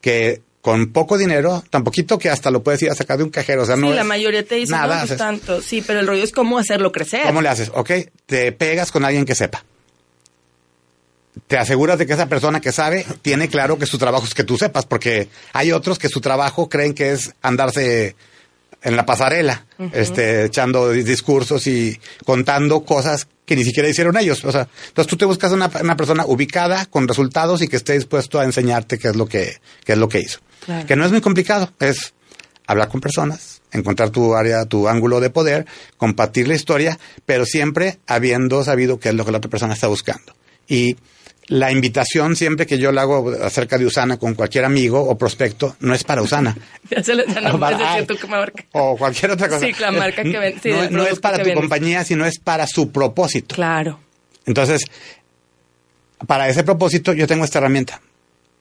que 0.00 0.42
con 0.60 0.92
poco 0.92 1.16
dinero, 1.16 1.64
tan 1.70 1.84
poquito 1.84 2.18
que 2.18 2.28
hasta 2.28 2.50
lo 2.50 2.62
puedes 2.62 2.82
ir 2.82 2.90
a 2.90 2.94
sacar 2.94 3.16
de 3.18 3.24
un 3.24 3.30
cajero. 3.30 3.62
O 3.62 3.66
sea, 3.66 3.76
Sí, 3.76 3.82
no 3.82 3.92
la 3.92 4.04
mayoría 4.04 4.44
te 4.44 4.56
dice, 4.56 4.72
nada, 4.72 5.00
no, 5.02 5.06
pues 5.06 5.18
tanto. 5.18 5.62
Sí, 5.62 5.82
pero 5.86 6.00
el 6.00 6.06
rollo 6.06 6.22
es 6.22 6.32
cómo 6.32 6.58
hacerlo 6.58 6.92
crecer. 6.92 7.22
¿Cómo 7.24 7.40
le 7.40 7.48
haces? 7.48 7.70
Ok, 7.74 7.90
te 8.26 8.52
pegas 8.52 8.90
con 8.92 9.04
alguien 9.04 9.24
que 9.24 9.34
sepa. 9.34 9.64
Te 11.46 11.58
aseguras 11.58 11.98
de 11.98 12.06
que 12.06 12.12
esa 12.12 12.28
persona 12.28 12.60
que 12.60 12.72
sabe 12.72 13.06
tiene 13.22 13.48
claro 13.48 13.78
que 13.78 13.86
su 13.86 13.98
trabajo 13.98 14.24
es 14.24 14.34
que 14.34 14.44
tú 14.44 14.56
sepas, 14.56 14.86
porque 14.86 15.28
hay 15.52 15.72
otros 15.72 15.98
que 15.98 16.08
su 16.08 16.20
trabajo 16.20 16.68
creen 16.68 16.94
que 16.94 17.12
es 17.12 17.34
andarse 17.42 18.16
en 18.82 18.96
la 18.96 19.04
pasarela, 19.04 19.66
este, 19.92 20.46
echando 20.46 20.90
discursos 20.90 21.66
y 21.66 22.00
contando 22.24 22.80
cosas 22.80 23.28
que 23.44 23.54
ni 23.54 23.64
siquiera 23.64 23.88
hicieron 23.88 24.16
ellos. 24.16 24.44
O 24.44 24.52
sea, 24.52 24.68
entonces 24.88 25.08
tú 25.08 25.16
te 25.16 25.24
buscas 25.24 25.52
una, 25.52 25.70
una 25.82 25.96
persona 25.96 26.24
ubicada, 26.24 26.86
con 26.86 27.06
resultados 27.06 27.62
y 27.62 27.68
que 27.68 27.76
esté 27.76 27.92
dispuesto 27.92 28.40
a 28.40 28.44
enseñarte 28.44 28.98
qué 28.98 29.08
es 29.08 29.16
lo 29.16 29.26
que, 29.26 29.58
qué 29.84 29.92
es 29.92 29.98
lo 29.98 30.08
que 30.08 30.20
hizo. 30.20 30.40
Que 30.86 30.96
no 30.96 31.04
es 31.04 31.10
muy 31.10 31.20
complicado, 31.20 31.72
es 31.80 32.14
hablar 32.66 32.88
con 32.88 33.00
personas, 33.00 33.60
encontrar 33.72 34.10
tu 34.10 34.34
área, 34.34 34.64
tu 34.64 34.88
ángulo 34.88 35.20
de 35.20 35.30
poder, 35.30 35.66
compartir 35.96 36.48
la 36.48 36.54
historia, 36.54 36.98
pero 37.26 37.44
siempre 37.44 37.98
habiendo 38.06 38.62
sabido 38.62 39.00
qué 39.00 39.08
es 39.08 39.14
lo 39.14 39.24
que 39.24 39.32
la 39.32 39.38
otra 39.38 39.50
persona 39.50 39.74
está 39.74 39.88
buscando. 39.88 40.34
Y 40.68 40.96
la 41.50 41.72
invitación 41.72 42.36
siempre 42.36 42.64
que 42.64 42.78
yo 42.78 42.92
la 42.92 43.02
hago 43.02 43.32
acerca 43.42 43.76
de 43.76 43.84
Usana 43.84 44.18
con 44.18 44.34
cualquier 44.34 44.64
amigo 44.64 45.02
o 45.02 45.18
prospecto 45.18 45.76
no 45.80 45.92
es 45.92 46.04
para 46.04 46.22
Usana. 46.22 46.56
o 48.72 48.96
cualquier 48.96 49.32
otra 49.32 49.48
cosa. 49.48 49.66
Sí, 49.66 49.72
la 49.80 49.90
marca 49.90 50.22
que 50.22 50.38
vende. 50.38 50.90
no, 50.90 51.04
es 51.04 51.18
para 51.18 51.42
tu 51.42 51.52
compañía, 51.52 52.04
sino 52.04 52.24
es 52.24 52.38
para 52.38 52.68
su 52.68 52.92
propósito. 52.92 53.56
Claro. 53.56 53.98
Entonces, 54.46 54.82
para 56.24 56.48
ese 56.48 56.62
propósito 56.62 57.12
yo 57.14 57.26
tengo 57.26 57.44
esta 57.44 57.58
herramienta. 57.58 58.00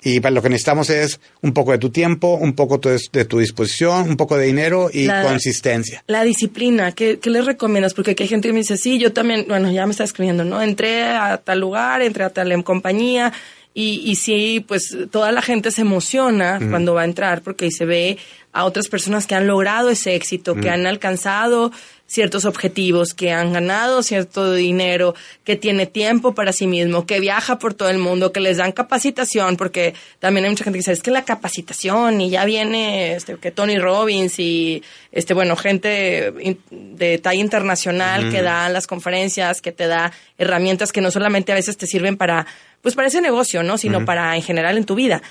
Y 0.02 0.22
lo 0.22 0.42
que 0.42 0.50
necesitamos 0.50 0.90
es 0.90 1.20
un 1.42 1.54
poco 1.54 1.72
de 1.74 1.78
tu 1.78 1.90
tiempo, 1.90 2.36
un 2.36 2.54
poco 2.54 2.80
de 2.80 3.26
tu 3.26 3.40
disposición, 3.40 4.10
un 4.10 4.18
poco 4.18 4.38
de 4.38 4.46
dinero 4.46 4.90
y 4.94 5.08
consistencia. 5.08 6.04
La 6.08 6.24
disciplina, 6.24 6.94
¿qué, 6.94 7.20
¿qué, 7.20 7.30
les 7.30 7.46
recomiendas? 7.46 7.94
Porque 7.94 8.12
aquí 8.12 8.24
hay 8.24 8.30
gente 8.30 8.48
que 8.48 8.54
me 8.54 8.60
dice, 8.60 8.78
sí, 8.78 8.98
yo 8.98 9.12
también, 9.12 9.46
bueno, 9.50 9.72
ya 9.72 9.86
me 9.86 9.92
está 9.92 10.06
escribiendo, 10.06 10.46
¿no? 10.46 10.62
Entré 10.62 11.04
a 11.04 11.38
tal 11.38 11.60
lugar, 11.60 12.02
entré 12.02 12.24
a 12.24 12.30
tal 12.30 12.64
compañía 12.64 13.34
y, 13.74 14.02
y 14.06 14.16
sí, 14.16 14.64
pues 14.66 14.96
toda 15.12 15.32
la 15.32 15.42
gente 15.42 15.72
se 15.72 15.82
emociona 15.82 16.60
cuando 16.70 16.94
va 16.94 17.02
a 17.02 17.06
entrar 17.06 17.42
porque 17.42 17.70
se 17.70 17.86
ve 17.86 18.18
a 18.52 18.66
otras 18.66 18.88
personas 18.88 19.28
que 19.28 19.36
han 19.36 19.48
logrado 19.48 19.90
ese 19.90 20.16
éxito, 20.16 20.56
que 20.56 20.70
han 20.70 20.88
alcanzado 20.88 21.72
ciertos 22.10 22.46
objetivos, 22.46 23.14
que 23.14 23.32
han 23.32 23.54
ganado 23.54 24.02
cierto 24.02 24.54
dinero, 24.54 25.14
que 25.44 25.56
tiene 25.56 25.86
tiempo 25.86 26.34
para 26.34 26.52
sí 26.52 26.66
mismo, 26.66 27.06
que 27.06 27.20
viaja 27.20 27.60
por 27.60 27.76
todo 27.76 27.90
el 27.90 28.00
mundo, 28.00 28.32
que 28.32 28.40
les 28.40 28.58
dan 28.58 28.72
capacitación, 28.72 29.58
porque 29.58 29.94
también 30.18 30.46
hay 30.46 30.50
mucha 30.50 30.64
gente 30.64 30.78
que 30.78 30.82
dice, 30.82 30.92
es 30.92 31.04
que 31.04 31.12
la 31.12 31.24
capacitación 31.24 32.20
y 32.20 32.32
ya 32.32 32.46
viene 32.46 33.14
este, 33.14 33.36
que 33.36 33.52
Tony 33.52 33.78
Robbins 33.78 34.40
y 34.40 34.84
este 35.12 35.36
bueno, 35.36 35.56
gente 35.56 36.60
de 36.72 37.18
talla 37.20 37.40
internacional 37.40 38.32
que 38.32 38.42
da 38.42 38.68
las 38.70 38.88
conferencias, 38.88 39.62
que 39.62 39.72
te 39.72 39.86
da 39.86 40.12
herramientas 40.40 40.92
que 40.92 41.02
no 41.02 41.12
solamente 41.12 41.52
a 41.52 41.56
veces 41.56 41.78
te 41.78 41.86
sirven 41.86 42.18
para 42.18 42.48
pues 42.82 42.96
para 42.96 43.10
ese 43.10 43.22
negocio, 43.22 43.62
¿no? 43.62 43.78
sino 43.78 44.06
para 44.06 44.36
en 44.36 44.42
general 44.42 44.78
en 44.78 44.86
tu 44.86 44.96
vida. 44.96 45.22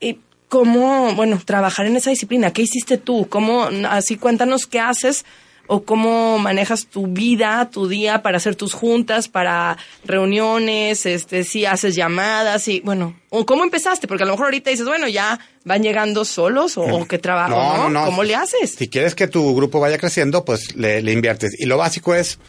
Y 0.00 0.18
cómo, 0.48 1.14
bueno, 1.14 1.40
trabajar 1.44 1.86
en 1.86 1.96
esa 1.96 2.10
disciplina, 2.10 2.52
¿qué 2.52 2.62
hiciste 2.62 2.98
tú? 2.98 3.28
¿Cómo 3.28 3.68
así 3.88 4.16
cuéntanos 4.16 4.66
qué 4.66 4.80
haces? 4.80 5.24
O 5.72 5.84
cómo 5.84 6.36
manejas 6.40 6.86
tu 6.86 7.06
vida, 7.06 7.70
tu 7.70 7.86
día 7.86 8.22
para 8.22 8.38
hacer 8.38 8.56
tus 8.56 8.74
juntas, 8.74 9.28
para 9.28 9.78
reuniones, 10.04 11.06
este, 11.06 11.44
si 11.44 11.64
haces 11.64 11.94
llamadas 11.94 12.66
y 12.66 12.80
bueno, 12.80 13.14
o 13.28 13.46
cómo 13.46 13.62
empezaste, 13.62 14.08
porque 14.08 14.24
a 14.24 14.26
lo 14.26 14.32
mejor 14.32 14.46
ahorita 14.46 14.70
dices, 14.70 14.84
bueno, 14.84 15.06
ya 15.06 15.38
van 15.64 15.84
llegando 15.84 16.24
solos 16.24 16.76
o, 16.76 17.06
qué 17.06 17.18
trabajo, 17.18 17.54
no, 17.54 17.88
no, 17.88 18.04
¿Cómo 18.06 18.24
le 18.24 18.34
haces? 18.34 18.74
Si 18.76 18.88
quieres 18.88 19.14
que 19.14 19.28
tu 19.28 19.54
grupo 19.54 19.78
vaya 19.78 19.96
creciendo, 19.96 20.44
pues 20.44 20.74
le, 20.74 21.02
le 21.02 21.12
inviertes. 21.12 21.54
Y 21.56 21.66
lo 21.66 21.76
básico 21.76 22.16
es 22.16 22.40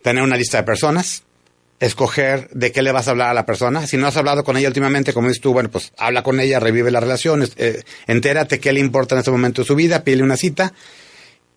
tener 0.00 0.22
una 0.22 0.38
lista 0.38 0.56
de 0.56 0.62
personas, 0.62 1.24
escoger 1.80 2.48
de 2.52 2.72
qué 2.72 2.80
le 2.80 2.92
vas 2.92 3.08
a 3.08 3.10
hablar 3.10 3.28
a 3.28 3.34
la 3.34 3.44
persona. 3.44 3.86
Si 3.86 3.98
no 3.98 4.06
has 4.06 4.16
hablado 4.16 4.42
con 4.42 4.56
ella 4.56 4.68
últimamente, 4.68 5.12
como 5.12 5.28
dices 5.28 5.42
tú, 5.42 5.52
bueno, 5.52 5.68
pues 5.68 5.92
habla 5.98 6.22
con 6.22 6.40
ella, 6.40 6.60
revive 6.60 6.90
la 6.90 7.00
relación, 7.00 7.46
eh, 7.58 7.82
entérate 8.06 8.58
qué 8.58 8.72
le 8.72 8.80
importa 8.80 9.16
en 9.16 9.18
este 9.18 9.30
momento 9.30 9.60
de 9.60 9.66
su 9.66 9.74
vida, 9.74 10.02
pídele 10.02 10.22
una 10.22 10.38
cita 10.38 10.72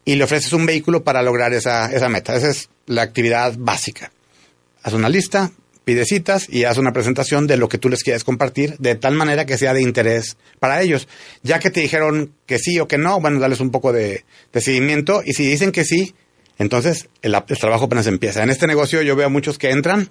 y 0.06 0.16
le 0.16 0.24
ofreces 0.24 0.54
un 0.54 0.66
vehículo 0.66 1.04
para 1.04 1.22
lograr 1.22 1.54
esa, 1.54 1.92
esa 1.92 2.10
meta. 2.10 2.36
Esa 2.36 2.50
es 2.50 2.70
la 2.88 3.02
actividad 3.02 3.56
básica. 3.58 4.12
Haz 4.84 4.94
una 4.94 5.10
lista, 5.10 5.52
pide 5.86 6.06
citas 6.06 6.48
y 6.50 6.64
haz 6.64 6.78
una 6.78 6.94
presentación 6.94 7.48
de 7.48 7.58
lo 7.58 7.70
que 7.70 7.78
tú 7.78 7.90
les 7.90 8.04
quieres 8.04 8.24
compartir 8.24 8.78
de 8.78 8.96
tal 8.96 9.14
manera 9.14 9.46
que 9.46 9.58
sea 9.58 9.74
de 9.74 9.82
interés 9.82 10.38
para 10.60 10.82
ellos. 10.82 11.08
Ya 11.44 11.60
que 11.60 11.70
te 11.70 11.82
dijeron 11.82 12.34
que 12.46 12.60
sí 12.60 12.80
o 12.80 12.88
que 12.88 12.98
no, 12.98 13.20
bueno, 13.20 13.40
darles 13.40 13.60
un 13.60 13.72
poco 13.72 13.94
de, 13.94 14.26
seguimiento 14.54 15.22
y 15.26 15.34
si 15.34 15.46
dicen 15.46 15.72
que 15.72 15.86
sí, 15.86 16.16
entonces 16.58 17.10
el, 17.22 17.36
el, 17.36 17.58
trabajo 17.58 17.86
apenas 17.86 18.08
empieza. 18.08 18.44
En 18.44 18.50
este 18.50 18.68
negocio 18.68 19.02
yo 19.02 19.16
veo 19.16 19.28
a 19.28 19.30
muchos 19.30 19.58
que 19.58 19.72
entran 19.72 20.10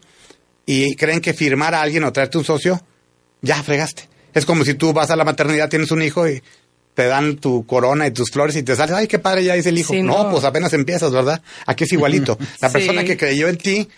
y 0.66 0.94
creen 0.96 1.20
que 1.20 1.35
firmar 1.35 1.74
a 1.74 1.83
alguien 1.83 2.05
o 2.05 2.12
traerte 2.12 2.38
un 2.38 2.44
socio, 2.44 2.81
ya 3.42 3.62
fregaste. 3.62 4.09
Es 4.35 4.46
como 4.46 4.64
si 4.64 4.74
tú 4.74 4.92
vas 4.92 5.11
a 5.11 5.16
la 5.16 5.24
maternidad, 5.24 5.68
tienes 5.68 5.90
un 5.90 6.03
hijo 6.03 6.29
y 6.29 6.42
te 6.94 7.07
dan 7.07 7.37
tu 7.37 7.66
corona 7.66 8.07
y 8.07 8.11
tus 8.11 8.31
flores 8.31 8.57
y 8.57 8.62
te 8.62 8.76
sales, 8.76 8.94
ay, 8.94 9.07
qué 9.07 9.18
padre, 9.18 9.44
ya 9.44 9.55
dice 9.55 9.70
el 9.70 9.79
hijo. 9.79 9.94
no, 9.94 10.31
pues 10.31 10.44
apenas 10.44 10.72
empiezas, 10.72 11.12
¿verdad? 11.12 11.42
Aquí 11.66 11.85
es 11.85 11.92
igualito. 11.92 12.38
La 12.61 12.70
persona 12.70 13.05
que 13.05 13.16
creyó 13.16 13.48
en 13.48 13.57
ti 13.57 13.88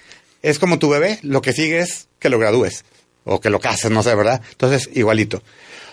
es 0.43 0.59
como 0.59 0.79
tu 0.79 0.89
bebé, 0.89 1.19
lo 1.23 1.41
que 1.41 1.53
sigue 1.53 1.81
es 1.81 2.09
que 2.19 2.29
lo 2.29 2.39
gradúes 2.39 2.85
o 3.25 3.41
que 3.41 3.51
lo 3.51 3.61
cases, 3.61 3.91
no 3.91 4.03
sé, 4.03 4.15
¿verdad? 4.15 4.43
Entonces, 4.51 4.91
igualito. 4.95 5.43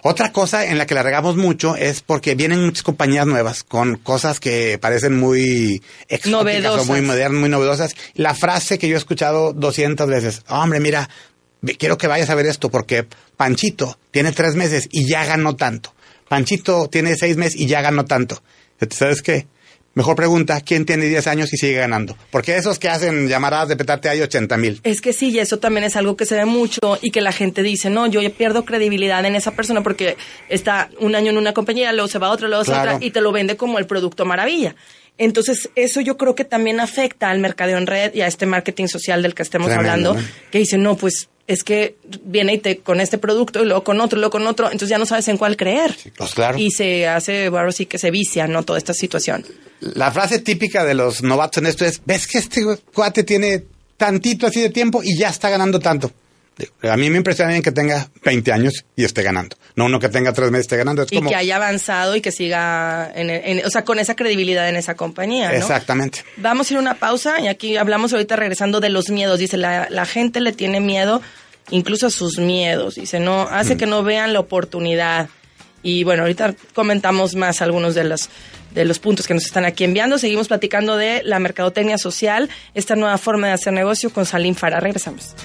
Otra 0.02 0.32
cosa 0.32 0.66
en 0.66 0.78
la 0.78 0.86
que 0.86 0.96
la 0.96 1.04
regamos 1.04 1.36
mucho 1.36 1.76
es 1.76 2.02
porque 2.02 2.34
vienen 2.34 2.66
muchas 2.66 2.84
compañías 2.84 3.28
nuevas 3.28 3.64
con 3.64 3.98
cosas 3.98 4.40
que 4.40 4.78
parecen 4.80 5.18
muy 5.18 5.84
exóticas 6.08 6.80
o 6.80 6.86
muy 6.86 7.02
modernas, 7.02 7.40
muy 7.40 7.50
novedosas. 7.50 7.96
La 8.14 8.34
frase 8.34 8.78
que 8.78 8.88
yo 8.88 8.96
he 8.96 8.98
escuchado 8.98 9.52
200 9.52 10.08
veces, 10.08 10.42
hombre, 10.48 10.80
mira, 10.80 11.10
quiero 11.78 11.98
que 11.98 12.08
vayas 12.08 12.30
a 12.30 12.36
ver 12.36 12.46
esto 12.46 12.70
porque 12.70 13.06
Panchito 13.36 14.00
tiene 14.12 14.32
tres 14.32 14.56
meses 14.56 14.88
y 14.90 15.08
ya 15.08 15.26
ganó 15.26 15.56
tanto. 15.58 15.94
Panchito 16.30 16.88
tiene 16.88 17.15
seis 17.15 17.36
meses 17.36 17.60
y 17.60 17.65
ya 17.65 17.82
ganó 17.82 18.06
tanto. 18.06 18.42
¿Sabes 18.89 19.22
qué? 19.22 19.48
Mejor 19.96 20.15
pregunta, 20.15 20.62
¿quién 20.62 20.86
tiene 20.86 21.08
10 21.08 21.28
años 21.28 21.52
y 21.52 21.58
sigue 21.58 21.74
ganando? 21.74 22.15
Porque 22.32 22.56
esos 22.56 22.78
que 22.78 22.88
hacen 22.88 23.28
llamadas 23.28 23.68
de 23.68 23.76
petate 23.76 24.08
hay 24.08 24.22
80 24.22 24.56
mil. 24.58 24.80
Es 24.84 25.02
que 25.02 25.13
sí, 25.13 25.30
y 25.32 25.39
eso 25.39 25.58
también 25.58 25.84
es 25.84 25.96
algo 25.96 26.15
que 26.15 26.26
se 26.26 26.36
ve 26.36 26.46
mucho 26.46 27.00
y 27.02 27.10
que 27.10 27.22
la 27.22 27.32
gente 27.32 27.63
dice, 27.63 27.89
no, 27.89 28.06
yo 28.06 28.22
pierdo 28.32 28.63
credibilidad 28.63 29.26
en 29.26 29.36
esa 29.36 29.52
persona 29.52 29.82
porque 29.82 30.15
está 30.48 30.89
un 31.00 31.15
año 31.15 31.32
en 31.32 31.38
una 31.38 31.54
compañía, 31.54 31.92
luego 31.92 32.08
se 32.08 32.20
va 32.20 32.28
a 32.28 32.30
otra, 32.30 32.48
luego 32.48 32.63
se 32.63 32.72
va 32.72 32.78
a 32.78 32.82
otra 32.84 32.98
y 33.02 33.10
te 33.12 33.20
lo 33.20 33.32
vende 33.32 33.58
como 33.58 33.80
el 33.80 33.88
producto 33.88 34.26
maravilla. 34.26 34.76
Entonces, 35.18 35.70
eso 35.76 36.00
yo 36.00 36.18
creo 36.18 36.34
que 36.34 36.46
también 36.46 36.80
afecta 36.80 37.30
al 37.30 37.39
mercadeo 37.39 37.78
en 37.78 37.88
red 37.88 38.13
y 38.13 38.22
a 38.22 38.28
este 38.28 38.46
marketing 38.46 38.88
social 38.88 39.22
del 39.22 39.34
que 39.34 39.44
estemos 39.44 39.70
hablando, 39.72 40.15
que 40.50 40.60
dice, 40.60 40.78
no, 40.78 40.96
pues 40.96 41.28
es 41.50 41.64
que 41.64 41.96
viene 42.24 42.54
y 42.54 42.58
te 42.60 42.78
con 42.78 43.02
este 43.02 43.18
producto 43.18 43.64
y 43.64 43.66
luego 43.66 43.84
con 43.84 44.00
otro, 44.00 44.18
y 44.18 44.22
luego 44.22 44.32
con 44.32 44.46
otro, 44.46 44.68
entonces 44.68 44.90
ya 44.90 45.00
no 45.00 45.08
sabes 45.08 45.28
en 45.30 45.38
cuál 45.38 45.58
creer. 45.58 45.98
pues 46.16 46.36
claro. 46.36 46.60
Y 46.60 46.70
se 46.70 47.08
hace, 47.08 47.50
bueno, 47.50 47.72
sí 47.72 47.88
que 47.88 47.98
se 47.98 48.12
vicia, 48.12 48.46
¿no? 48.48 48.62
Toda 48.62 48.78
esta 48.78 48.94
situación. 48.94 49.44
La 49.82 50.12
frase 50.12 50.40
típica 50.40 50.86
de 50.86 50.94
los 50.94 51.24
novatos 51.24 51.64
en 51.64 51.66
esto 51.66 51.86
es, 51.86 52.02
ves 52.06 52.28
que 52.28 52.38
este 52.38 52.64
cuate 52.94 53.24
tiene 53.24 53.64
tantito 53.98 54.46
así 54.46 54.62
de 54.62 54.70
tiempo 54.70 55.02
y 55.04 55.18
ya 55.18 55.30
está 55.30 55.50
ganando 55.50 55.80
tanto. 55.80 56.12
A 56.84 56.98
mí 56.98 57.10
me 57.10 57.18
impresiona 57.18 57.52
bien 57.52 57.64
que 57.64 57.72
tenga 57.72 58.10
20 58.24 58.52
años 58.52 58.86
y 58.96 59.04
esté 59.04 59.24
ganando. 59.24 59.56
No 59.76 59.86
uno 59.86 60.00
que 60.00 60.10
tenga 60.10 60.34
tres 60.34 60.52
meses 60.52 60.66
esté 60.66 60.78
ganando. 60.78 61.06
y 61.10 61.22
que 61.22 61.36
haya 61.36 61.56
avanzado 61.56 62.16
y 62.16 62.22
que 62.22 62.32
siga, 62.32 63.12
en, 63.16 63.66
o 63.66 63.70
sea, 63.70 63.84
con 63.86 64.00
esa 64.00 64.16
credibilidad 64.16 64.68
en 64.68 64.76
esa 64.76 64.96
compañía. 64.96 65.50
¿no? 65.50 65.58
Exactamente. 65.58 66.24
Vamos 66.38 66.70
a 66.70 66.74
ir 66.74 66.78
a 66.78 66.82
una 66.82 66.96
pausa 66.96 67.40
y 67.40 67.48
aquí 67.48 67.78
hablamos 67.78 68.12
ahorita 68.14 68.36
regresando 68.36 68.80
de 68.80 68.90
los 68.90 69.10
miedos. 69.10 69.40
Dice, 69.40 69.58
la, 69.58 69.88
la 69.90 70.06
gente 70.06 70.42
le 70.42 70.52
tiene 70.52 70.80
miedo 70.80 71.22
incluso 71.72 72.08
a 72.08 72.10
sus 72.10 72.38
miedos. 72.38 72.96
Dice, 72.96 73.20
no, 73.20 73.44
hace 73.44 73.78
que 73.78 73.86
no 73.86 74.04
vean 74.04 74.34
la 74.34 74.40
oportunidad. 74.40 75.30
Y 75.82 76.04
bueno, 76.04 76.24
ahorita 76.24 76.56
comentamos 76.74 77.36
más 77.36 77.62
algunos 77.62 77.96
de 77.96 78.04
los, 78.04 78.30
de 78.74 78.86
los 78.86 79.00
puntos 79.00 79.28
que 79.28 79.34
nos 79.34 79.46
están 79.46 79.66
aquí 79.66 79.84
enviando. 79.84 80.18
Seguimos 80.18 80.48
platicando 80.48 80.98
de 80.98 81.22
la 81.24 81.40
mercadotecnia 81.40 81.98
social, 81.98 82.50
esta 82.74 82.96
nueva 82.96 83.18
forma 83.18 83.48
de 83.48 83.54
hacer 83.54 83.74
negocio 83.74 84.12
con 84.12 84.26
Salim 84.26 84.56
Farah. 84.56 84.80
Regresamos. 84.80 85.36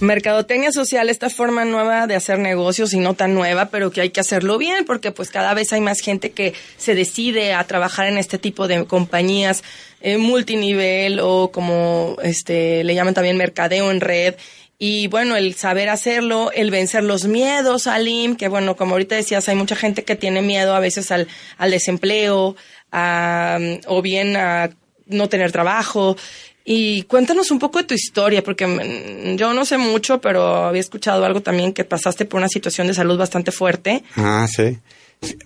Mercadotecnia 0.00 0.72
social, 0.72 1.10
esta 1.10 1.28
forma 1.28 1.66
nueva 1.66 2.06
de 2.06 2.14
hacer 2.14 2.38
negocios 2.38 2.94
y 2.94 2.98
no 2.98 3.14
tan 3.14 3.34
nueva, 3.34 3.66
pero 3.66 3.90
que 3.90 4.00
hay 4.00 4.10
que 4.10 4.20
hacerlo 4.20 4.56
bien 4.56 4.86
porque 4.86 5.12
pues 5.12 5.30
cada 5.30 5.52
vez 5.52 5.72
hay 5.74 5.82
más 5.82 6.00
gente 6.00 6.30
que 6.30 6.54
se 6.78 6.94
decide 6.94 7.52
a 7.52 7.64
trabajar 7.64 8.06
en 8.08 8.16
este 8.16 8.38
tipo 8.38 8.66
de 8.66 8.86
compañías 8.86 9.62
eh, 10.00 10.16
multinivel 10.16 11.20
o 11.20 11.50
como 11.52 12.16
este 12.22 12.82
le 12.82 12.94
llaman 12.94 13.12
también 13.12 13.36
mercadeo 13.36 13.90
en 13.90 14.00
red 14.00 14.36
y 14.82 15.08
bueno, 15.08 15.36
el 15.36 15.54
saber 15.56 15.90
hacerlo, 15.90 16.50
el 16.52 16.70
vencer 16.70 17.04
los 17.04 17.26
miedos, 17.26 17.86
Alim, 17.86 18.34
que 18.34 18.48
bueno, 18.48 18.76
como 18.76 18.92
ahorita 18.92 19.14
decías, 19.14 19.46
hay 19.50 19.54
mucha 19.54 19.76
gente 19.76 20.04
que 20.04 20.16
tiene 20.16 20.40
miedo 20.40 20.74
a 20.74 20.80
veces 20.80 21.10
al, 21.12 21.28
al 21.58 21.70
desempleo, 21.70 22.56
a, 22.90 23.58
o 23.86 24.00
bien 24.00 24.38
a 24.38 24.70
no 25.04 25.28
tener 25.28 25.52
trabajo. 25.52 26.16
Y 26.64 27.02
cuéntanos 27.04 27.50
un 27.50 27.58
poco 27.58 27.78
de 27.78 27.84
tu 27.84 27.94
historia, 27.94 28.42
porque 28.44 28.66
mm, 28.66 29.36
yo 29.36 29.52
no 29.54 29.64
sé 29.64 29.78
mucho, 29.78 30.20
pero 30.20 30.64
había 30.66 30.80
escuchado 30.80 31.24
algo 31.24 31.40
también 31.40 31.72
que 31.72 31.84
pasaste 31.84 32.24
por 32.26 32.38
una 32.38 32.48
situación 32.48 32.86
de 32.86 32.94
salud 32.94 33.18
bastante 33.18 33.50
fuerte. 33.50 34.02
Ah, 34.16 34.46
sí. 34.48 34.78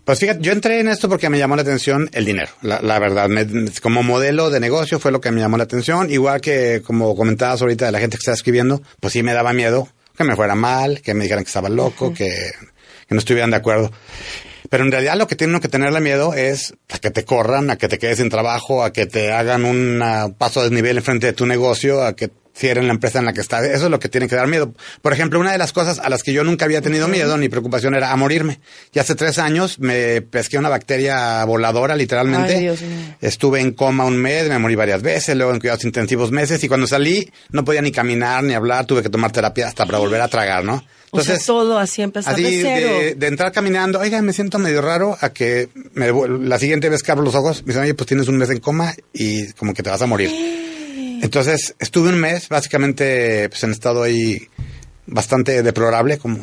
Pues 0.05 0.21
fíjate, 0.21 0.41
yo 0.41 0.53
entré 0.53 0.79
en 0.81 0.89
esto 0.89 1.09
porque 1.09 1.29
me 1.29 1.39
llamó 1.39 1.57
la 1.57 1.63
atención 1.63 2.09
el 2.13 2.25
dinero, 2.25 2.51
la, 2.63 2.81
la 2.81 2.99
verdad. 3.01 3.29
Me- 3.29 3.47
como 3.83 4.03
modelo 4.05 4.51
de 4.51 4.61
negocio 4.61 5.01
fue 5.01 5.11
lo 5.11 5.21
que 5.21 5.31
me 5.33 5.41
llamó 5.41 5.57
la 5.57 5.65
atención. 5.65 6.11
Igual 6.13 6.41
que 6.41 6.81
como 6.85 7.17
comentabas 7.17 7.61
ahorita 7.61 7.87
de 7.87 7.93
la 7.93 7.99
gente 7.99 8.17
que 8.17 8.21
está 8.21 8.33
escribiendo, 8.33 8.83
pues 9.01 9.13
sí 9.15 9.23
me 9.25 9.33
daba 9.33 9.53
miedo 9.53 9.89
que 10.17 10.23
me 10.25 10.37
fuera 10.37 10.55
mal, 10.55 11.01
que 11.01 11.13
me 11.15 11.25
dijeran 11.25 11.43
que 11.43 11.49
estaba 11.49 11.69
loco, 11.69 12.15
que, 12.15 12.27
que 13.09 13.15
no 13.15 13.19
estuvieran 13.19 13.51
de 13.51 13.57
acuerdo. 13.57 13.91
Pero 14.71 14.85
en 14.85 14.93
realidad 14.93 15.17
lo 15.17 15.27
que 15.27 15.37
tiene 15.37 15.53
uno 15.53 15.61
que 15.61 15.69
tenerle 15.69 16.01
miedo 16.01 16.35
es 16.35 16.75
a 16.91 16.99
que 16.99 17.11
te 17.11 17.25
corran, 17.25 17.71
a 17.71 17.77
que 17.77 17.89
te 17.89 17.99
quedes 17.99 18.19
sin 18.19 18.31
trabajo, 18.31 18.83
a 18.83 18.93
que 18.93 19.07
te 19.07 19.33
hagan 19.33 19.65
un 19.65 20.35
paso 20.39 20.61
de 20.61 20.71
desnivel 20.71 20.99
enfrente 20.99 21.27
de 21.27 21.33
tu 21.33 21.47
negocio, 21.47 22.03
a 22.05 22.15
que 22.17 22.31
cierren 22.57 22.87
la 22.87 22.93
empresa 22.93 23.19
en 23.19 23.25
la 23.25 23.33
que 23.33 23.41
está. 23.41 23.65
Eso 23.65 23.87
es 23.87 23.91
lo 23.91 23.99
que 23.99 24.09
tiene 24.09 24.29
que 24.29 24.37
dar 24.37 24.47
miedo. 24.47 24.73
Por 25.03 25.13
ejemplo, 25.13 25.41
una 25.41 25.53
de 25.53 25.59
las 25.59 25.73
cosas 25.73 25.99
a 25.99 26.09
las 26.09 26.23
que 26.23 26.33
yo 26.33 26.45
nunca 26.45 26.65
había 26.65 26.81
tenido 26.81 27.09
miedo 27.09 27.37
ni 27.37 27.49
preocupación 27.49 27.95
era 27.95 28.13
a 28.13 28.17
morirme. 28.17 28.61
Y 28.93 28.99
hace 28.99 29.15
tres 29.15 29.39
años 29.39 29.79
me 29.81 30.23
pesqué 30.23 30.59
una 30.59 30.69
bacteria 30.69 31.45
voladora, 31.45 31.97
literalmente. 31.97 32.55
Ay, 32.55 32.61
Dios 32.63 32.81
mío. 32.83 33.17
Estuve 33.21 33.61
en 33.61 33.73
coma 33.73 34.05
un 34.05 34.17
mes, 34.17 34.49
me 34.49 34.59
morí 34.59 34.75
varias 34.75 35.03
veces, 35.03 35.37
luego 35.37 35.53
en 35.53 35.61
cuidados 35.61 35.85
intensivos 35.85 36.31
meses 36.31 36.63
y 36.63 36.69
cuando 36.69 36.87
salí 36.87 37.31
no 37.51 37.65
podía 37.65 37.83
ni 37.83 37.91
caminar 37.91 38.43
ni 38.45 38.55
hablar, 38.55 38.87
tuve 38.87 39.03
que 39.03 39.09
tomar 39.09 39.33
terapia 39.33 39.67
hasta 39.67 39.87
para 39.87 39.99
volver 39.99 40.21
a 40.21 40.29
tragar, 40.29 40.65
¿no? 40.65 40.85
o 41.11 41.23
sea, 41.23 41.39
todo 41.39 41.79
así 41.79 42.03
empezar 42.03 42.35
Así 42.35 42.43
de 42.43 42.63
cero. 42.63 42.89
de, 42.89 43.15
de 43.15 43.27
entrar 43.29 43.53
caminando, 43.53 44.01
oiga, 44.01 44.21
me 44.21 44.33
siento 44.33 44.59
medio 44.59 44.83
raro 44.83 45.17
a 45.21 45.33
que 45.33 45.69
me, 45.93 46.11
la 46.41 46.59
siguiente 46.59 46.89
vez 46.89 47.03
que 47.03 47.13
abro 47.13 47.23
los 47.25 47.37
ojos, 47.37 47.63
me 47.63 47.69
dicen, 47.69 47.83
oye, 47.83 47.95
pues 47.95 48.09
tienes 48.09 48.27
un 48.27 48.37
mes 48.37 48.51
en 48.51 48.59
coma 48.59 48.95
y 49.13 49.53
como 49.53 49.75
que 49.75 49.83
te 49.83 49.91
vas 49.91 50.03
a 50.03 50.07
morir. 50.07 50.31
Entonces, 51.25 51.75
estuve 51.79 52.11
un 52.11 52.21
mes 52.21 52.51
básicamente 52.51 53.49
pues, 53.49 53.65
en 53.65 53.71
estado 53.71 54.03
ahí 54.03 54.47
bastante 55.07 55.63
deplorable, 55.63 56.19
como 56.19 56.39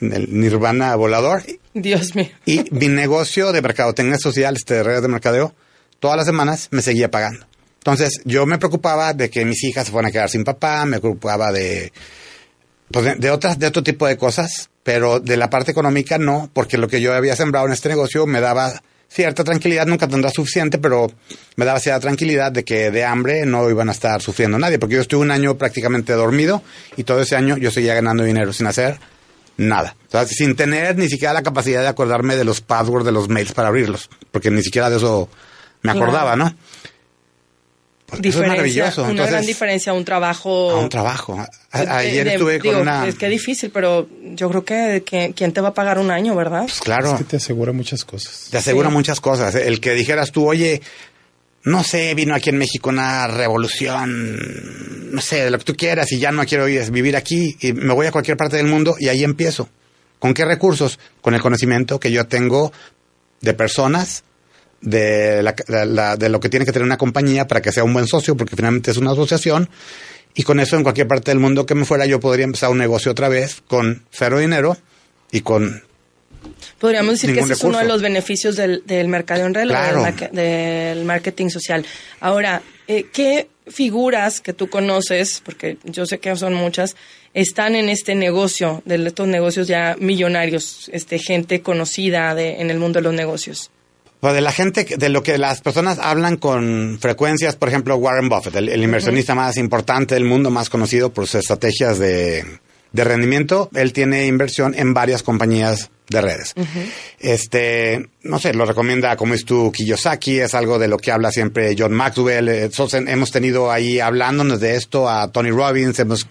en 0.00 0.12
el 0.12 0.38
nirvana 0.38 0.94
volador. 0.96 1.44
Dios 1.72 2.14
mío. 2.14 2.28
Y 2.44 2.64
mi 2.72 2.88
negocio 2.88 3.50
de 3.52 3.62
mercadotecnia 3.62 4.18
social, 4.18 4.54
este 4.54 4.74
de 4.74 4.82
redes 4.82 5.00
de 5.00 5.08
mercadeo, 5.08 5.54
todas 5.98 6.18
las 6.18 6.26
semanas 6.26 6.68
me 6.72 6.82
seguía 6.82 7.10
pagando. 7.10 7.46
Entonces, 7.78 8.20
yo 8.26 8.44
me 8.44 8.58
preocupaba 8.58 9.14
de 9.14 9.30
que 9.30 9.46
mis 9.46 9.64
hijas 9.64 9.86
se 9.86 9.92
fueran 9.92 10.10
a 10.10 10.12
quedar 10.12 10.28
sin 10.28 10.44
papá, 10.44 10.84
me 10.84 11.00
preocupaba 11.00 11.50
de, 11.50 11.90
pues 12.92 13.02
de, 13.06 13.14
de 13.14 13.30
otras, 13.30 13.58
de 13.58 13.66
otro 13.66 13.82
tipo 13.82 14.06
de 14.06 14.18
cosas, 14.18 14.68
pero 14.82 15.20
de 15.20 15.38
la 15.38 15.48
parte 15.48 15.70
económica 15.70 16.18
no, 16.18 16.50
porque 16.52 16.76
lo 16.76 16.86
que 16.86 17.00
yo 17.00 17.14
había 17.14 17.34
sembrado 17.34 17.66
en 17.66 17.72
este 17.72 17.88
negocio 17.88 18.26
me 18.26 18.42
daba 18.42 18.82
cierta 19.08 19.42
tranquilidad, 19.42 19.86
nunca 19.86 20.06
tendrá 20.06 20.30
suficiente, 20.30 20.78
pero 20.78 21.10
me 21.56 21.64
daba 21.64 21.80
cierta 21.80 22.00
tranquilidad 22.00 22.52
de 22.52 22.64
que 22.64 22.90
de 22.90 23.04
hambre 23.04 23.46
no 23.46 23.68
iban 23.70 23.88
a 23.88 23.92
estar 23.92 24.20
sufriendo 24.20 24.58
nadie, 24.58 24.78
porque 24.78 24.96
yo 24.96 25.00
estuve 25.00 25.22
un 25.22 25.30
año 25.30 25.56
prácticamente 25.56 26.12
dormido 26.12 26.62
y 26.96 27.04
todo 27.04 27.22
ese 27.22 27.36
año 27.36 27.56
yo 27.56 27.70
seguía 27.70 27.94
ganando 27.94 28.22
dinero 28.22 28.52
sin 28.52 28.66
hacer 28.66 28.98
nada. 29.56 29.96
O 30.08 30.10
sea, 30.10 30.26
sin 30.26 30.54
tener 30.54 30.96
ni 30.96 31.08
siquiera 31.08 31.32
la 31.32 31.42
capacidad 31.42 31.82
de 31.82 31.88
acordarme 31.88 32.36
de 32.36 32.44
los 32.44 32.60
passwords 32.60 33.04
de 33.04 33.12
los 33.12 33.28
mails 33.28 33.52
para 33.52 33.68
abrirlos, 33.68 34.08
porque 34.30 34.50
ni 34.50 34.62
siquiera 34.62 34.90
de 34.90 34.96
eso 34.98 35.28
me 35.82 35.92
acordaba, 35.92 36.36
¿no? 36.36 36.54
Pues 38.10 38.20
eso 38.20 38.28
es 38.28 38.34
Diferencia, 38.34 38.48
maravilloso. 38.48 39.02
Una 39.02 39.10
Entonces, 39.10 39.32
gran 39.32 39.46
diferencia 39.46 39.92
a 39.92 39.94
un 39.94 40.04
trabajo. 40.04 40.70
a 40.70 40.80
un 40.80 40.88
trabajo. 40.88 41.38
A- 41.70 41.82
de- 41.84 41.90
ayer 41.90 42.24
de- 42.24 42.32
estuve 42.34 42.58
digo, 42.58 42.72
con 42.72 42.82
una... 42.82 43.06
Es 43.06 43.16
que 43.16 43.28
difícil, 43.28 43.70
pero 43.70 44.08
yo 44.34 44.48
creo 44.48 44.64
que, 44.64 45.02
que 45.04 45.34
¿quién 45.36 45.52
te 45.52 45.60
va 45.60 45.68
a 45.68 45.74
pagar 45.74 45.98
un 45.98 46.10
año, 46.10 46.34
verdad? 46.34 46.62
Pues 46.62 46.80
claro. 46.80 47.12
Es 47.12 47.18
que 47.18 47.24
te 47.24 47.36
asegura 47.36 47.72
muchas 47.72 48.04
cosas. 48.06 48.48
Te 48.50 48.56
asegura 48.56 48.88
Sí. 48.88 48.94
muchas 48.94 49.20
cosas. 49.20 49.54
El 49.54 49.80
que 49.80 49.92
dijeras 49.92 50.32
tú, 50.32 50.48
oye, 50.48 50.80
no 51.64 51.84
sé, 51.84 52.14
vino 52.14 52.34
aquí 52.34 52.48
en 52.48 52.56
México 52.56 52.88
una 52.88 53.26
revolución, 53.26 55.12
no 55.12 55.20
sé, 55.20 55.44
de 55.44 55.50
lo 55.50 55.58
que 55.58 55.64
tú 55.64 55.74
quieras 55.74 56.10
y 56.12 56.18
ya 56.18 56.32
no 56.32 56.44
quiero 56.46 56.66
ir- 56.68 56.90
vivir 56.90 57.14
aquí 57.16 57.56
y 57.60 57.72
me 57.74 57.92
voy 57.92 58.06
a 58.06 58.12
cualquier 58.12 58.36
parte 58.36 58.56
del 58.56 58.66
mundo 58.66 58.96
y 58.98 59.08
ahí 59.08 59.22
empiezo. 59.24 59.68
¿Con 60.18 60.34
qué 60.34 60.44
recursos? 60.44 60.98
Con 61.20 61.34
el 61.34 61.40
conocimiento 61.42 62.00
que 62.00 62.10
yo 62.10 62.26
tengo 62.26 62.72
de 63.40 63.54
personas, 63.54 64.24
de, 64.80 65.42
la- 65.42 65.52
de 65.66 65.86
la- 65.86 66.16
de 66.16 66.28
lo 66.28 66.40
que 66.40 66.48
tiene 66.48 66.64
que 66.66 66.72
tener 66.72 66.86
una 66.86 66.98
compañía 66.98 67.46
para 67.46 67.60
que 67.62 67.72
sea 67.72 67.84
un 67.84 67.92
buen 67.92 68.06
socio, 68.06 68.36
porque 68.36 68.56
finalmente 68.56 68.90
es 68.90 68.96
una 68.96 69.12
asociación. 69.12 69.68
Y 70.34 70.42
con 70.44 70.60
eso 70.60 70.76
en 70.76 70.82
cualquier 70.84 71.08
parte 71.08 71.30
del 71.30 71.40
mundo 71.40 71.66
que 71.66 71.74
me 71.74 71.84
fuera 71.84 72.06
yo 72.06 72.20
podría 72.20 72.44
empezar 72.44 72.70
un 72.70 72.78
negocio 72.78 73.10
otra 73.10 73.28
vez 73.28 73.62
con 73.66 74.04
cero 74.10 74.38
dinero 74.38 74.76
y 75.32 75.40
con 75.40 75.82
Podríamos 76.78 77.14
decir 77.14 77.34
que 77.34 77.40
ese 77.40 77.54
es 77.54 77.64
uno 77.64 77.78
de 77.78 77.84
los 77.86 78.00
beneficios 78.00 78.54
del, 78.54 78.82
del 78.86 79.08
mercado 79.08 79.44
en 79.44 79.54
red, 79.54 79.66
Claro. 79.66 80.04
del 80.32 81.04
marketing 81.04 81.48
social. 81.48 81.84
Ahora, 82.20 82.62
eh, 82.86 83.06
¿qué 83.12 83.48
figuras 83.66 84.40
que 84.40 84.52
tú 84.52 84.68
conoces, 84.70 85.42
porque 85.44 85.78
yo 85.84 86.06
sé 86.06 86.18
que 86.20 86.34
son 86.36 86.54
muchas, 86.54 86.94
están 87.34 87.74
en 87.74 87.88
este 87.88 88.14
negocio, 88.14 88.82
de 88.84 89.04
estos 89.06 89.26
negocios 89.26 89.66
ya 89.66 89.96
millonarios, 89.98 90.88
este 90.92 91.18
gente 91.18 91.60
conocida 91.62 92.34
de, 92.36 92.60
en 92.60 92.70
el 92.70 92.78
mundo 92.78 92.98
de 93.00 93.02
los 93.04 93.14
negocios? 93.14 93.70
Pues 94.20 94.34
de 94.34 94.40
la 94.40 94.50
gente, 94.52 94.84
de 94.96 95.08
lo 95.10 95.22
que 95.22 95.38
las 95.38 95.60
personas 95.60 95.98
hablan 96.00 96.36
con 96.36 96.98
frecuencias, 97.00 97.54
por 97.56 97.68
ejemplo, 97.68 97.96
Warren 97.96 98.28
Buffett, 98.28 98.56
el, 98.56 98.68
el 98.68 98.82
inversionista 98.82 99.34
más 99.34 99.56
importante 99.56 100.14
del 100.16 100.24
mundo, 100.24 100.50
más 100.50 100.68
conocido 100.70 101.12
por 101.12 101.26
sus 101.26 101.36
estrategias 101.36 102.00
de, 102.00 102.44
de 102.92 103.04
rendimiento, 103.04 103.70
él 103.74 103.92
tiene 103.92 104.26
inversión 104.26 104.74
en 104.76 104.92
varias 104.92 105.22
compañías 105.22 105.90
de 106.10 106.20
redes. 106.20 106.54
Este, 107.20 108.08
no 108.22 108.38
sé, 108.38 108.54
lo 108.54 108.64
recomienda, 108.64 109.16
como 109.16 109.34
es 109.34 109.44
tú, 109.44 109.70
Kiyosaki, 109.70 110.40
es 110.40 110.54
algo 110.54 110.78
de 110.78 110.88
lo 110.88 110.96
que 110.96 111.12
habla 111.12 111.30
siempre 111.30 111.74
John 111.78 111.92
Maxwell. 111.92 112.48
eh, 112.48 112.70
hemos 113.06 113.30
tenido 113.30 113.70
ahí 113.70 114.00
hablándonos 114.00 114.58
de 114.60 114.76
esto 114.76 115.08
a 115.08 115.30
Tony 115.30 115.50
Robbins, 115.50 115.98
hemos 115.98 116.26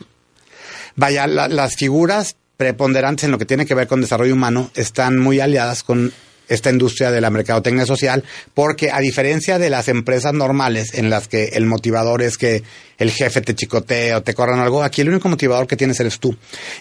Vaya, 0.95 1.27
la- 1.27 1.47
las 1.47 1.75
figuras 1.75 2.35
preponderantes 2.57 3.25
en 3.25 3.31
lo 3.31 3.37
que 3.37 3.45
tiene 3.45 3.65
que 3.67 3.75
ver 3.75 3.87
con 3.87 4.01
desarrollo 4.01 4.33
humano 4.33 4.71
están 4.75 5.19
muy 5.19 5.39
aliadas 5.39 5.83
con 5.83 6.11
esta 6.47 6.69
industria 6.69 7.11
de 7.11 7.21
la 7.21 7.29
mercadotecnia 7.29 7.85
social, 7.85 8.23
porque 8.53 8.91
a 8.91 8.99
diferencia 8.99 9.59
de 9.59 9.69
las 9.69 9.87
empresas 9.87 10.33
normales 10.33 10.93
en 10.93 11.09
las 11.09 11.27
que 11.27 11.45
el 11.53 11.65
motivador 11.65 12.21
es 12.21 12.37
que 12.37 12.63
el 12.97 13.11
jefe 13.11 13.41
te 13.41 13.55
chicotee 13.55 14.15
o 14.15 14.23
te 14.23 14.33
corran 14.33 14.59
algo, 14.59 14.83
aquí 14.83 15.01
el 15.01 15.09
único 15.09 15.29
motivador 15.29 15.67
que 15.67 15.75
tienes 15.75 15.99
eres 15.99 16.19
tú. 16.19 16.35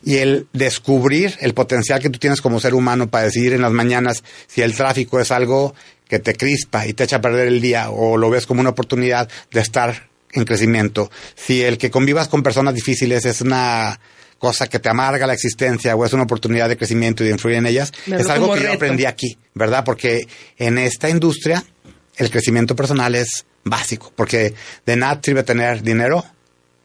Y 0.04 0.16
el 0.16 0.46
descubrir 0.52 1.34
el 1.40 1.54
potencial 1.54 2.00
que 2.00 2.10
tú 2.10 2.18
tienes 2.18 2.40
como 2.40 2.60
ser 2.60 2.74
humano 2.74 3.08
para 3.08 3.24
decidir 3.24 3.52
en 3.52 3.62
las 3.62 3.72
mañanas 3.72 4.22
si 4.46 4.62
el 4.62 4.74
tráfico 4.74 5.20
es 5.20 5.30
algo 5.30 5.74
que 6.08 6.18
te 6.18 6.34
crispa 6.34 6.86
y 6.86 6.92
te 6.92 7.04
echa 7.04 7.16
a 7.16 7.20
perder 7.20 7.48
el 7.48 7.60
día 7.60 7.90
o 7.90 8.16
lo 8.16 8.30
ves 8.30 8.46
como 8.46 8.60
una 8.60 8.70
oportunidad 8.70 9.28
de 9.50 9.60
estar 9.60 10.08
en 10.32 10.44
crecimiento. 10.44 11.10
Si 11.34 11.62
el 11.62 11.78
que 11.78 11.90
convivas 11.90 12.28
con 12.28 12.42
personas 12.42 12.74
difíciles 12.74 13.24
es 13.24 13.40
una 13.40 13.98
cosa 14.38 14.68
que 14.68 14.78
te 14.78 14.88
amarga 14.88 15.26
la 15.26 15.32
existencia 15.32 15.96
o 15.96 16.04
es 16.04 16.12
una 16.12 16.24
oportunidad 16.24 16.68
de 16.68 16.76
crecimiento 16.76 17.22
y 17.22 17.26
de 17.26 17.32
influir 17.32 17.56
en 17.56 17.66
ellas, 17.66 17.92
es 18.06 18.28
algo 18.28 18.54
que 18.54 18.62
yo 18.62 18.72
aprendí 18.72 19.04
aquí, 19.04 19.38
¿verdad? 19.54 19.84
Porque 19.84 20.28
en 20.58 20.78
esta 20.78 21.08
industria 21.08 21.64
el 22.16 22.30
crecimiento 22.30 22.76
personal 22.76 23.14
es 23.14 23.46
básico, 23.64 24.12
porque 24.14 24.54
de 24.84 24.96
nada 24.96 25.20
sirve 25.22 25.42
tener 25.42 25.82
dinero 25.82 26.24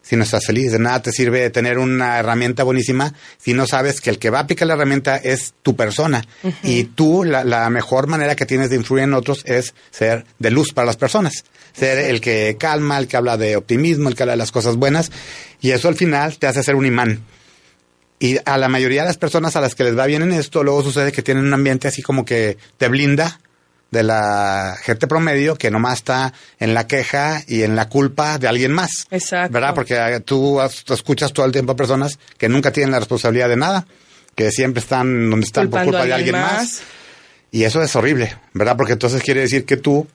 si 0.01 0.15
no 0.15 0.23
estás 0.23 0.45
feliz, 0.45 0.71
de 0.71 0.79
nada 0.79 1.01
te 1.01 1.11
sirve 1.11 1.49
tener 1.51 1.77
una 1.77 2.17
herramienta 2.17 2.63
buenísima 2.63 3.13
si 3.37 3.53
no 3.53 3.67
sabes 3.67 4.01
que 4.01 4.09
el 4.09 4.17
que 4.17 4.29
va 4.31 4.39
a 4.39 4.41
aplicar 4.41 4.67
la 4.67 4.73
herramienta 4.73 5.17
es 5.17 5.53
tu 5.61 5.75
persona. 5.75 6.23
Y 6.63 6.85
tú, 6.85 7.23
la, 7.23 7.43
la 7.43 7.69
mejor 7.69 8.07
manera 8.07 8.35
que 8.35 8.47
tienes 8.47 8.71
de 8.71 8.77
influir 8.77 9.03
en 9.03 9.13
otros 9.13 9.43
es 9.45 9.75
ser 9.91 10.25
de 10.39 10.51
luz 10.51 10.73
para 10.73 10.87
las 10.87 10.97
personas. 10.97 11.45
Ser 11.73 11.99
el 11.99 12.19
que 12.19 12.57
calma, 12.59 12.97
el 12.97 13.07
que 13.07 13.15
habla 13.15 13.37
de 13.37 13.55
optimismo, 13.55 14.09
el 14.09 14.15
que 14.15 14.23
habla 14.23 14.33
de 14.33 14.37
las 14.37 14.51
cosas 14.51 14.75
buenas. 14.75 15.11
Y 15.61 15.71
eso 15.71 15.87
al 15.87 15.95
final 15.95 16.37
te 16.37 16.47
hace 16.47 16.63
ser 16.63 16.75
un 16.75 16.87
imán. 16.87 17.23
Y 18.23 18.37
a 18.45 18.57
la 18.57 18.67
mayoría 18.69 19.01
de 19.01 19.07
las 19.07 19.17
personas 19.17 19.55
a 19.55 19.61
las 19.61 19.73
que 19.73 19.83
les 19.83 19.97
va 19.97 20.05
bien 20.05 20.21
en 20.21 20.31
esto, 20.31 20.63
luego 20.63 20.83
sucede 20.83 21.11
que 21.11 21.23
tienen 21.23 21.43
un 21.45 21.53
ambiente 21.55 21.87
así 21.87 22.03
como 22.03 22.23
que 22.23 22.55
te 22.77 22.87
blinda 22.87 23.39
de 23.89 24.03
la 24.03 24.77
gente 24.83 25.07
promedio 25.07 25.55
que 25.55 25.71
nomás 25.71 25.95
está 25.95 26.31
en 26.59 26.75
la 26.75 26.85
queja 26.87 27.41
y 27.47 27.63
en 27.63 27.75
la 27.75 27.89
culpa 27.89 28.37
de 28.37 28.47
alguien 28.47 28.73
más. 28.73 29.07
Exacto. 29.09 29.51
¿Verdad? 29.51 29.73
Porque 29.73 29.95
eh, 29.95 30.19
tú 30.19 30.61
has- 30.61 30.83
tú 30.83 30.93
escuchas 30.93 31.33
todo 31.33 31.47
el 31.47 31.51
tiempo 31.51 31.71
a 31.71 31.75
personas 31.75 32.19
que 32.37 32.47
nunca 32.47 32.71
tienen 32.71 32.91
la 32.91 32.99
responsabilidad 32.99 33.49
de 33.49 33.57
nada, 33.57 33.87
que 34.35 34.51
siempre 34.51 34.81
están 34.81 35.29
donde 35.31 35.45
están 35.47 35.69
por 35.69 35.81
culpa 35.83 36.05
de 36.05 36.13
alguien 36.13 36.35
alguien 36.35 36.55
más. 36.55 36.61
más. 36.63 36.81
Y 37.49 37.63
eso 37.63 37.81
es 37.81 37.93
horrible, 37.95 38.37
¿verdad? 38.53 38.77
Porque 38.77 38.93
entonces 38.93 39.21
quiere 39.23 39.41
decir 39.41 39.65
que 39.65 39.77
tú 39.77 40.07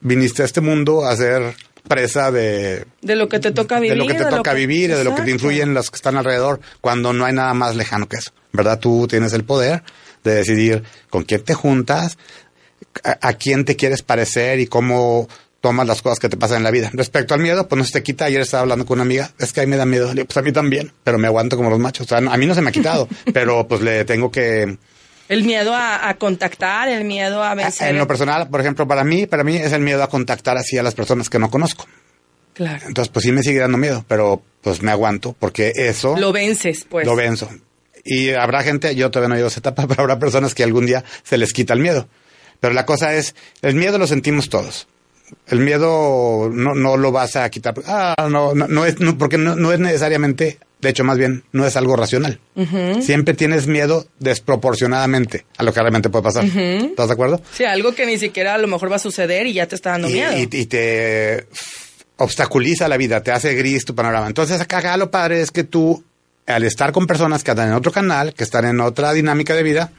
viniste 0.00 0.42
a 0.42 0.44
este 0.46 0.60
mundo 0.60 1.06
a 1.06 1.16
ser 1.16 1.54
presa 1.88 2.30
de, 2.30 2.84
De 3.02 3.16
lo 3.16 3.28
que 3.28 3.38
te 3.40 3.50
toca 3.52 3.78
vivir. 3.78 3.90
de 3.92 3.96
lo 3.96 4.06
que 4.06 4.14
te 4.14 4.24
toca 4.24 4.52
vivir, 4.54 4.94
de 4.96 5.04
lo 5.04 5.10
que 5.10 5.22
te 5.22 5.30
Exacto. 5.30 5.30
influyen 5.30 5.74
los 5.74 5.90
que 5.90 5.96
están 5.96 6.16
alrededor, 6.16 6.60
cuando 6.80 7.12
no 7.12 7.24
hay 7.24 7.32
nada 7.34 7.54
más 7.54 7.76
lejano 7.76 8.08
que 8.08 8.16
eso, 8.16 8.32
¿verdad? 8.52 8.78
Tú 8.78 9.06
tienes 9.08 9.32
el 9.32 9.44
poder 9.44 9.82
de 10.24 10.34
decidir 10.34 10.82
con 11.10 11.24
quién 11.24 11.42
te 11.42 11.54
juntas, 11.54 12.16
a, 13.04 13.18
a 13.28 13.32
quién 13.34 13.64
te 13.64 13.76
quieres 13.76 14.02
parecer 14.02 14.60
y 14.60 14.66
cómo 14.66 15.28
tomas 15.60 15.86
las 15.86 16.02
cosas 16.02 16.18
que 16.18 16.28
te 16.28 16.36
pasan 16.36 16.58
en 16.58 16.62
la 16.64 16.70
vida. 16.70 16.90
Respecto 16.92 17.32
al 17.34 17.40
miedo, 17.40 17.66
pues 17.68 17.78
no 17.78 17.84
se 17.84 17.92
te 17.92 18.02
quita. 18.02 18.26
Ayer 18.26 18.42
estaba 18.42 18.60
hablando 18.62 18.84
con 18.84 18.96
una 18.98 19.02
amiga, 19.04 19.30
es 19.38 19.52
que 19.52 19.60
a 19.60 19.64
mí 19.64 19.70
me 19.70 19.78
da 19.78 19.86
miedo. 19.86 20.12
Pues 20.14 20.36
a 20.36 20.42
mí 20.42 20.52
también, 20.52 20.92
pero 21.02 21.16
me 21.18 21.26
aguanto 21.26 21.56
como 21.56 21.70
los 21.70 21.78
machos. 21.78 22.06
O 22.06 22.08
sea, 22.08 22.18
a 22.18 22.36
mí 22.36 22.44
no 22.46 22.54
se 22.54 22.60
me 22.60 22.68
ha 22.68 22.72
quitado, 22.72 23.08
pero 23.32 23.66
pues 23.66 23.80
le 23.80 24.04
tengo 24.04 24.30
que... 24.30 24.76
El 25.28 25.44
miedo 25.44 25.74
a, 25.74 26.08
a 26.08 26.14
contactar, 26.14 26.88
el 26.88 27.04
miedo 27.04 27.42
a 27.42 27.54
vencer. 27.54 27.88
En 27.90 27.98
lo 27.98 28.06
personal, 28.06 28.48
por 28.48 28.60
ejemplo, 28.60 28.86
para 28.86 29.04
mí, 29.04 29.26
para 29.26 29.42
mí 29.44 29.56
es 29.56 29.72
el 29.72 29.80
miedo 29.80 30.02
a 30.02 30.08
contactar 30.08 30.56
así 30.56 30.76
a 30.76 30.82
las 30.82 30.94
personas 30.94 31.30
que 31.30 31.38
no 31.38 31.50
conozco. 31.50 31.86
Claro. 32.52 32.86
Entonces, 32.86 33.10
pues 33.12 33.24
sí 33.24 33.32
me 33.32 33.42
sigue 33.42 33.58
dando 33.58 33.78
miedo, 33.78 34.04
pero 34.06 34.42
pues 34.60 34.82
me 34.82 34.90
aguanto 34.92 35.34
porque 35.38 35.72
eso 35.74 36.16
Lo 36.16 36.32
vences, 36.32 36.86
pues. 36.88 37.06
lo 37.06 37.16
venzo. 37.16 37.48
y 38.04 38.30
habrá 38.30 38.62
gente, 38.62 38.94
yo 38.94 39.10
todavía 39.10 39.30
no 39.30 39.34
llevo 39.36 39.48
esa 39.48 39.60
etapa, 39.60 39.86
pero 39.88 40.02
habrá 40.02 40.18
personas 40.18 40.54
que 40.54 40.62
algún 40.62 40.86
día 40.86 41.04
se 41.22 41.38
les 41.38 41.52
quita 41.52 41.72
el 41.72 41.80
miedo. 41.80 42.06
Pero 42.60 42.74
la 42.74 42.86
cosa 42.86 43.14
es, 43.14 43.34
el 43.62 43.74
miedo 43.74 43.98
lo 43.98 44.06
sentimos 44.06 44.48
todos. 44.48 44.86
El 45.48 45.60
miedo 45.60 46.48
no, 46.52 46.74
no 46.74 46.96
lo 46.96 47.10
vas 47.12 47.34
a 47.36 47.48
quitar. 47.50 47.74
Ah, 47.86 48.28
no, 48.30 48.54
no, 48.54 48.68
no 48.68 48.86
es, 48.86 49.00
no, 49.00 49.18
porque 49.18 49.36
no, 49.38 49.56
no 49.56 49.72
es 49.72 49.80
necesariamente, 49.80 50.58
de 50.84 50.90
hecho, 50.90 51.02
más 51.02 51.18
bien, 51.18 51.42
no 51.50 51.66
es 51.66 51.74
algo 51.76 51.96
racional. 51.96 52.38
Siempre 53.00 53.34
tienes 53.34 53.66
miedo 53.66 54.06
desproporcionadamente 54.20 55.44
a 55.56 55.64
lo 55.64 55.72
que 55.72 55.80
realmente 55.80 56.10
puede 56.10 56.22
pasar. 56.22 56.44
¿Estás 56.44 57.08
de 57.08 57.12
acuerdo? 57.12 57.42
Sí, 57.52 57.64
algo 57.64 57.92
que 57.94 58.06
ni 58.06 58.18
siquiera 58.18 58.54
a 58.54 58.58
lo 58.58 58.68
mejor 58.68 58.90
va 58.92 58.96
a 58.96 59.00
suceder 59.00 59.46
y 59.46 59.54
ya 59.54 59.66
te 59.66 59.74
está 59.74 59.90
dando 59.90 60.08
y, 60.08 60.12
miedo. 60.14 60.32
y- 60.38 60.48
y 60.52 60.66
te 60.66 61.46
obstaculiza 62.16 62.86
la 62.88 62.96
vida, 62.96 63.22
te 63.22 63.32
hace 63.32 63.54
gris 63.54 63.84
tu 63.84 63.94
panorama. 63.94 64.26
Entonces 64.26 64.60
acá 64.60 64.96
lo 64.96 65.10
padre 65.10 65.40
es 65.40 65.50
que 65.50 65.64
tú, 65.64 66.04
al 66.46 66.62
estar 66.64 66.92
con 66.92 67.06
personas 67.06 67.42
que 67.42 67.50
están 67.50 67.68
en 67.68 67.74
otro 67.74 67.90
canal, 67.92 68.34
que 68.34 68.44
están 68.44 68.64
en 68.66 68.80
otra 68.80 69.12
dinámica 69.12 69.54
de 69.54 69.62
vida, 69.62 69.90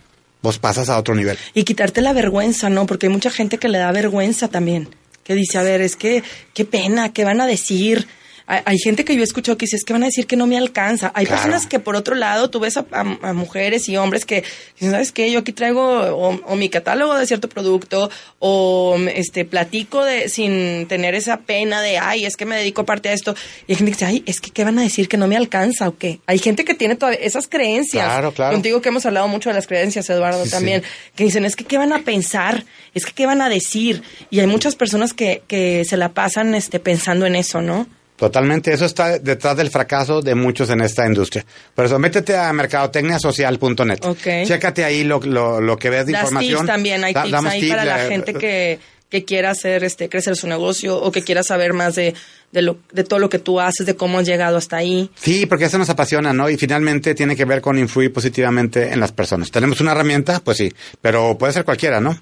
vos 0.41 0.59
pasas 0.59 0.89
a 0.89 0.97
otro 0.97 1.15
nivel. 1.15 1.37
Y 1.53 1.63
quitarte 1.63 2.01
la 2.01 2.13
vergüenza, 2.13 2.69
¿no? 2.69 2.85
Porque 2.85 3.07
hay 3.07 3.11
mucha 3.11 3.31
gente 3.31 3.57
que 3.57 3.67
le 3.67 3.79
da 3.79 3.91
vergüenza 3.91 4.47
también. 4.47 4.87
Que 5.23 5.33
dice, 5.33 5.57
a 5.57 5.63
ver, 5.63 5.81
es 5.81 5.95
que, 5.95 6.23
qué 6.53 6.65
pena, 6.65 7.11
¿qué 7.11 7.25
van 7.25 7.41
a 7.41 7.47
decir? 7.47 8.07
Hay, 8.47 8.61
hay 8.65 8.77
gente 8.77 9.05
que 9.05 9.15
yo 9.15 9.21
he 9.21 9.23
escuchado 9.23 9.57
que 9.57 9.65
dice, 9.65 9.75
es 9.75 9.83
que 9.83 9.93
van 9.93 10.03
a 10.03 10.07
decir 10.07 10.27
que 10.27 10.35
no 10.35 10.45
me 10.47 10.57
alcanza. 10.57 11.11
Hay 11.15 11.25
Claro. 11.25 11.41
personas 11.41 11.67
que, 11.67 11.79
por 11.79 11.95
otro 11.95 12.15
lado, 12.15 12.49
tú 12.49 12.59
ves 12.59 12.77
a, 12.77 12.85
a- 12.91 13.29
a 13.29 13.33
mujeres 13.33 13.89
y 13.89 13.97
hombres 13.97 14.25
que 14.25 14.43
dicen, 14.75 14.91
¿sabes 14.91 15.11
qué? 15.11 15.31
Yo 15.31 15.39
aquí 15.39 15.51
traigo 15.51 15.81
o, 15.83 16.39
o 16.45 16.55
mi 16.55 16.69
catálogo 16.69 17.15
de 17.15 17.25
cierto 17.27 17.49
producto 17.49 18.09
o 18.39 18.97
este 19.13 19.45
platico 19.45 20.03
de 20.03 20.29
sin 20.29 20.85
tener 20.87 21.15
esa 21.15 21.37
pena 21.37 21.81
de, 21.81 21.97
ay, 21.97 22.25
es 22.25 22.35
que 22.37 22.45
me 22.45 22.55
dedico 22.55 22.81
aparte 22.81 23.09
a 23.09 23.13
esto. 23.13 23.35
Y 23.67 23.71
hay 23.71 23.75
gente 23.77 23.91
que 23.91 23.95
dice, 23.95 24.05
ay, 24.05 24.23
es 24.25 24.39
que, 24.41 24.51
¿qué 24.51 24.63
van 24.63 24.77
a 24.79 24.83
decir? 24.83 25.07
¿Que 25.07 25.17
no 25.17 25.27
me 25.27 25.37
alcanza 25.37 25.87
o 25.87 25.97
qué? 25.97 26.19
Hay 26.27 26.39
gente 26.39 26.65
que 26.65 26.73
tiene 26.75 26.95
todavía 26.95 27.19
esas 27.21 27.47
creencias. 27.47 28.05
Claro, 28.05 28.31
claro. 28.31 28.53
Contigo 28.53 28.81
que 28.81 28.89
hemos 28.89 29.05
hablado 29.05 29.27
mucho 29.27 29.49
de 29.49 29.55
las 29.55 29.67
creencias, 29.67 30.09
Eduardo, 30.09 30.45
Sí, 30.45 30.51
también 30.51 30.81
sí. 30.83 30.87
que 31.15 31.23
dicen, 31.23 31.45
es 31.45 31.55
que 31.55 31.63
qué 31.65 31.77
van 31.77 31.93
a 31.93 32.03
pensar, 32.03 32.63
es 32.93 33.05
que 33.05 33.13
qué 33.13 33.25
van 33.25 33.41
a 33.41 33.49
decir. 33.49 34.03
Y 34.29 34.39
hay 34.39 34.47
muchas 34.47 34.75
personas 34.75 35.13
que, 35.13 35.41
que 35.47 35.83
se 35.85 35.97
la 35.97 36.09
pasan 36.13 36.53
este, 36.55 36.79
pensando 36.79 37.25
en 37.25 37.35
eso, 37.35 37.61
¿no? 37.61 37.87
Totalmente, 38.17 38.71
eso 38.73 38.85
está 38.85 39.19
detrás 39.19 39.57
del 39.57 39.69
fracaso 39.69 40.21
de 40.21 40.35
muchos 40.35 40.69
en 40.69 40.79
esta 40.81 41.05
industria. 41.05 41.45
Por 41.73 41.85
eso, 41.85 41.99
métete 41.99 42.37
a 42.37 42.53
mercadotecniasocial.net. 42.53 43.99
Ok. 44.05 44.47
Chécate 44.47 44.83
ahí 44.85 45.03
lo, 45.03 45.19
lo, 45.19 45.59
lo 45.61 45.77
que 45.77 45.89
ves 45.89 46.05
de 46.05 46.13
Das 46.13 46.21
información. 46.23 46.59
tips 46.61 46.67
también, 46.67 47.03
hay 47.03 47.13
Da- 47.13 47.23
tips 47.23 47.31
damos 47.31 47.51
ahí 47.51 47.59
tips, 47.61 47.71
para 47.71 47.85
la 47.85 48.05
eh, 48.05 48.07
gente 48.07 48.33
que, 48.33 48.79
que 49.09 49.25
quiera 49.25 49.51
hacer, 49.51 49.83
este, 49.83 50.09
crecer 50.09 50.35
su 50.35 50.47
negocio 50.47 50.97
o 50.97 51.11
que 51.11 51.23
quiera 51.23 51.43
saber 51.43 51.73
más 51.73 51.95
de, 51.95 52.13
de, 52.53 52.61
lo, 52.61 52.77
de 52.93 53.03
todo 53.03 53.19
lo 53.19 53.29
que 53.29 53.39
tú 53.39 53.59
haces, 53.59 53.85
de 53.85 53.95
cómo 53.95 54.19
has 54.19 54.25
llegado 54.25 54.55
hasta 54.57 54.77
ahí. 54.77 55.09
Sí, 55.15 55.45
porque 55.45 55.65
eso 55.65 55.77
nos 55.77 55.89
apasiona, 55.89 56.31
¿no? 56.33 56.49
Y 56.49 56.55
finalmente 56.57 57.15
tiene 57.15 57.35
que 57.35 57.43
ver 57.45 57.59
con 57.61 57.77
influir 57.77 58.13
positivamente 58.13 58.93
en 58.93 58.99
las 59.01 59.11
personas. 59.11 59.51
¿Tenemos 59.51 59.81
una 59.81 59.91
herramienta? 59.91 60.39
Pues 60.43 60.57
sí, 60.57 60.71
pero 61.01 61.37
puede 61.37 61.51
ser 61.53 61.65
cualquiera, 61.65 61.99
¿no? 61.99 62.17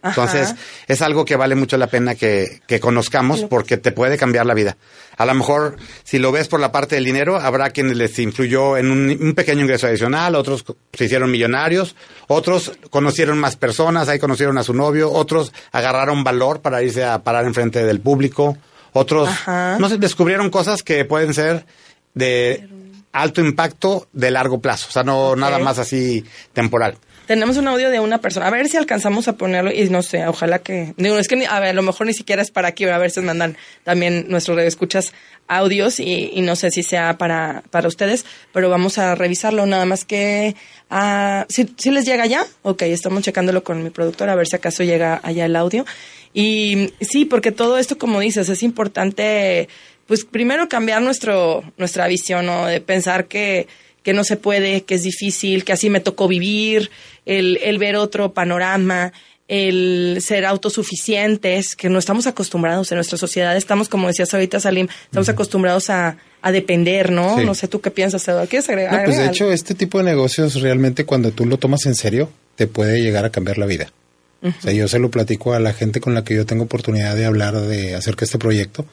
Ajá. 0.00 0.10
Entonces, 0.10 0.54
es 0.86 1.02
algo 1.02 1.24
que 1.24 1.34
vale 1.34 1.56
mucho 1.56 1.76
la 1.76 1.88
pena 1.88 2.14
que, 2.14 2.60
que 2.68 2.78
conozcamos 2.78 3.42
porque 3.44 3.78
te 3.78 3.90
puede 3.90 4.16
cambiar 4.16 4.46
la 4.46 4.54
vida. 4.54 4.76
A 5.18 5.26
lo 5.26 5.34
mejor, 5.34 5.76
si 6.04 6.18
lo 6.18 6.32
ves 6.32 6.48
por 6.48 6.60
la 6.60 6.72
parte 6.72 6.94
del 6.94 7.04
dinero, 7.04 7.36
habrá 7.36 7.70
quienes 7.70 7.96
les 7.96 8.18
influyó 8.20 8.76
en 8.76 8.90
un, 8.90 9.18
un 9.20 9.34
pequeño 9.34 9.62
ingreso 9.62 9.88
adicional, 9.88 10.36
otros 10.36 10.64
se 10.92 11.04
hicieron 11.04 11.30
millonarios, 11.30 11.96
otros 12.28 12.72
conocieron 12.88 13.36
más 13.38 13.56
personas, 13.56 14.08
ahí 14.08 14.20
conocieron 14.20 14.56
a 14.58 14.62
su 14.62 14.72
novio, 14.72 15.10
otros 15.10 15.52
agarraron 15.72 16.22
valor 16.22 16.60
para 16.60 16.82
irse 16.82 17.04
a 17.04 17.22
parar 17.24 17.44
enfrente 17.44 17.84
del 17.84 18.00
público, 18.00 18.56
otros, 18.92 19.28
Ajá. 19.28 19.76
no 19.78 19.88
sé, 19.88 19.98
descubrieron 19.98 20.50
cosas 20.50 20.82
que 20.82 21.04
pueden 21.04 21.34
ser 21.34 21.66
de 22.14 22.68
alto 23.12 23.40
impacto 23.40 24.06
de 24.12 24.30
largo 24.30 24.60
plazo, 24.60 24.86
o 24.88 24.92
sea, 24.92 25.02
no 25.02 25.34
nada 25.34 25.58
más 25.58 25.78
así 25.78 26.24
temporal. 26.52 26.96
Tenemos 27.28 27.58
un 27.58 27.68
audio 27.68 27.90
de 27.90 28.00
una 28.00 28.22
persona. 28.22 28.46
A 28.46 28.50
ver 28.50 28.68
si 28.68 28.78
alcanzamos 28.78 29.28
a 29.28 29.36
ponerlo 29.36 29.70
y 29.70 29.86
no 29.90 30.02
sé, 30.02 30.26
ojalá 30.26 30.60
que... 30.60 30.94
Digo, 30.96 31.18
es 31.18 31.28
que 31.28 31.36
ni- 31.36 31.44
a, 31.44 31.74
lo 31.74 31.82
mejor 31.82 32.06
ni 32.06 32.14
siquiera 32.14 32.40
es 32.40 32.50
para 32.50 32.68
aquí, 32.68 32.84
a 32.86 32.96
ver 32.96 33.10
si 33.10 33.20
mandan 33.20 33.58
también 33.84 34.24
nuestros 34.30 34.58
escuchas 34.60 35.12
audios 35.46 36.00
y, 36.00 36.30
y 36.32 36.40
no 36.40 36.56
sé 36.56 36.70
si 36.70 36.82
sea 36.82 37.18
para, 37.18 37.64
para 37.70 37.86
ustedes, 37.86 38.24
pero 38.54 38.70
vamos 38.70 38.96
a 38.96 39.14
revisarlo 39.14 39.66
nada 39.66 39.84
más 39.84 40.06
que... 40.06 40.56
ah, 40.88 41.44
¿sí, 41.50 41.68
sí 41.76 41.90
les 41.90 42.06
llega 42.06 42.24
ya? 42.24 42.46
Ok, 42.62 42.80
estamos 42.82 43.22
checándolo 43.22 43.62
con 43.62 43.82
mi 43.84 43.90
productora 43.90 44.32
a 44.32 44.36
ver 44.36 44.46
si 44.46 44.56
acaso 44.56 44.82
llega 44.82 45.20
allá 45.22 45.44
el 45.44 45.54
audio. 45.54 45.84
Y 46.32 46.94
sí, 47.02 47.26
porque 47.26 47.52
todo 47.52 47.76
esto, 47.76 47.98
como 47.98 48.20
dices, 48.20 48.48
es 48.48 48.62
importante, 48.62 49.68
pues 50.06 50.24
primero 50.24 50.66
cambiar 50.70 51.02
nuestro, 51.02 51.62
nuestra 51.76 52.08
visión, 52.08 52.46
¿no? 52.46 52.64
De 52.64 52.80
pensar 52.80 53.26
que 53.26 53.68
que 54.02 54.14
no 54.14 54.24
se 54.24 54.36
puede, 54.38 54.84
que 54.84 54.94
es 54.94 55.02
difícil, 55.02 55.64
que 55.64 55.72
así 55.72 55.90
me 55.90 56.00
tocó 56.00 56.28
vivir, 56.28 56.90
el, 57.28 57.58
el 57.62 57.78
ver 57.78 57.94
otro 57.96 58.32
panorama, 58.32 59.12
el 59.46 60.18
ser 60.20 60.44
autosuficientes, 60.44 61.76
que 61.76 61.88
no 61.88 61.98
estamos 61.98 62.26
acostumbrados 62.26 62.90
en 62.90 62.96
nuestra 62.96 63.16
sociedad, 63.16 63.56
estamos, 63.56 63.88
como 63.88 64.08
decías 64.08 64.32
ahorita, 64.34 64.60
Salim, 64.60 64.88
estamos 65.04 65.28
acostumbrados 65.28 65.90
a, 65.90 66.16
a 66.42 66.52
depender, 66.52 67.12
¿no? 67.12 67.38
Sí. 67.38 67.44
No 67.44 67.54
sé 67.54 67.68
tú 67.68 67.80
qué 67.80 67.90
piensas, 67.90 68.26
Eduardo. 68.26 68.48
¿Quieres 68.48 68.68
agregar? 68.68 68.94
No, 68.94 69.04
pues 69.04 69.18
de 69.18 69.26
hecho, 69.26 69.52
este 69.52 69.74
tipo 69.74 69.98
de 69.98 70.04
negocios 70.04 70.60
realmente 70.60 71.04
cuando 71.04 71.30
tú 71.30 71.46
lo 71.46 71.58
tomas 71.58 71.86
en 71.86 71.94
serio, 71.94 72.30
te 72.56 72.66
puede 72.66 73.00
llegar 73.00 73.24
a 73.24 73.30
cambiar 73.30 73.58
la 73.58 73.66
vida. 73.66 73.92
O 74.40 74.52
sea, 74.62 74.72
yo 74.72 74.86
se 74.86 75.00
lo 75.00 75.10
platico 75.10 75.52
a 75.52 75.58
la 75.58 75.72
gente 75.72 76.00
con 76.00 76.14
la 76.14 76.22
que 76.22 76.34
yo 76.34 76.46
tengo 76.46 76.64
oportunidad 76.64 77.16
de 77.16 77.26
hablar 77.26 77.60
de 77.60 77.96
acerca 77.96 78.20
de 78.20 78.24
este 78.26 78.38
proyecto. 78.38 78.86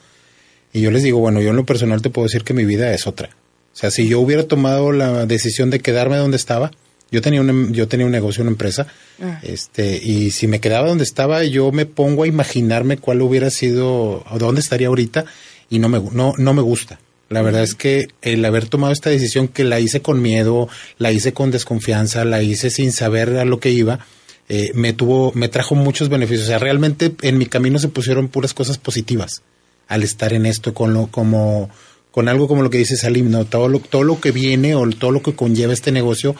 Y 0.72 0.80
yo 0.80 0.90
les 0.90 1.04
digo, 1.04 1.20
bueno, 1.20 1.40
yo 1.40 1.50
en 1.50 1.56
lo 1.56 1.64
personal 1.64 2.02
te 2.02 2.10
puedo 2.10 2.26
decir 2.26 2.42
que 2.42 2.52
mi 2.52 2.64
vida 2.64 2.92
es 2.92 3.06
otra. 3.06 3.30
O 3.72 3.76
sea, 3.76 3.92
si 3.92 4.08
yo 4.08 4.18
hubiera 4.20 4.42
tomado 4.48 4.90
la 4.90 5.24
decisión 5.24 5.70
de 5.70 5.78
quedarme 5.78 6.16
donde 6.16 6.36
estaba, 6.36 6.72
yo 7.10 7.22
tenía 7.22 7.40
un, 7.40 7.72
yo 7.72 7.88
tenía 7.88 8.06
un 8.06 8.12
negocio, 8.12 8.42
una 8.42 8.50
empresa, 8.50 8.86
Ah. 9.20 9.40
este, 9.42 9.96
y 10.02 10.30
si 10.30 10.46
me 10.46 10.60
quedaba 10.60 10.88
donde 10.88 11.04
estaba, 11.04 11.44
yo 11.44 11.72
me 11.72 11.86
pongo 11.86 12.24
a 12.24 12.26
imaginarme 12.26 12.98
cuál 12.98 13.22
hubiera 13.22 13.50
sido, 13.50 14.24
o 14.28 14.38
dónde 14.38 14.60
estaría 14.60 14.88
ahorita, 14.88 15.24
y 15.70 15.78
no 15.78 15.88
me, 15.88 16.00
no, 16.12 16.34
no 16.36 16.54
me 16.54 16.62
gusta. 16.62 16.98
La 17.28 17.42
verdad 17.42 17.62
es 17.62 17.74
que 17.74 18.06
el 18.22 18.44
haber 18.44 18.68
tomado 18.68 18.92
esta 18.92 19.10
decisión 19.10 19.48
que 19.48 19.64
la 19.64 19.80
hice 19.80 20.00
con 20.00 20.22
miedo, 20.22 20.68
la 20.98 21.10
hice 21.10 21.32
con 21.32 21.50
desconfianza, 21.50 22.24
la 22.24 22.40
hice 22.42 22.70
sin 22.70 22.92
saber 22.92 23.36
a 23.38 23.44
lo 23.44 23.58
que 23.58 23.70
iba, 23.70 23.98
eh, 24.48 24.70
me 24.74 24.92
tuvo, 24.92 25.32
me 25.34 25.48
trajo 25.48 25.74
muchos 25.74 26.08
beneficios. 26.08 26.44
O 26.44 26.48
sea, 26.48 26.58
realmente 26.60 27.12
en 27.22 27.36
mi 27.36 27.46
camino 27.46 27.80
se 27.80 27.88
pusieron 27.88 28.28
puras 28.28 28.54
cosas 28.54 28.78
positivas 28.78 29.42
al 29.88 30.04
estar 30.04 30.32
en 30.34 30.46
esto 30.46 30.72
con 30.72 30.94
lo, 30.94 31.08
como, 31.08 31.68
con 32.12 32.28
algo 32.28 32.46
como 32.46 32.62
lo 32.62 32.70
que 32.70 32.78
dice 32.78 32.96
Salim, 32.96 33.28
¿no? 33.28 33.44
Todo 33.44 33.68
lo, 33.68 33.80
todo 33.80 34.04
lo 34.04 34.20
que 34.20 34.30
viene 34.30 34.76
o 34.76 34.88
todo 34.90 35.10
lo 35.10 35.20
que 35.20 35.34
conlleva 35.34 35.72
este 35.72 35.90
negocio 35.90 36.36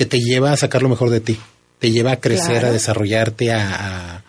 que 0.00 0.06
te 0.06 0.18
lleva 0.18 0.50
a 0.50 0.56
sacar 0.56 0.80
lo 0.82 0.88
mejor 0.88 1.10
de 1.10 1.20
ti. 1.20 1.38
Te 1.78 1.90
lleva 1.90 2.12
a 2.12 2.20
crecer, 2.20 2.52
Claro. 2.52 2.68
a 2.68 2.72
desarrollarte, 2.72 3.52
a, 3.52 4.16
a- 4.16 4.22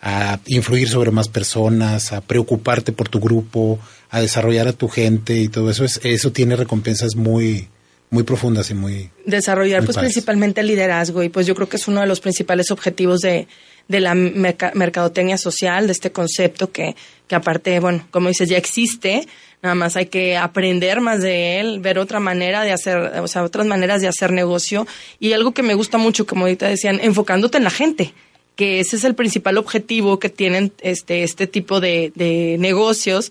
a 0.00 0.40
influir 0.46 0.88
sobre 0.88 1.10
más 1.10 1.28
personas, 1.28 2.14
a 2.14 2.22
preocuparte 2.22 2.92
por 2.92 3.10
tu 3.10 3.20
grupo, 3.20 3.78
a 4.08 4.22
desarrollar 4.22 4.68
a 4.68 4.72
tu 4.72 4.88
gente 4.88 5.34
y 5.36 5.48
todo 5.48 5.70
eso. 5.70 5.84
Es, 5.84 6.00
eso 6.02 6.32
tiene 6.32 6.56
recompensas 6.56 7.14
muy, 7.14 7.68
muy 8.08 8.22
profundas 8.22 8.70
y 8.70 8.74
muy... 8.74 9.10
desarrollar 9.26 9.80
Muy 9.82 9.86
pues 9.88 9.96
padres. 9.96 10.12
principalmente 10.14 10.62
el 10.62 10.68
liderazgo 10.68 11.22
y 11.22 11.28
pues 11.28 11.46
yo 11.46 11.54
creo 11.54 11.68
que 11.68 11.76
es 11.76 11.88
uno 11.88 12.00
de 12.00 12.06
los 12.06 12.20
principales 12.20 12.70
objetivos 12.70 13.20
de, 13.20 13.48
de 13.86 14.00
la 14.00 14.14
merca- 14.14 14.72
mercadotecnia 14.74 15.36
social, 15.36 15.86
de 15.86 15.92
este 15.92 16.10
concepto 16.10 16.72
que, 16.72 16.96
que 17.26 17.34
aparte, 17.34 17.78
bueno, 17.80 18.06
como 18.10 18.28
dices, 18.28 18.48
ya 18.48 18.56
existe, 18.56 19.26
nada 19.62 19.74
más 19.74 19.96
hay 19.96 20.06
que 20.06 20.36
aprender 20.36 21.00
más 21.00 21.20
de 21.20 21.60
él, 21.60 21.80
ver 21.80 21.98
otra 21.98 22.20
manera 22.20 22.62
de 22.62 22.72
hacer, 22.72 22.96
o 23.20 23.28
sea, 23.28 23.42
otras 23.42 23.66
maneras 23.66 24.00
de 24.00 24.08
hacer 24.08 24.30
negocio. 24.32 24.86
Y 25.18 25.32
algo 25.32 25.52
que 25.52 25.62
me 25.62 25.74
gusta 25.74 25.98
mucho, 25.98 26.26
como 26.26 26.42
ahorita 26.42 26.68
decían, 26.68 27.00
enfocándote 27.02 27.58
en 27.58 27.64
la 27.64 27.70
gente 27.70 28.14
que 28.56 28.80
ese 28.80 28.96
es 28.96 29.04
el 29.04 29.14
principal 29.14 29.56
objetivo 29.56 30.18
que 30.18 30.30
tienen 30.30 30.72
este 30.80 31.22
este 31.22 31.46
tipo 31.46 31.78
de, 31.78 32.10
de 32.16 32.56
negocios 32.58 33.30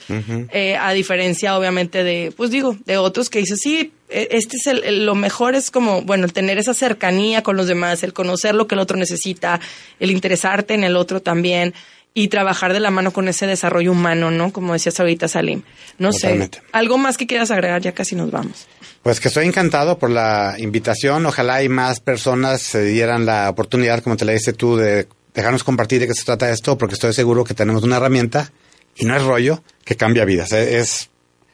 eh, 0.53 0.77
a 0.79 0.93
diferencia 0.93 1.57
obviamente 1.57 2.05
de 2.05 2.31
pues 2.37 2.49
digo 2.49 2.77
de 2.85 2.95
otros 2.97 3.29
que 3.29 3.39
dices 3.39 3.59
sí 3.61 3.91
eh, 4.07 4.29
este 4.31 4.55
es 4.55 4.67
el, 4.67 4.85
el- 4.85 5.05
lo 5.05 5.15
mejor 5.15 5.53
es 5.55 5.69
como 5.69 6.01
bueno 6.03 6.23
el 6.23 6.31
tener 6.31 6.57
esa 6.59 6.73
cercanía 6.73 7.43
con 7.43 7.57
los 7.57 7.67
demás 7.67 8.03
el 8.03 8.13
conocer 8.13 8.55
lo 8.55 8.67
que 8.67 8.75
el 8.75 8.79
otro 8.79 8.95
necesita 8.95 9.59
el 9.99 10.11
interesarte 10.11 10.75
en 10.75 10.85
el 10.85 10.95
otro 10.95 11.21
también 11.21 11.73
y 12.19 12.29
trabajar 12.29 12.73
de 12.73 12.79
la 12.79 12.89
mano 12.89 13.11
con 13.13 13.27
ese 13.27 13.45
desarrollo 13.45 13.91
humano 13.91 14.31
no 14.31 14.51
como 14.51 14.73
decías 14.73 14.99
ahorita 14.99 15.27
Salim 15.27 15.61
no 15.99 16.11
Totalmente. 16.11 16.57
sé 16.59 16.63
algo 16.71 16.97
más 16.97 17.15
que 17.17 17.27
quieras 17.27 17.51
agregar 17.51 17.79
ya 17.81 17.91
casi 17.91 18.15
nos 18.15 18.31
vamos 18.31 18.67
Pues 19.03 19.19
que 19.19 19.27
estoy 19.27 19.45
encantado 19.45 19.97
por 19.99 20.09
la 20.09 20.55
invitación. 20.57 21.25
Ojalá 21.27 21.61
y 21.63 21.69
más 21.69 21.99
personas 21.99 22.61
se 22.61 22.83
dieran 22.83 23.25
la 23.25 23.49
oportunidad, 23.49 24.01
como 24.03 24.17
te 24.17 24.25
la 24.25 24.33
diste 24.33 24.51
tú, 24.53 24.75
de 24.77 25.07
dejarnos 25.33 25.63
compartir 25.63 25.99
de 26.01 26.07
qué 26.07 26.13
se 26.13 26.25
trata 26.25 26.49
esto, 26.51 26.77
porque 26.77 26.95
estoy 26.95 27.13
seguro 27.13 27.43
que 27.45 27.53
tenemos 27.53 27.83
una 27.83 27.97
herramienta 27.97 28.51
y 28.97 29.05
no 29.05 29.15
es 29.15 29.23
rollo 29.23 29.63
que 29.85 29.95
cambia 29.95 30.25
vidas. 30.25 30.51
Es 30.51 31.09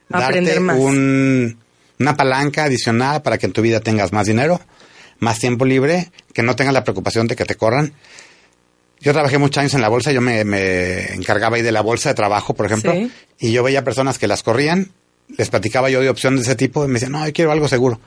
Aprender 0.09 0.53
darte 0.55 0.59
más. 0.61 0.78
un- 0.80 1.57
una 1.99 2.16
palanca 2.16 2.64
adicional 2.64 3.22
para 3.22 3.38
que 3.38 3.45
en 3.47 3.51
tu 3.53 3.61
vida 3.61 3.82
tengas 3.82 4.14
más 4.14 4.26
dinero, 4.26 4.59
más 5.20 5.38
tiempo 5.39 5.66
libre, 5.66 6.11
que 6.34 6.41
no 6.41 6.55
tengas 6.55 6.74
la 6.74 6.84
preocupación 6.84 7.28
de 7.28 7.36
que 7.36 7.45
te 7.45 7.55
corran. 7.55 7.93
Yo 9.04 9.12
trabajé 9.14 9.38
muchos 9.38 9.60
años 9.60 9.74
en 9.74 9.82
la 9.82 9.89
bolsa, 9.89 10.12
yo 10.12 10.22
me, 10.22 10.43
me 10.45 11.14
encargaba 11.14 11.58
ahí 11.58 11.62
de 11.62 11.72
la 11.72 11.82
bolsa 11.82 12.10
de 12.10 12.16
trabajo, 12.16 12.54
por 12.54 12.66
ejemplo, 12.66 12.91
Sí. 12.93 13.12
y 13.39 13.51
yo 13.51 13.62
veía 13.62 13.84
personas 13.84 14.18
que 14.18 14.28
las 14.28 14.43
corrían, 14.43 14.91
les 15.38 15.49
platicaba 15.49 15.89
yo 15.89 15.99
de 16.01 16.10
opciones 16.10 16.39
de 16.41 16.45
ese 16.45 16.56
tipo 16.56 16.84
y 16.86 16.88
me 16.88 16.93
decían, 16.95 17.12
no, 17.12 17.26
yo 17.26 17.34
quiero 17.34 17.51
algo 17.51 17.68
seguro. 17.68 17.99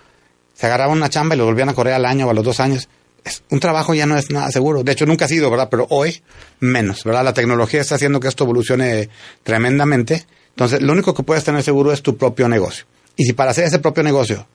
se 0.55 0.65
agarraban 0.67 0.97
una 0.97 1.11
chamba 1.11 1.35
y 1.35 1.39
lo 1.39 1.45
volvían 1.45 1.69
a 1.69 1.75
correr 1.75 1.93
al 1.93 2.07
año 2.07 2.27
o 2.27 2.31
a 2.31 2.35
los 2.35 2.43
dos 2.43 2.61
años. 2.61 2.89
Es, 3.25 3.43
un 3.51 3.61
trabajo 3.61 3.93
ya 3.93 4.07
no 4.07 4.17
es 4.17 4.31
nada 4.31 4.51
seguro. 4.51 4.83
De 4.85 4.93
hecho, 4.93 5.05
nunca 5.05 5.27
ha 5.27 5.29
sido, 5.29 5.51
¿verdad? 5.51 5.69
Pero 5.71 5.87
hoy 5.91 6.23
menos, 6.61 7.05
¿verdad? 7.05 7.25
La 7.25 7.35
tecnología 7.35 7.83
está 7.83 7.97
haciendo 7.97 8.21
que 8.21 8.29
esto 8.29 8.45
evolucione 8.45 9.11
tremendamente. 9.43 10.25
Entonces, 10.51 10.81
lo 10.81 10.93
único 10.95 11.13
que 11.13 11.23
puedes 11.25 11.45
tener 11.45 11.63
seguro 11.63 11.93
es 11.93 12.03
tu 12.03 12.17
propio 12.17 12.49
negocio. 12.49 12.87
Y 13.17 13.25
si 13.25 13.35
para 13.35 13.51
hacer 13.51 13.65
ese 13.65 13.81
propio 13.81 14.03
negocio 14.03 14.47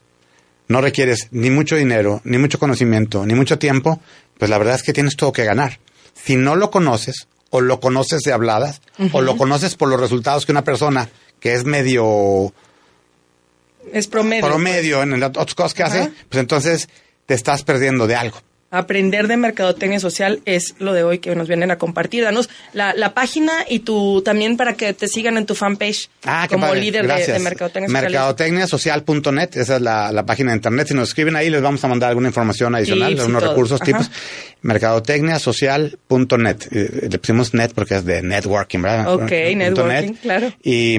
no 0.69 0.81
requieres 0.81 1.27
ni 1.31 1.49
mucho 1.51 1.75
dinero, 1.75 2.21
ni 2.23 2.37
mucho 2.39 2.57
conocimiento, 2.57 3.25
ni 3.25 3.35
mucho 3.35 3.59
tiempo, 3.59 3.99
pues 4.39 4.49
la 4.49 4.57
verdad 4.57 4.75
es 4.75 4.83
que 4.83 4.93
tienes 4.93 5.15
todo 5.15 5.31
que 5.31 5.43
ganar. 5.45 5.79
Si 6.23 6.35
no 6.35 6.55
lo 6.55 6.71
conoces, 6.71 7.27
o 7.49 7.61
lo 7.61 7.79
conoces 7.79 8.21
de 8.21 8.31
habladas, 8.33 8.81
o 9.11 9.21
lo 9.21 9.37
conoces 9.37 9.75
por 9.75 9.89
los 9.89 9.99
resultados 9.99 10.45
que 10.45 10.51
una 10.51 10.63
persona 10.63 11.09
que 11.39 11.53
es 11.53 11.65
medio 11.65 12.53
Es 13.91 14.07
promedio. 14.07 14.45
promedio 14.47 15.01
en 15.03 15.19
las 15.19 15.29
otras 15.29 15.55
cosas 15.55 15.73
que 15.73 15.83
hace, 15.83 16.11
pues 16.29 16.39
entonces 16.39 16.87
te 17.25 17.33
estás 17.33 17.63
perdiendo 17.63 18.07
de 18.07 18.15
algo. 18.15 18.37
Aprender 18.73 19.27
de 19.27 19.35
mercadotecnia 19.35 19.99
social 19.99 20.39
es 20.45 20.75
lo 20.79 20.93
de 20.93 21.03
hoy 21.03 21.19
que 21.19 21.35
nos 21.35 21.49
vienen 21.49 21.71
a 21.71 21.77
compartir. 21.77 22.23
Danos 22.23 22.49
la, 22.71 22.93
la 22.93 23.13
página 23.13 23.51
y 23.69 23.79
tu 23.79 24.21
también 24.21 24.55
para 24.55 24.75
que 24.75 24.93
te 24.93 25.09
sigan 25.09 25.35
en 25.37 25.45
tu 25.45 25.55
fanpage 25.55 26.09
Ah, 26.23 26.47
como 26.49 26.73
líder 26.73 27.05
de, 27.05 27.33
de 27.33 27.39
mercadotecnia 27.39 27.89
social. 27.89 28.03
Mercadotecniasocial.net, 28.03 29.49
esa 29.57 29.75
es 29.75 29.81
la, 29.81 30.11
la 30.13 30.25
página 30.25 30.51
de 30.51 30.55
internet. 30.57 30.87
Si 30.87 30.93
nos 30.93 31.09
escriben 31.09 31.35
ahí, 31.35 31.49
les 31.49 31.61
vamos 31.61 31.83
a 31.83 31.89
mandar 31.89 32.09
alguna 32.09 32.29
información 32.29 32.73
adicional, 32.73 33.09
Tips 33.09 33.19
algunos 33.21 33.43
recursos, 33.43 33.81
Ajá. 33.81 33.85
tipos. 33.85 34.09
Mercadotecniasocial.net. 34.61 36.57
Eh, 36.71 37.07
Le 37.11 37.19
pusimos 37.19 37.53
net 37.53 37.71
porque 37.75 37.95
es 37.95 38.05
de 38.05 38.21
networking, 38.21 38.81
¿verdad? 38.81 39.13
Ok, 39.13 39.19
Punto 39.21 39.55
networking, 39.57 40.13
claro. 40.13 40.53
Y 40.63 40.97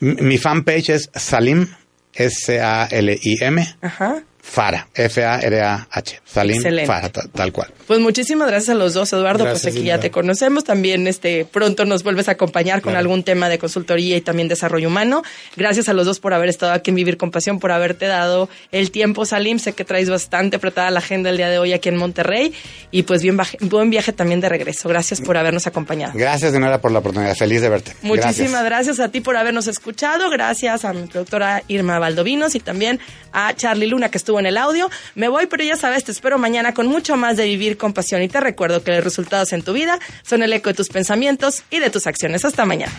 mi 0.00 0.38
fanpage 0.38 0.88
es 0.90 1.10
Salim, 1.14 1.66
S-A-L-I-M, 2.14 3.74
Ajá. 3.82 4.22
Fara, 4.42 4.88
F-A-R-A-H. 4.94 6.20
Salim 6.24 6.56
Excelente. 6.56 6.86
Fara, 6.86 7.08
ta- 7.08 7.26
tal 7.32 7.52
cual. 7.52 7.72
Pues 7.86 8.00
muchísimas 8.00 8.48
gracias 8.48 8.70
a 8.70 8.74
los 8.74 8.94
dos, 8.94 9.12
Eduardo. 9.12 9.44
Gracias, 9.44 9.62
pues 9.62 9.76
aquí 9.76 9.84
ya 9.84 9.98
te 10.00 10.10
conocemos. 10.10 10.64
También 10.64 11.06
este 11.06 11.44
pronto 11.44 11.84
nos 11.84 12.02
vuelves 12.02 12.28
a 12.28 12.32
acompañar 12.32 12.80
con 12.82 12.92
Claro. 12.92 13.00
algún 13.00 13.22
tema 13.22 13.48
de 13.48 13.58
consultoría 13.58 14.16
y 14.16 14.20
también 14.20 14.48
desarrollo 14.48 14.88
humano. 14.88 15.22
Gracias 15.56 15.88
a 15.88 15.92
los 15.92 16.06
dos 16.06 16.20
por 16.20 16.34
haber 16.34 16.48
estado 16.48 16.72
aquí 16.72 16.90
en 16.90 16.96
Vivir 16.96 17.16
con 17.16 17.30
Pasión, 17.30 17.58
por 17.58 17.72
haberte 17.72 18.06
dado 18.06 18.48
el 18.72 18.90
tiempo, 18.90 19.24
Salim. 19.26 19.58
Sé 19.58 19.72
que 19.72 19.84
traes 19.84 20.08
bastante 20.10 20.56
apretada 20.56 20.90
la 20.90 20.98
agenda 21.00 21.30
el 21.30 21.36
día 21.36 21.48
de 21.48 21.58
hoy 21.58 21.72
aquí 21.72 21.88
en 21.88 21.96
Monterrey. 21.96 22.52
Y 22.90 23.02
pues 23.04 23.22
bien 23.22 23.38
buen 23.60 23.90
viaje 23.90 24.12
también 24.12 24.40
de 24.40 24.48
regreso. 24.48 24.88
Gracias 24.88 25.20
por 25.20 25.36
habernos 25.36 25.66
acompañado. 25.66 26.12
Gracias 26.14 26.52
de 26.52 26.60
nuevo 26.60 26.78
por 26.80 26.92
la 26.92 27.00
oportunidad. 27.00 27.34
Feliz 27.36 27.60
de 27.60 27.68
verte. 27.68 27.92
Muchísimas 28.02 28.64
Gracias. 28.64 28.64
gracias. 28.64 29.00
a 29.00 29.08
ti 29.10 29.20
por 29.20 29.36
habernos 29.36 29.66
escuchado. 29.66 30.28
Gracias 30.30 30.84
a 30.84 30.92
mi 30.92 31.06
productora 31.06 31.62
Irma 31.68 31.98
Valdovinos 31.98 32.54
y 32.54 32.60
también 32.60 32.98
a 33.32 33.54
Charlie 33.54 33.86
Luna 33.86 34.10
que 34.10 34.18
en 34.38 34.46
el 34.46 34.56
audio. 34.56 34.90
Me 35.14 35.28
voy, 35.28 35.46
pero 35.46 35.64
ya 35.64 35.76
sabes, 35.76 36.04
te 36.04 36.12
espero 36.12 36.38
mañana 36.38 36.74
con 36.74 36.86
mucho 36.86 37.16
más 37.16 37.36
de 37.36 37.44
Vivir 37.44 37.76
con 37.76 37.92
Pasión 37.92 38.22
y 38.22 38.28
te 38.28 38.40
recuerdo 38.40 38.82
que 38.82 38.92
los 38.92 39.04
resultados 39.04 39.52
en 39.52 39.62
tu 39.62 39.72
vida 39.72 39.98
son 40.22 40.42
el 40.42 40.52
eco 40.52 40.70
de 40.70 40.74
tus 40.74 40.88
pensamientos 40.88 41.64
y 41.70 41.78
de 41.78 41.90
tus 41.90 42.06
acciones. 42.06 42.44
Hasta 42.44 42.64
mañana. 42.64 42.92